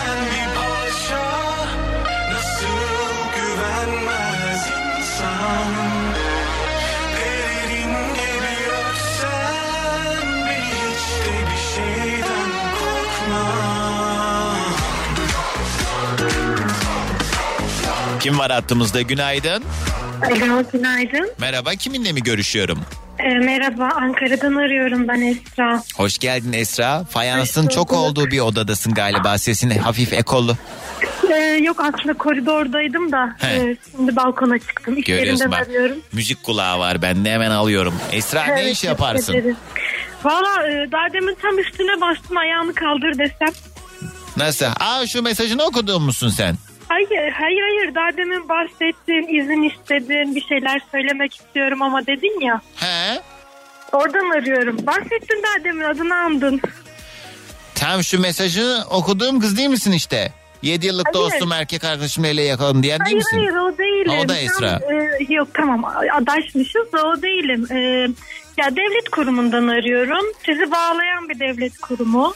Kim 18.24 18.38
var 18.38 18.50
hattımızda 18.52 19.02
günaydın. 19.02 19.64
Alo 20.26 20.62
günaydın. 20.72 21.30
Merhaba 21.38 21.70
kiminle 21.70 22.12
mi 22.12 22.22
görüşüyorum? 22.22 22.78
Ee, 23.18 23.28
merhaba 23.38 23.88
Ankara'dan 23.96 24.54
arıyorum 24.54 25.08
ben 25.08 25.20
Esra. 25.20 25.82
Hoş 25.96 26.18
geldin 26.18 26.52
Esra. 26.52 27.04
Fayansın 27.04 27.68
çok 27.68 27.92
olduğu 27.92 28.26
bir 28.26 28.40
odadasın 28.40 28.94
galiba. 28.94 29.38
Sesin 29.38 29.70
hafif 29.70 30.12
ekolu. 30.12 30.56
Ee, 31.32 31.36
yok 31.62 31.80
aslında 31.80 32.14
koridordaydım 32.14 33.12
da 33.12 33.36
He. 33.38 33.46
e, 33.46 33.76
şimdi 33.96 34.16
balkona 34.16 34.58
çıktım. 34.58 34.98
İş 34.98 35.04
Görüyorsun 35.06 35.50
bak. 35.52 35.62
arıyorum. 35.68 35.96
Müzik 36.12 36.42
kulağı 36.42 36.78
var 36.78 37.02
bende 37.02 37.30
hemen 37.32 37.50
alıyorum. 37.50 37.94
Esra 38.12 38.44
ne 38.44 38.70
iş 38.70 38.84
yaparsın? 38.84 39.56
Valla 40.24 40.68
e, 40.68 40.92
daha 40.92 41.12
demin 41.12 41.36
tam 41.42 41.58
üstüne 41.58 42.00
bastım 42.00 42.36
ayağını 42.36 42.74
kaldır 42.74 43.18
desem. 43.18 43.48
Nasıl? 44.36 44.66
Aa 44.80 45.06
şu 45.06 45.22
mesajını 45.22 45.62
okudun 45.62 46.02
musun 46.02 46.28
sen? 46.28 46.56
Hayır 46.94 47.32
hayır 47.32 47.62
hayır 47.62 47.94
daha 47.94 48.16
demin 48.16 48.48
bahsettin 48.48 49.36
izin 49.40 49.62
istedin 49.62 50.34
bir 50.34 50.40
şeyler 50.40 50.80
söylemek 50.92 51.34
istiyorum 51.34 51.82
ama 51.82 52.06
dedin 52.06 52.40
ya. 52.46 52.60
He? 52.76 53.20
Oradan 53.92 54.30
arıyorum. 54.38 54.76
Bahsettin 54.86 55.42
daha 55.42 55.64
demin 55.64 55.84
adını 55.84 56.14
andın. 56.14 56.60
Tam 57.74 58.04
şu 58.04 58.20
mesajı 58.20 58.76
okuduğum 58.90 59.40
kız 59.40 59.56
değil 59.56 59.68
misin 59.68 59.92
işte? 59.92 60.32
7 60.62 60.86
yıllık 60.86 61.06
Hayır. 61.06 61.14
dostum 61.18 61.52
erkek 61.52 61.84
arkadaşımla 61.84 62.28
ele 62.28 62.42
yakaladım 62.42 62.82
diyen 62.82 63.00
değil 63.04 63.06
Hayır 63.06 63.16
misin? 63.16 63.36
hayır 63.36 63.74
o 63.74 63.78
değilim. 63.78 64.12
O 64.24 64.28
da 64.28 64.34
Tam, 64.34 64.36
Esra. 64.36 64.80
e, 64.92 65.34
yok 65.34 65.48
tamam 65.54 65.84
adaşmışız 66.12 66.92
da 66.92 67.02
o 67.06 67.22
değilim. 67.22 67.66
E, 67.70 67.76
ya 68.62 68.76
devlet 68.76 69.08
kurumundan 69.12 69.68
arıyorum. 69.68 70.24
Sizi 70.46 70.70
bağlayan 70.70 71.28
bir 71.28 71.38
devlet 71.40 71.78
kurumu. 71.78 72.34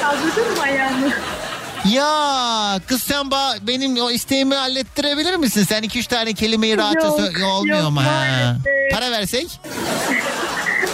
Kaldırdın 0.00 0.56
mı 0.56 0.62
ayağını? 0.62 1.12
Ya 1.92 2.80
kız 2.88 3.02
sen 3.02 3.26
ba- 3.26 3.66
benim 3.66 3.96
o 4.02 4.10
isteğimi 4.10 4.54
hallettirebilir 4.54 5.36
misin? 5.36 5.62
Sen 5.62 5.82
2-3 5.82 6.06
tane 6.08 6.32
kelimeyi 6.32 6.76
rahatça 6.78 7.06
Yok, 7.06 7.20
sö- 7.20 7.44
olmuyor 7.44 7.78
yok, 7.82 7.90
mu? 7.92 8.00
Ha. 8.04 8.56
Para 8.92 9.10
versek? 9.10 9.46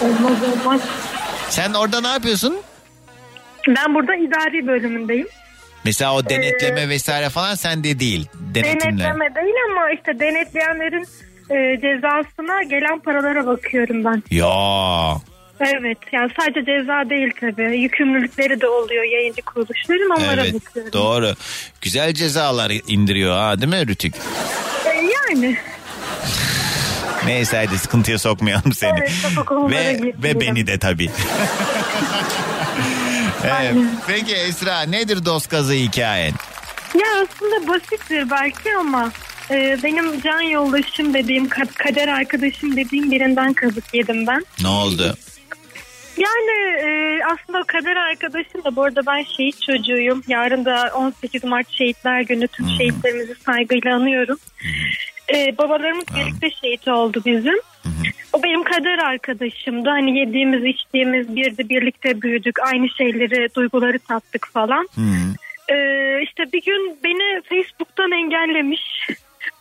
Olmaz 0.03 0.37
olmaz. 0.43 0.81
Sen 1.49 1.73
orada 1.75 2.01
ne 2.01 2.09
yapıyorsun? 2.09 2.57
Ben 3.69 3.95
burada 3.95 4.15
idari 4.15 4.67
bölümündeyim. 4.67 5.29
Mesela 5.85 6.15
o 6.15 6.29
denetleme 6.29 6.81
Ee, 6.81 6.89
vesaire 6.89 7.29
falan 7.29 7.55
sende 7.55 8.01
değil. 8.01 8.29
Denetimler. 8.35 8.81
Denetleme 8.81 9.35
değil 9.35 9.55
ama 9.71 9.91
işte 9.91 10.19
denetleyenlerin 10.21 11.07
e, 11.51 11.81
cezasına 11.81 12.63
gelen 12.63 12.99
paralara 13.01 13.47
bakıyorum 13.47 14.05
ben. 14.05 14.23
Ya 14.31 14.47
Evet 15.61 15.99
yani 16.13 16.31
sadece 16.41 16.61
ceza 16.65 17.11
değil 17.11 17.31
tabii. 17.41 17.79
Yükümlülükleri 17.81 18.61
de 18.61 18.67
oluyor 18.69 19.05
yayıncı 19.05 19.43
kuruluşların 19.43 20.11
onlara 20.11 20.43
evet 20.45 20.55
bakıyorum. 20.55 20.93
doğru. 20.93 21.35
Güzel 21.81 22.15
cezalar 22.15 22.73
indiriyor 22.87 23.37
ha 23.37 23.61
değil 23.61 23.73
mi 23.73 23.87
Rütük? 23.87 24.15
E, 24.87 24.89
yani. 24.91 25.57
Neyse 27.27 27.57
hadi 27.67 27.79
sıkıntıya 27.79 28.19
sokmayalım 28.19 28.73
seni. 28.73 28.99
Evet, 29.01 29.13
ve, 29.71 30.01
ve 30.23 30.41
beni 30.41 30.67
de 30.67 30.79
tabii. 30.79 31.11
evet. 33.45 33.75
Peki 34.07 34.35
Esra 34.35 34.83
nedir 34.83 35.25
dost 35.25 35.49
kazı 35.49 35.73
hikayen? 35.73 36.33
Ya 36.95 37.07
aslında 37.23 37.69
basittir 37.69 38.31
belki 38.31 38.77
ama 38.77 39.13
Ee, 39.51 39.79
benim 39.83 40.21
can 40.21 40.41
yoldaşım 40.41 41.15
dediğim, 41.15 41.47
ka- 41.47 41.73
kader 41.75 42.09
arkadaşım 42.09 42.77
dediğim 42.77 43.11
birinden 43.11 43.53
kazık 43.53 43.95
yedim 43.95 44.27
ben. 44.27 44.45
Ne 44.63 44.69
oldu? 44.69 45.17
Yani 46.19 46.77
e, 46.81 47.21
aslında 47.25 47.59
o 47.59 47.64
kader 47.66 47.97
arkadaşım 47.97 48.64
da 48.64 48.77
bu 48.77 48.83
arada 48.83 49.01
ben 49.07 49.23
şehit 49.23 49.62
çocuğuyum. 49.62 50.23
Yarın 50.29 50.64
da 50.64 50.91
18 50.95 51.45
Mart 51.45 51.71
Şehitler 51.71 52.21
Günü 52.21 52.49
tüm 52.49 52.69
şehitlerimizi 52.69 53.35
saygıyla 53.35 53.97
anıyorum. 53.97 54.39
E, 55.35 55.59
babalarımız 55.59 56.05
birlikte 56.16 56.51
şehit 56.51 56.89
oldu 56.89 57.23
bizim. 57.27 57.59
O 58.33 58.43
benim 58.43 58.64
kader 58.64 58.99
arkadaşımdı. 58.99 59.89
Hani 59.89 60.19
yediğimiz 60.19 60.64
içtiğimiz 60.64 61.37
bir 61.37 61.57
de 61.57 61.69
birlikte 61.69 62.23
büyüdük. 62.23 62.59
Aynı 62.62 62.89
şeyleri 62.89 63.55
duyguları 63.55 63.99
tattık 63.99 64.49
falan. 64.53 64.89
E, 65.69 65.77
işte 66.23 66.53
bir 66.53 66.62
gün 66.62 66.99
beni 67.05 67.43
Facebook'tan 67.43 68.12
engellemiş. 68.12 69.09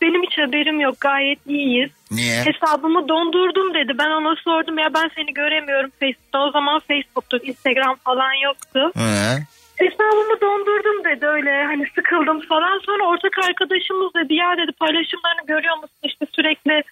Benim 0.02 0.22
hiç 0.22 0.38
haberim 0.38 0.80
yok 0.80 1.00
gayet 1.00 1.38
iyiyiz. 1.46 1.90
Niye? 2.10 2.44
Hesabımı 2.44 3.08
dondurdum 3.08 3.74
dedi. 3.74 3.92
Ben 3.98 4.10
ona 4.10 4.36
sordum 4.36 4.78
ya 4.78 4.94
ben 4.94 5.10
seni 5.16 5.34
göremiyorum 5.34 5.90
Facebook'ta. 6.00 6.38
O 6.38 6.50
zaman 6.50 6.80
Facebook'tu 6.80 7.38
Instagram 7.44 7.96
falan 8.04 8.32
yoktu. 8.32 8.92
He. 8.94 9.38
Hesabımı 9.76 10.40
dondurdum 10.40 11.04
dedi 11.04 11.26
öyle 11.26 11.64
hani 11.64 11.86
sıkıldım 11.94 12.40
falan. 12.40 12.80
Sonra 12.86 13.04
ortak 13.04 13.38
arkadaşımız 13.48 14.14
dedi 14.14 14.34
ya 14.34 14.56
dedi 14.56 14.72
paylaşımlarını 14.72 15.46
görüyor 15.46 15.76
musun 15.76 15.98
işte 16.04 16.26
sürekli 16.36 16.82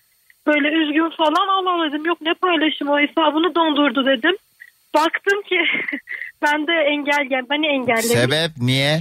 böyle 0.47 0.69
üzgün 0.69 1.11
falan 1.11 1.49
Allah 1.49 1.89
dedim 1.89 2.07
yok 2.07 2.19
ne 2.21 2.35
paylaşım 2.35 2.89
o 2.89 2.99
hesabını 3.01 3.55
dondurdu 3.55 4.07
dedim. 4.07 4.37
Baktım 4.95 5.43
ki 5.43 5.59
ben 6.43 6.67
de 6.67 6.73
engel 6.73 7.25
gel 7.29 7.43
beni 7.51 7.67
engellemiş. 7.67 8.07
Sebep 8.07 8.51
niye? 8.61 8.99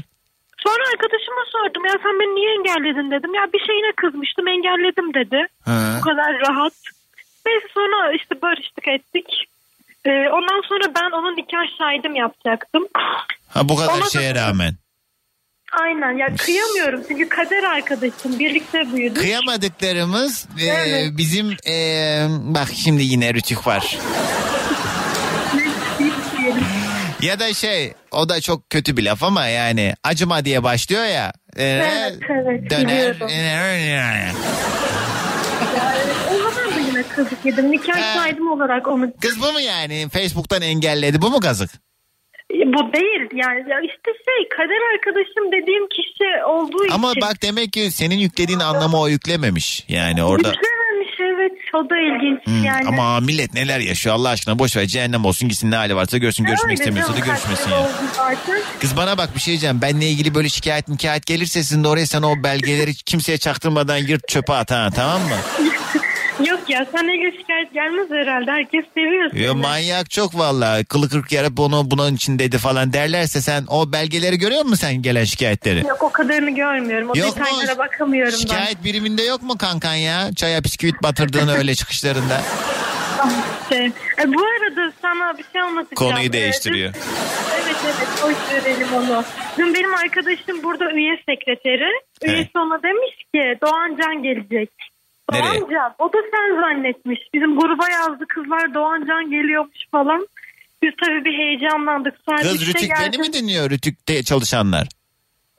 Sonra 0.65 0.83
arkadaşıma 0.93 1.43
sordum 1.51 1.85
ya 1.85 1.91
sen 2.03 2.19
beni 2.19 2.35
niye 2.35 2.51
engelledin 2.57 3.11
dedim. 3.11 3.33
Ya 3.33 3.43
bir 3.53 3.59
şeyine 3.67 3.91
kızmıştım 4.01 4.47
engelledim 4.47 5.13
dedi. 5.13 5.39
Bu 5.97 6.01
kadar 6.01 6.31
rahat. 6.47 6.73
Neyse 7.45 7.67
sonra 7.73 8.11
işte 8.13 8.41
barıştık 8.41 8.87
ettik. 8.87 9.25
Ee, 10.05 10.09
ondan 10.09 10.61
sonra 10.69 10.83
ben 10.95 11.11
onun 11.17 11.35
nikah 11.37 11.77
şahidim 11.77 12.15
yapacaktım. 12.15 12.87
Ha 13.47 13.69
bu 13.69 13.75
kadar 13.75 13.93
Ona 13.93 14.05
da- 14.05 14.09
şeye 14.09 14.35
rağmen. 14.35 14.73
Aynen 15.81 16.11
ya 16.17 16.35
kıyamıyorum 16.35 17.03
çünkü 17.07 17.29
kader 17.29 17.63
arkadaşım 17.63 18.39
birlikte 18.39 18.93
büyüdük. 18.93 19.17
Kıyamadıklarımız 19.21 20.47
e, 20.61 20.65
Evet. 20.65 21.11
bizim 21.17 21.51
e, 21.69 21.75
bak 22.29 22.67
şimdi 22.83 23.03
yine 23.03 23.33
rütük 23.33 23.67
var. 23.67 23.97
Ya 27.25 27.39
da 27.39 27.53
şey 27.53 27.93
o 28.11 28.29
da 28.29 28.41
çok 28.41 28.69
kötü 28.69 28.97
bir 28.97 29.03
laf 29.03 29.23
ama 29.23 29.47
yani 29.47 29.93
acıma 30.03 30.45
diye 30.45 30.63
başlıyor 30.63 31.05
ya. 31.05 31.33
E, 31.57 31.63
Evet 31.63 32.17
evet 32.29 32.69
döner. 32.69 33.15
O 36.31 36.37
zaman 36.37 36.75
da 36.75 36.79
yine 36.87 37.03
kazık 37.15 37.45
yedim. 37.45 37.71
Nikah 37.71 38.15
şahidim 38.15 38.51
olarak 38.51 38.87
onu. 38.87 39.11
Kız 39.21 39.41
bu 39.41 39.51
mu 39.53 39.59
yani? 39.59 40.07
Facebook'tan 40.13 40.61
engelledi. 40.61 41.21
Bu 41.21 41.29
mu 41.29 41.39
kazık? 41.39 41.69
Bu 42.51 42.93
değil 42.93 43.21
yani 43.33 43.59
ya 43.69 43.77
işte 43.81 44.11
şey 44.25 44.49
kader 44.57 44.93
arkadaşım 44.93 45.51
dediğim 45.51 45.87
kişi 45.89 46.45
olduğu 46.47 46.93
Ama 46.93 47.11
için. 47.11 47.21
bak 47.21 47.41
demek 47.43 47.73
ki 47.73 47.91
senin 47.91 48.15
yüklediğin 48.17 48.59
anlamı 48.59 48.99
o 49.01 49.07
yüklememiş. 49.07 49.85
Yani 49.89 50.23
orada. 50.23 50.47
Yüklememiş 50.47 51.19
evet 51.45 51.59
o 51.73 51.89
da 51.89 51.95
ilginç 51.97 52.45
Hmm, 52.45 52.63
yani. 52.63 52.87
Ama 52.87 53.19
millet 53.19 53.53
neler 53.53 53.79
yaşıyor 53.79 54.15
Allah 54.15 54.29
aşkına 54.29 54.59
boş 54.59 54.77
ver 54.77 54.85
cehennem 54.85 55.25
olsun 55.25 55.49
gitsin 55.49 55.71
ne 55.71 55.75
hali 55.75 55.95
varsa 55.95 56.17
görsün 56.17 56.43
görüşmek 56.43 56.65
Öyle 56.71 56.73
istemiyorsa 56.73 57.13
da 57.13 57.19
görüşmesin 57.19 57.71
ya. 57.71 57.89
Kız 58.81 58.97
bana 58.97 59.17
bak 59.17 59.35
bir 59.35 59.39
şey 59.39 59.51
diyeceğim. 59.51 59.81
Benle 59.81 60.09
ilgili 60.09 60.35
böyle 60.35 60.49
şikayet 60.49 60.87
mikayet 60.87 61.25
gelirse 61.25 61.63
sizin 61.63 61.83
de 61.83 61.87
oraya 61.87 62.05
sen 62.07 62.21
o 62.21 62.43
belgeleri 62.43 62.93
kimseye 62.95 63.37
çaktırmadan 63.37 63.97
yırt 63.97 64.27
çöpe 64.27 64.53
at 64.53 64.71
ha 64.71 64.89
tamam 64.95 65.21
mı? 65.21 65.35
Yok 66.39 66.59
ya 66.69 66.85
sana 66.91 67.13
ilgili 67.13 67.37
şikayet 67.37 67.73
gelmez 67.73 68.09
herhalde. 68.11 68.51
Herkes 68.51 68.85
seviyor 68.93 69.29
seni. 69.31 69.43
Ya 69.43 69.53
manyak 69.53 70.09
çok 70.09 70.35
vallahi 70.37 70.85
kılı 70.85 71.09
kırk 71.09 71.31
yarıp 71.31 71.59
onu 71.59 71.91
bunun 71.91 72.15
için 72.15 72.39
dedi 72.39 72.57
falan 72.57 72.93
derlerse 72.93 73.41
sen 73.41 73.63
o 73.67 73.91
belgeleri 73.91 74.37
görüyor 74.37 74.61
musun 74.61 74.75
sen 74.75 75.01
gelen 75.01 75.23
şikayetleri? 75.23 75.87
Yok 75.87 76.03
o 76.03 76.09
kadarını 76.11 76.49
görmüyorum. 76.49 77.09
O 77.09 77.17
Yok 77.17 77.37
mu? 77.37 77.45
detaylara 77.45 77.77
bakamıyorum 77.77 78.31
Şikayet 78.39 78.83
biriminde 78.83 79.21
yok 79.23 79.41
mu 79.43 79.57
kankan 79.57 79.93
ya? 79.95 80.29
Çaya 80.35 80.63
bisküvit 80.63 81.03
batırdığını 81.03 81.53
öyle 81.57 81.75
çıkışlarında. 81.81 82.41
ben. 83.25 83.75
Şey, 83.75 83.85
e, 83.85 84.33
bu 84.33 84.41
arada 84.45 84.93
sana 85.01 85.37
bir 85.37 85.45
şey 85.53 85.61
anlatacağım. 85.61 85.95
Konuyu 86.11 86.33
değiştiriyor. 86.33 86.93
Evet 87.63 87.75
evet 87.85 88.07
hoş 88.21 88.53
verelim 88.53 88.87
onu. 88.95 89.23
Dün 89.57 89.73
benim 89.73 89.93
arkadaşım 89.95 90.63
burada 90.63 90.91
üye 90.91 91.15
sekreteri. 91.29 91.89
Üyesi 92.23 92.57
ona 92.57 92.83
demiş 92.83 93.15
ki 93.33 93.59
Doğancan 93.61 94.23
gelecek. 94.23 94.69
Nereye? 95.31 95.61
Doğancan. 95.61 95.95
O 95.99 96.13
da 96.13 96.17
sen 96.31 96.61
zannetmiş. 96.61 97.19
Bizim 97.33 97.55
gruba 97.59 97.89
yazdı 97.89 98.25
kızlar 98.35 98.73
Doğancan 98.73 99.29
geliyormuş 99.31 99.77
falan. 99.91 100.27
Biz 100.83 100.91
tabii 101.05 101.25
bir 101.25 101.33
heyecanlandık. 101.37 102.13
Saat 102.29 102.41
Kız 102.41 102.61
üçte 102.61 102.79
Rütük 102.79 102.91
beni 103.01 103.17
mi 103.17 103.33
dinliyor 103.33 103.69
Rütük'te 103.69 104.23
çalışanlar? 104.23 104.87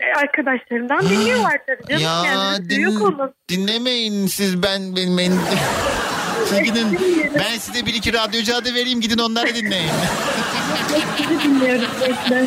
E, 0.01 0.05
arkadaşlarından 0.19 1.09
dinliyorlar 1.09 1.59
tabii 1.67 1.89
canım. 1.89 2.03
Ya 2.03 2.23
Kendisi 2.23 2.71
din- 2.71 2.81
yok 2.81 3.03
onun. 3.03 3.35
dinlemeyin 3.49 4.27
siz 4.27 4.63
ben 4.63 4.97
benim 4.97 5.19
ben, 5.19 5.33
siz 6.47 6.63
gidin 6.63 6.99
ben 7.39 7.59
size 7.59 7.87
bir 7.87 7.95
iki 7.95 8.13
radyocu 8.13 8.57
adı 8.57 8.75
vereyim 8.75 9.01
gidin 9.01 9.19
onları 9.19 9.55
dinleyin. 9.55 9.91
Bekle. 12.01 12.47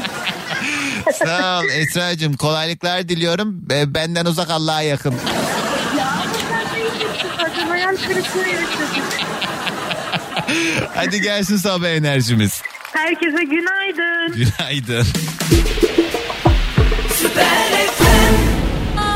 Sağ 1.14 1.60
ol 1.60 1.64
Esra'cığım 1.66 2.34
kolaylıklar 2.34 3.10
diliyorum. 3.10 3.70
Be- 3.70 3.94
Benden 3.94 4.26
uzak 4.26 4.50
Allah'a 4.50 4.82
yakın. 4.82 5.12
Ya 5.98 6.08
sen 6.50 6.76
de 6.76 6.82
iyisin 6.82 7.29
zaten 7.42 7.68
hayal 7.68 7.96
kırıklığı 7.96 8.48
yaşadık. 8.48 9.04
Hadi 10.96 11.22
gelsin 11.22 11.58
sabah 11.58 11.88
enerjimiz. 11.88 12.62
Herkese 12.94 13.44
günaydın. 13.44 14.34
Günaydın. 14.34 15.08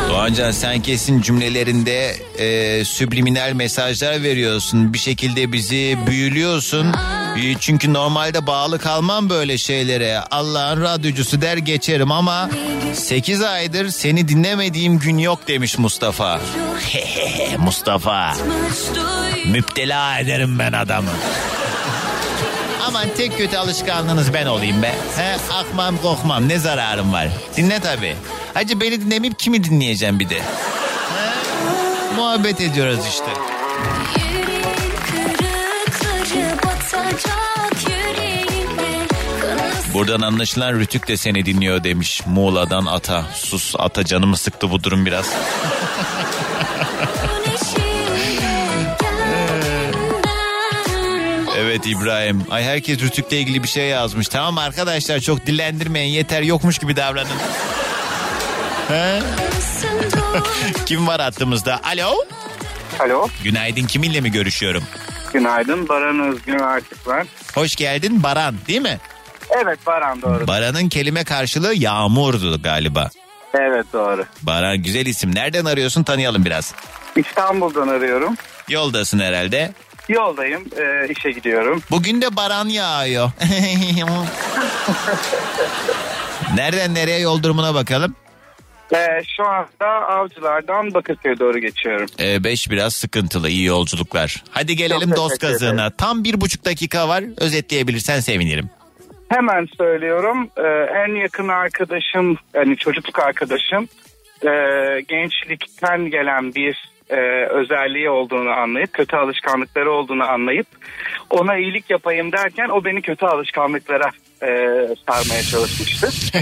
Doğancan 0.10 0.52
sen 0.52 0.82
kesin 0.82 1.22
cümlelerinde 1.22 2.16
e, 2.38 2.86
subliminal 2.86 3.54
mesajlar 3.54 4.24
veriyorsun. 4.24 4.94
Bir 4.94 4.98
şekilde 5.00 5.52
bizi 5.52 5.98
büyülüyorsun. 6.08 6.94
E, 7.36 7.56
çünkü 7.60 7.94
normalde 7.94 8.48
bağlı 8.48 8.80
kalmam 8.80 9.30
böyle 9.30 9.58
şeylere. 9.58 10.20
Allah'ın 10.32 10.82
radyocusu 10.82 11.42
der 11.42 11.58
geçerim 11.58 12.12
ama 12.12 12.50
8 12.94 13.42
aydır 13.42 13.90
seni 13.90 14.28
dinlemediğim 14.28 15.00
gün 15.00 15.18
yok 15.18 15.48
demiş 15.48 15.78
Mustafa. 15.78 16.40
Mustafa. 17.58 18.34
Müptela 19.46 20.20
ederim 20.20 20.60
ben 20.60 20.74
adamı. 20.74 21.10
Aman 22.88 23.08
tek 23.18 23.38
kötü 23.38 23.58
alışkanlığınız 23.58 24.34
ben 24.34 24.46
olayım 24.46 24.82
be. 24.84 24.96
He, 25.16 25.36
akmam 25.54 25.98
kokmam 25.98 26.50
ne 26.50 26.60
zararım 26.60 27.14
var. 27.14 27.28
Dinle 27.58 27.80
tabi. 27.80 28.16
Hacı 28.54 28.82
beni 28.82 29.02
dinlemeyip 29.02 29.40
kimi 29.40 29.64
dinleyeceğim 29.64 30.20
bir 30.20 30.30
de. 30.30 30.40
He, 30.40 32.16
muhabbet 32.16 32.62
ediyoruz 32.62 33.00
işte. 33.10 33.26
Buradan 39.94 40.22
anlaşılan 40.22 40.74
Rütük 40.80 41.08
de 41.08 41.18
seni 41.18 41.46
dinliyor 41.46 41.84
demiş. 41.84 42.22
Muğla'dan 42.26 42.86
Ata. 42.86 43.26
Sus 43.34 43.76
Ata 43.78 44.06
canımı 44.06 44.38
sıktı 44.38 44.72
bu 44.72 44.84
durum 44.84 45.06
biraz. 45.06 45.26
Evet 51.58 51.88
İbrahim. 51.88 52.44
Ay 52.52 52.64
herkes 52.64 53.00
Rütük'le 53.00 53.32
ilgili 53.32 53.64
bir 53.64 53.68
şey 53.68 53.88
yazmış. 53.88 54.28
Tamam 54.28 54.58
arkadaşlar 54.58 55.20
çok 55.20 55.46
dillendirmeyin 55.46 56.14
yeter 56.14 56.41
yokmuş 56.41 56.78
gibi 56.78 56.96
davranın. 56.96 57.38
He? 58.88 59.20
Kim 60.86 61.08
var 61.08 61.22
hattımızda? 61.22 61.80
Alo. 61.84 62.16
Alo. 63.00 63.28
Günaydın 63.44 63.84
kiminle 63.88 64.22
mi 64.22 64.32
görüşüyorum? 64.32 64.84
Günaydın. 65.34 65.89
Baran 65.89 66.20
Özgün 66.20 66.60
artık 66.60 66.98
ben. 67.10 67.28
Hoş 67.56 67.76
geldin 67.76 68.24
Baran 68.24 68.56
değil 68.68 68.82
mi? 68.82 69.00
Evet 69.62 69.80
Baran 69.88 70.22
doğru. 70.22 70.47
Baran'ın 70.47 70.89
kelime 70.89 71.24
karşılığı 71.24 71.74
yağmurdu 71.76 72.62
galiba. 72.62 73.10
Evet 73.54 73.86
doğru. 73.93 74.26
Baran 74.41 74.78
güzel 74.78 75.06
isim. 75.06 75.36
Nereden 75.36 75.66
arıyorsun 75.66 76.04
tanıyalım 76.04 76.45
biraz. 76.45 76.74
İstanbul'dan 77.16 77.88
arıyorum. 77.88 78.36
Yoldasın 78.70 79.20
herhalde. 79.20 79.74
Yoldayım. 80.10 80.64
e, 80.78 81.08
işe 81.12 81.32
gidiyorum. 81.32 81.84
Bugün 81.91 82.22
de 82.22 82.36
Baran 82.36 82.68
yağıyor. 82.68 83.32
Nereden 86.56 86.93
nereye 86.95 87.20
yol 87.20 87.43
durumuna 87.43 87.74
bakalım. 87.74 88.16
E, 88.93 89.08
şu 89.38 89.43
anda 89.47 89.88
Avcılar'dan 89.88 90.93
Bakırköy'e 90.93 91.39
doğru 91.39 91.60
geçiyorum. 91.60 92.08
Ee, 92.20 92.43
beş 92.43 92.70
biraz 92.70 92.93
sıkıntılı 92.95 93.49
iyi 93.49 93.66
yolculuklar. 93.66 94.43
Hadi 94.51 94.76
gelelim 94.76 95.10
Çok 95.10 95.18
dost 95.18 95.39
kazığına. 95.39 95.89
Tam 95.89 96.24
bir 96.24 96.41
buçuk 96.41 96.66
dakika 96.66 97.08
var 97.08 97.24
özetleyebilirsen 97.38 98.20
sevinirim. 98.20 98.70
Hemen 99.30 99.68
söylüyorum. 99.78 100.50
E, 100.58 100.68
en 101.06 101.16
yakın 101.16 101.48
arkadaşım, 101.48 102.38
yani 102.54 102.78
çocukluk 102.78 103.20
arkadaşım 103.20 103.88
e, 104.44 104.50
gençlikten 105.08 106.10
gelen 106.10 106.56
bir 106.56 106.94
e, 107.10 107.45
özelliği 107.45 108.10
olduğunu 108.10 108.50
anlayıp 108.50 108.94
kötü 108.94 109.16
alışkanlıkları 109.16 109.91
olduğunu 109.91 110.24
anlayıp 110.24 110.68
ona 111.30 111.58
iyilik 111.58 111.90
yapayım 111.90 112.32
derken 112.32 112.70
o 112.70 112.86
beni 112.86 113.02
kötü 113.02 113.26
alışkanlıklara 113.26 114.10
sarmaya 115.08 115.41
çalışmıştı. 115.52 116.10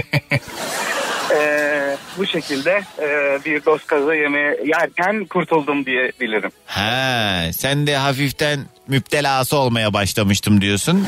E, 1.30 1.96
bu 2.18 2.26
şekilde 2.26 2.82
e, 2.98 3.38
bir 3.44 3.64
dost 3.64 3.86
kazı 3.86 4.14
yemeği 4.14 4.56
yerken 4.66 5.24
kurtuldum 5.24 5.86
diyebilirim. 5.86 6.50
Ha, 6.66 7.42
sen 7.52 7.86
de 7.86 7.96
hafiften 7.96 8.60
müptelası 8.88 9.56
olmaya 9.56 9.92
başlamıştım 9.92 10.60
diyorsun. 10.60 11.06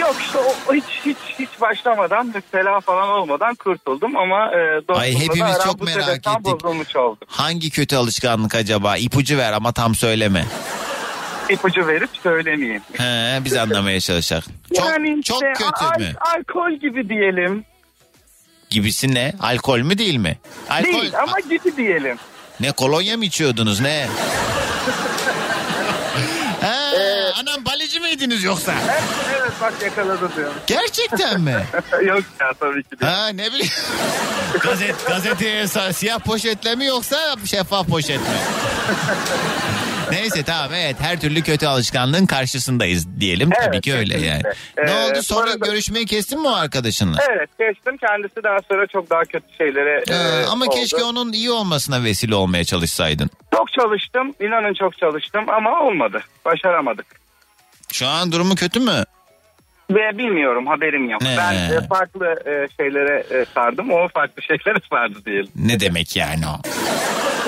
Yok 0.00 0.16
işte 0.20 0.38
o, 0.38 0.74
hiç 0.74 0.84
hiç 1.04 1.16
hiç 1.38 1.60
başlamadan 1.60 2.26
müptela 2.26 2.80
falan 2.80 3.08
olmadan 3.08 3.54
kurtuldum 3.54 4.16
ama 4.16 4.50
e, 4.52 4.92
Ay, 4.92 5.14
hepimiz 5.14 5.58
çok 5.64 5.82
merak 5.82 6.08
ettik. 6.16 6.44
bozulmuş 6.44 6.96
oldu. 6.96 7.18
Hangi 7.26 7.70
kötü 7.70 7.96
alışkanlık 7.96 8.54
acaba? 8.54 8.96
İpucu 8.96 9.38
ver 9.38 9.52
ama 9.52 9.72
tam 9.72 9.94
söyleme. 9.94 10.44
İpucu 11.50 11.86
verip 11.86 12.10
söylemeyeyim. 12.22 12.82
He, 12.92 13.44
biz 13.44 13.56
anlamaya 13.56 14.00
çalışacak. 14.00 14.44
Çok, 14.76 14.88
yani 14.88 15.22
çok 15.22 15.36
işte 15.36 15.52
kötü 15.52 15.84
al- 15.84 16.00
mü? 16.00 16.12
Alkol 16.36 16.72
gibi 16.72 17.08
diyelim. 17.08 17.64
Gibisi 18.70 19.14
ne? 19.14 19.32
Alkol 19.40 19.78
mü 19.80 19.98
değil 19.98 20.16
mi? 20.16 20.38
Alkol, 20.70 20.92
Değil 20.92 21.12
ama 21.22 21.40
gibi 21.40 21.76
diyelim. 21.76 22.16
Ne 22.60 22.72
kolonya 22.72 23.16
mı 23.16 23.24
içiyordunuz 23.24 23.80
ne? 23.80 24.08
ha, 26.60 26.92
anam 27.40 27.64
balıcı 27.64 28.00
mıydınız 28.00 28.42
yoksa? 28.42 28.72
Evet, 28.90 29.02
evet 29.40 29.52
bak 29.60 29.74
yakaladı 29.82 30.30
diyorum. 30.36 30.54
Gerçekten 30.66 31.40
mi? 31.40 31.66
Yok 32.04 32.24
ya 32.40 32.52
tabii 32.60 32.82
ki 32.82 33.00
değil. 33.00 33.12
Ha 33.12 33.28
ne 33.28 33.46
bileyim. 33.52 33.72
Gazet, 34.60 35.06
gazeteye 35.06 35.66
siyah 35.92 36.18
poşetle 36.18 36.74
mi 36.74 36.86
yoksa 36.86 37.36
şeffaf 37.46 37.86
poşet 37.86 38.20
mi? 38.20 38.26
Neyse 40.10 40.42
tamam 40.42 40.70
evet 40.74 40.96
her 41.00 41.20
türlü 41.20 41.42
kötü 41.42 41.66
alışkanlığın 41.66 42.26
karşısındayız 42.26 43.20
diyelim. 43.20 43.50
Tabii 43.50 43.64
Evet, 43.74 43.84
ki 43.84 43.94
öyle 43.94 44.18
yani. 44.20 44.42
kesinlikle. 44.42 44.86
Ne 44.86 44.90
Ee, 44.90 45.10
oldu 45.10 45.22
sonra 45.22 45.50
arada- 45.50 45.66
görüşmeyi 45.66 46.06
kestin 46.06 46.40
mi 46.40 46.48
o 46.48 46.52
arkadaşınla? 46.54 47.18
Evet 47.30 47.50
geçtim 47.58 47.96
kendisi 47.96 48.42
daha 48.44 48.58
sonra 48.70 48.86
çok 48.86 49.10
daha 49.10 49.22
kötü 49.22 49.46
şeylere 49.58 50.04
Ha, 50.08 50.14
e, 50.42 50.46
ama 50.46 50.64
oldu. 50.64 50.74
keşke 50.74 51.04
onun 51.04 51.32
iyi 51.32 51.50
olmasına 51.50 52.04
vesile 52.04 52.34
olmaya 52.34 52.64
çalışsaydın. 52.64 53.30
Çok 53.56 53.72
çalıştım 53.72 54.32
inanın 54.40 54.74
çok 54.74 54.98
çalıştım 54.98 55.44
ama 55.50 55.80
olmadı 55.80 56.22
başaramadık. 56.44 57.06
Şu 57.92 58.06
an 58.06 58.32
durumu 58.32 58.54
kötü 58.54 58.80
mü? 58.80 59.04
Ve 59.90 60.18
bilmiyorum 60.18 60.66
haberim 60.66 61.10
yok. 61.10 61.22
Ne? 61.22 61.34
Ben 61.38 61.54
e, 61.54 61.86
farklı 61.88 62.26
e, 62.26 62.68
şeylere 62.82 63.24
e, 63.30 63.44
sardım 63.54 63.90
o 63.90 64.08
farklı 64.08 64.42
şeylere 64.42 64.78
sardı 64.90 65.24
diyelim. 65.24 65.48
Ne 65.56 65.80
demek 65.80 66.16
yani 66.16 66.44
o? 66.46 66.56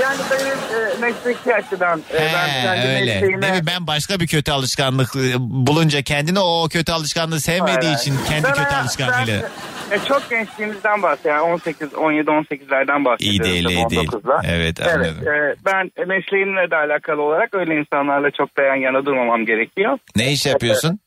Yani 0.02 0.18
benim 0.30 0.56
e, 0.56 1.00
mesleki 1.00 1.54
açıdan 1.54 1.98
e, 2.14 2.14
ben 2.18 2.48
He, 2.48 2.62
kendi 2.62 2.86
öyle. 2.88 3.14
mesleğime... 3.14 3.42
Değil 3.42 3.54
mi? 3.54 3.66
Ben 3.66 3.86
başka 3.86 4.20
bir 4.20 4.26
kötü 4.26 4.52
alışkanlık 4.52 5.16
e, 5.16 5.34
bulunca 5.38 6.02
kendini 6.02 6.38
o 6.40 6.68
kötü 6.72 6.92
alışkanlığı 6.92 7.40
sevmediği 7.40 7.76
Hayır, 7.92 7.98
için 7.98 8.14
kendi 8.28 8.44
Ben- 8.44 8.52
kötü 8.54 8.68
ben- 8.72 8.80
alışkanlığıyla. 8.82 9.48
E, 9.90 9.98
çok 10.08 10.30
gençliğimizden 10.30 11.02
bahsediyorum. 11.02 11.42
Yani 11.44 11.52
18, 11.54 11.94
17, 11.94 12.30
18'lerden 12.30 13.04
bahsediyorum. 13.04 13.18
İyi 13.20 13.42
değil, 13.42 13.64
tabii, 13.64 13.74
iyi 13.74 13.90
değil. 13.90 14.08
19'da. 14.08 14.40
Evet 14.46 14.80
anladım. 14.86 15.16
Evet, 15.26 15.58
e, 15.58 15.64
ben 15.64 15.90
mesleğimle 16.06 16.70
de 16.70 16.76
alakalı 16.76 17.22
olarak 17.22 17.54
öyle 17.54 17.74
insanlarla 17.80 18.30
çok 18.30 18.56
da 18.56 18.62
yan 18.62 18.76
yana 18.76 19.06
durmamam 19.06 19.46
gerekiyor. 19.46 19.98
Ne 20.16 20.32
iş 20.32 20.46
yapıyorsun? 20.46 21.00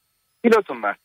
Pilotum 0.43 0.83
ben. 0.83 0.95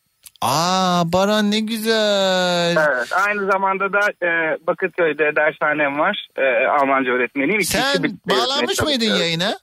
Aa 0.41 1.03
Baran 1.13 1.51
ne 1.51 1.59
güzel. 1.59 2.75
Evet, 2.77 3.07
aynı 3.27 3.51
zamanda 3.51 3.93
da 3.93 3.99
e, 4.25 4.57
Bakırköy'de 4.67 5.35
dershanem 5.35 5.99
var. 5.99 6.27
E, 6.37 6.67
Almanca 6.67 7.11
öğretmeniyim. 7.11 7.59
İki 7.59 7.67
Sen 7.71 8.03
bağlanmış 8.29 8.81
mıydın 8.81 9.05
yayına? 9.15 9.57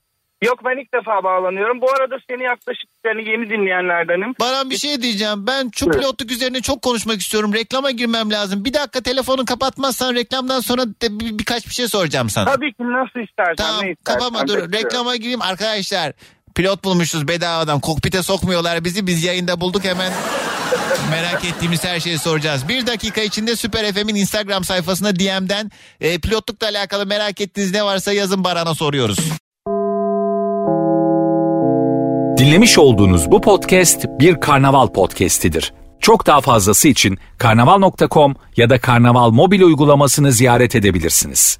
Yok 0.45 0.59
ben 0.65 0.83
ilk 0.83 0.95
defa 0.95 1.25
bağlanıyorum. 1.25 1.81
Bu 1.81 1.91
arada 1.91 2.17
seni 2.31 2.43
yaklaşık 2.43 2.89
seni 3.05 3.29
yeni 3.31 3.51
dinleyenlerdenim. 3.51 4.35
Baran 4.41 4.71
bir 4.71 4.77
şey 4.77 5.03
diyeceğim. 5.03 5.47
Ben 5.47 5.71
şu 5.75 5.89
pilotluk 5.91 6.31
üzerine 6.31 6.61
çok 6.61 6.83
konuşmak 6.83 7.21
istiyorum. 7.21 7.55
Reklama 7.55 7.91
girmem 7.91 8.31
lazım. 8.31 8.65
Bir 8.65 8.75
dakika 8.75 9.01
telefonu 9.01 9.45
kapatmazsan 9.45 10.15
reklamdan 10.15 10.61
sonra 10.61 10.83
de 10.87 11.21
bir- 11.21 11.39
birkaç 11.39 11.67
bir 11.67 11.73
şey 11.73 11.89
soracağım 11.89 12.31
sana. 12.31 12.53
Tabii 12.53 12.73
ki 12.73 12.83
nasıl 12.83 13.21
istersen 13.21 13.55
Tamam 13.57 13.75
istersen. 13.91 13.97
kapama 14.05 14.49
dur. 14.49 14.73
Reklama 14.73 15.17
gireyim 15.17 15.43
arkadaşlar. 15.43 16.13
Pilot 16.55 16.85
bulmuşuz 16.85 17.29
bedavadan. 17.29 17.81
Kokpite 17.81 18.23
sokmuyorlar 18.23 18.85
bizi. 18.85 19.07
Biz 19.07 19.25
yayında 19.25 19.61
bulduk 19.61 19.85
hemen. 19.85 20.13
Merak 21.11 21.45
ettiğimiz 21.45 21.85
her 21.85 22.01
şeyi 22.01 22.19
soracağız. 22.19 22.69
Bir 22.69 22.87
dakika 22.87 23.21
içinde 23.21 23.57
Süper 23.57 23.93
FM'in 23.93 24.15
Instagram 24.15 24.65
sayfasına 24.65 25.17
DM'den 25.17 25.71
e, 26.01 26.19
pilotlukla 26.19 26.67
alakalı 26.69 27.07
merak 27.07 27.41
ettiğiniz 27.41 27.73
ne 27.73 27.85
varsa 27.85 28.13
yazın 28.13 28.45
Baran'a 28.45 28.75
soruyoruz. 28.75 29.19
Dinlemiş 32.39 32.79
olduğunuz 32.79 33.31
bu 33.31 33.41
podcast 33.41 34.05
bir 34.07 34.41
karnaval 34.41 34.87
podcastidir. 34.87 35.73
Çok 36.01 36.27
daha 36.27 36.41
fazlası 36.41 36.89
için 36.89 37.19
karnaval.com 37.39 38.37
ya 38.57 38.71
da 38.71 38.81
karnaval 38.81 39.31
mobil 39.31 39.63
uygulamasını 39.63 40.33
ziyaret 40.33 40.75
edebilirsiniz. 40.75 41.59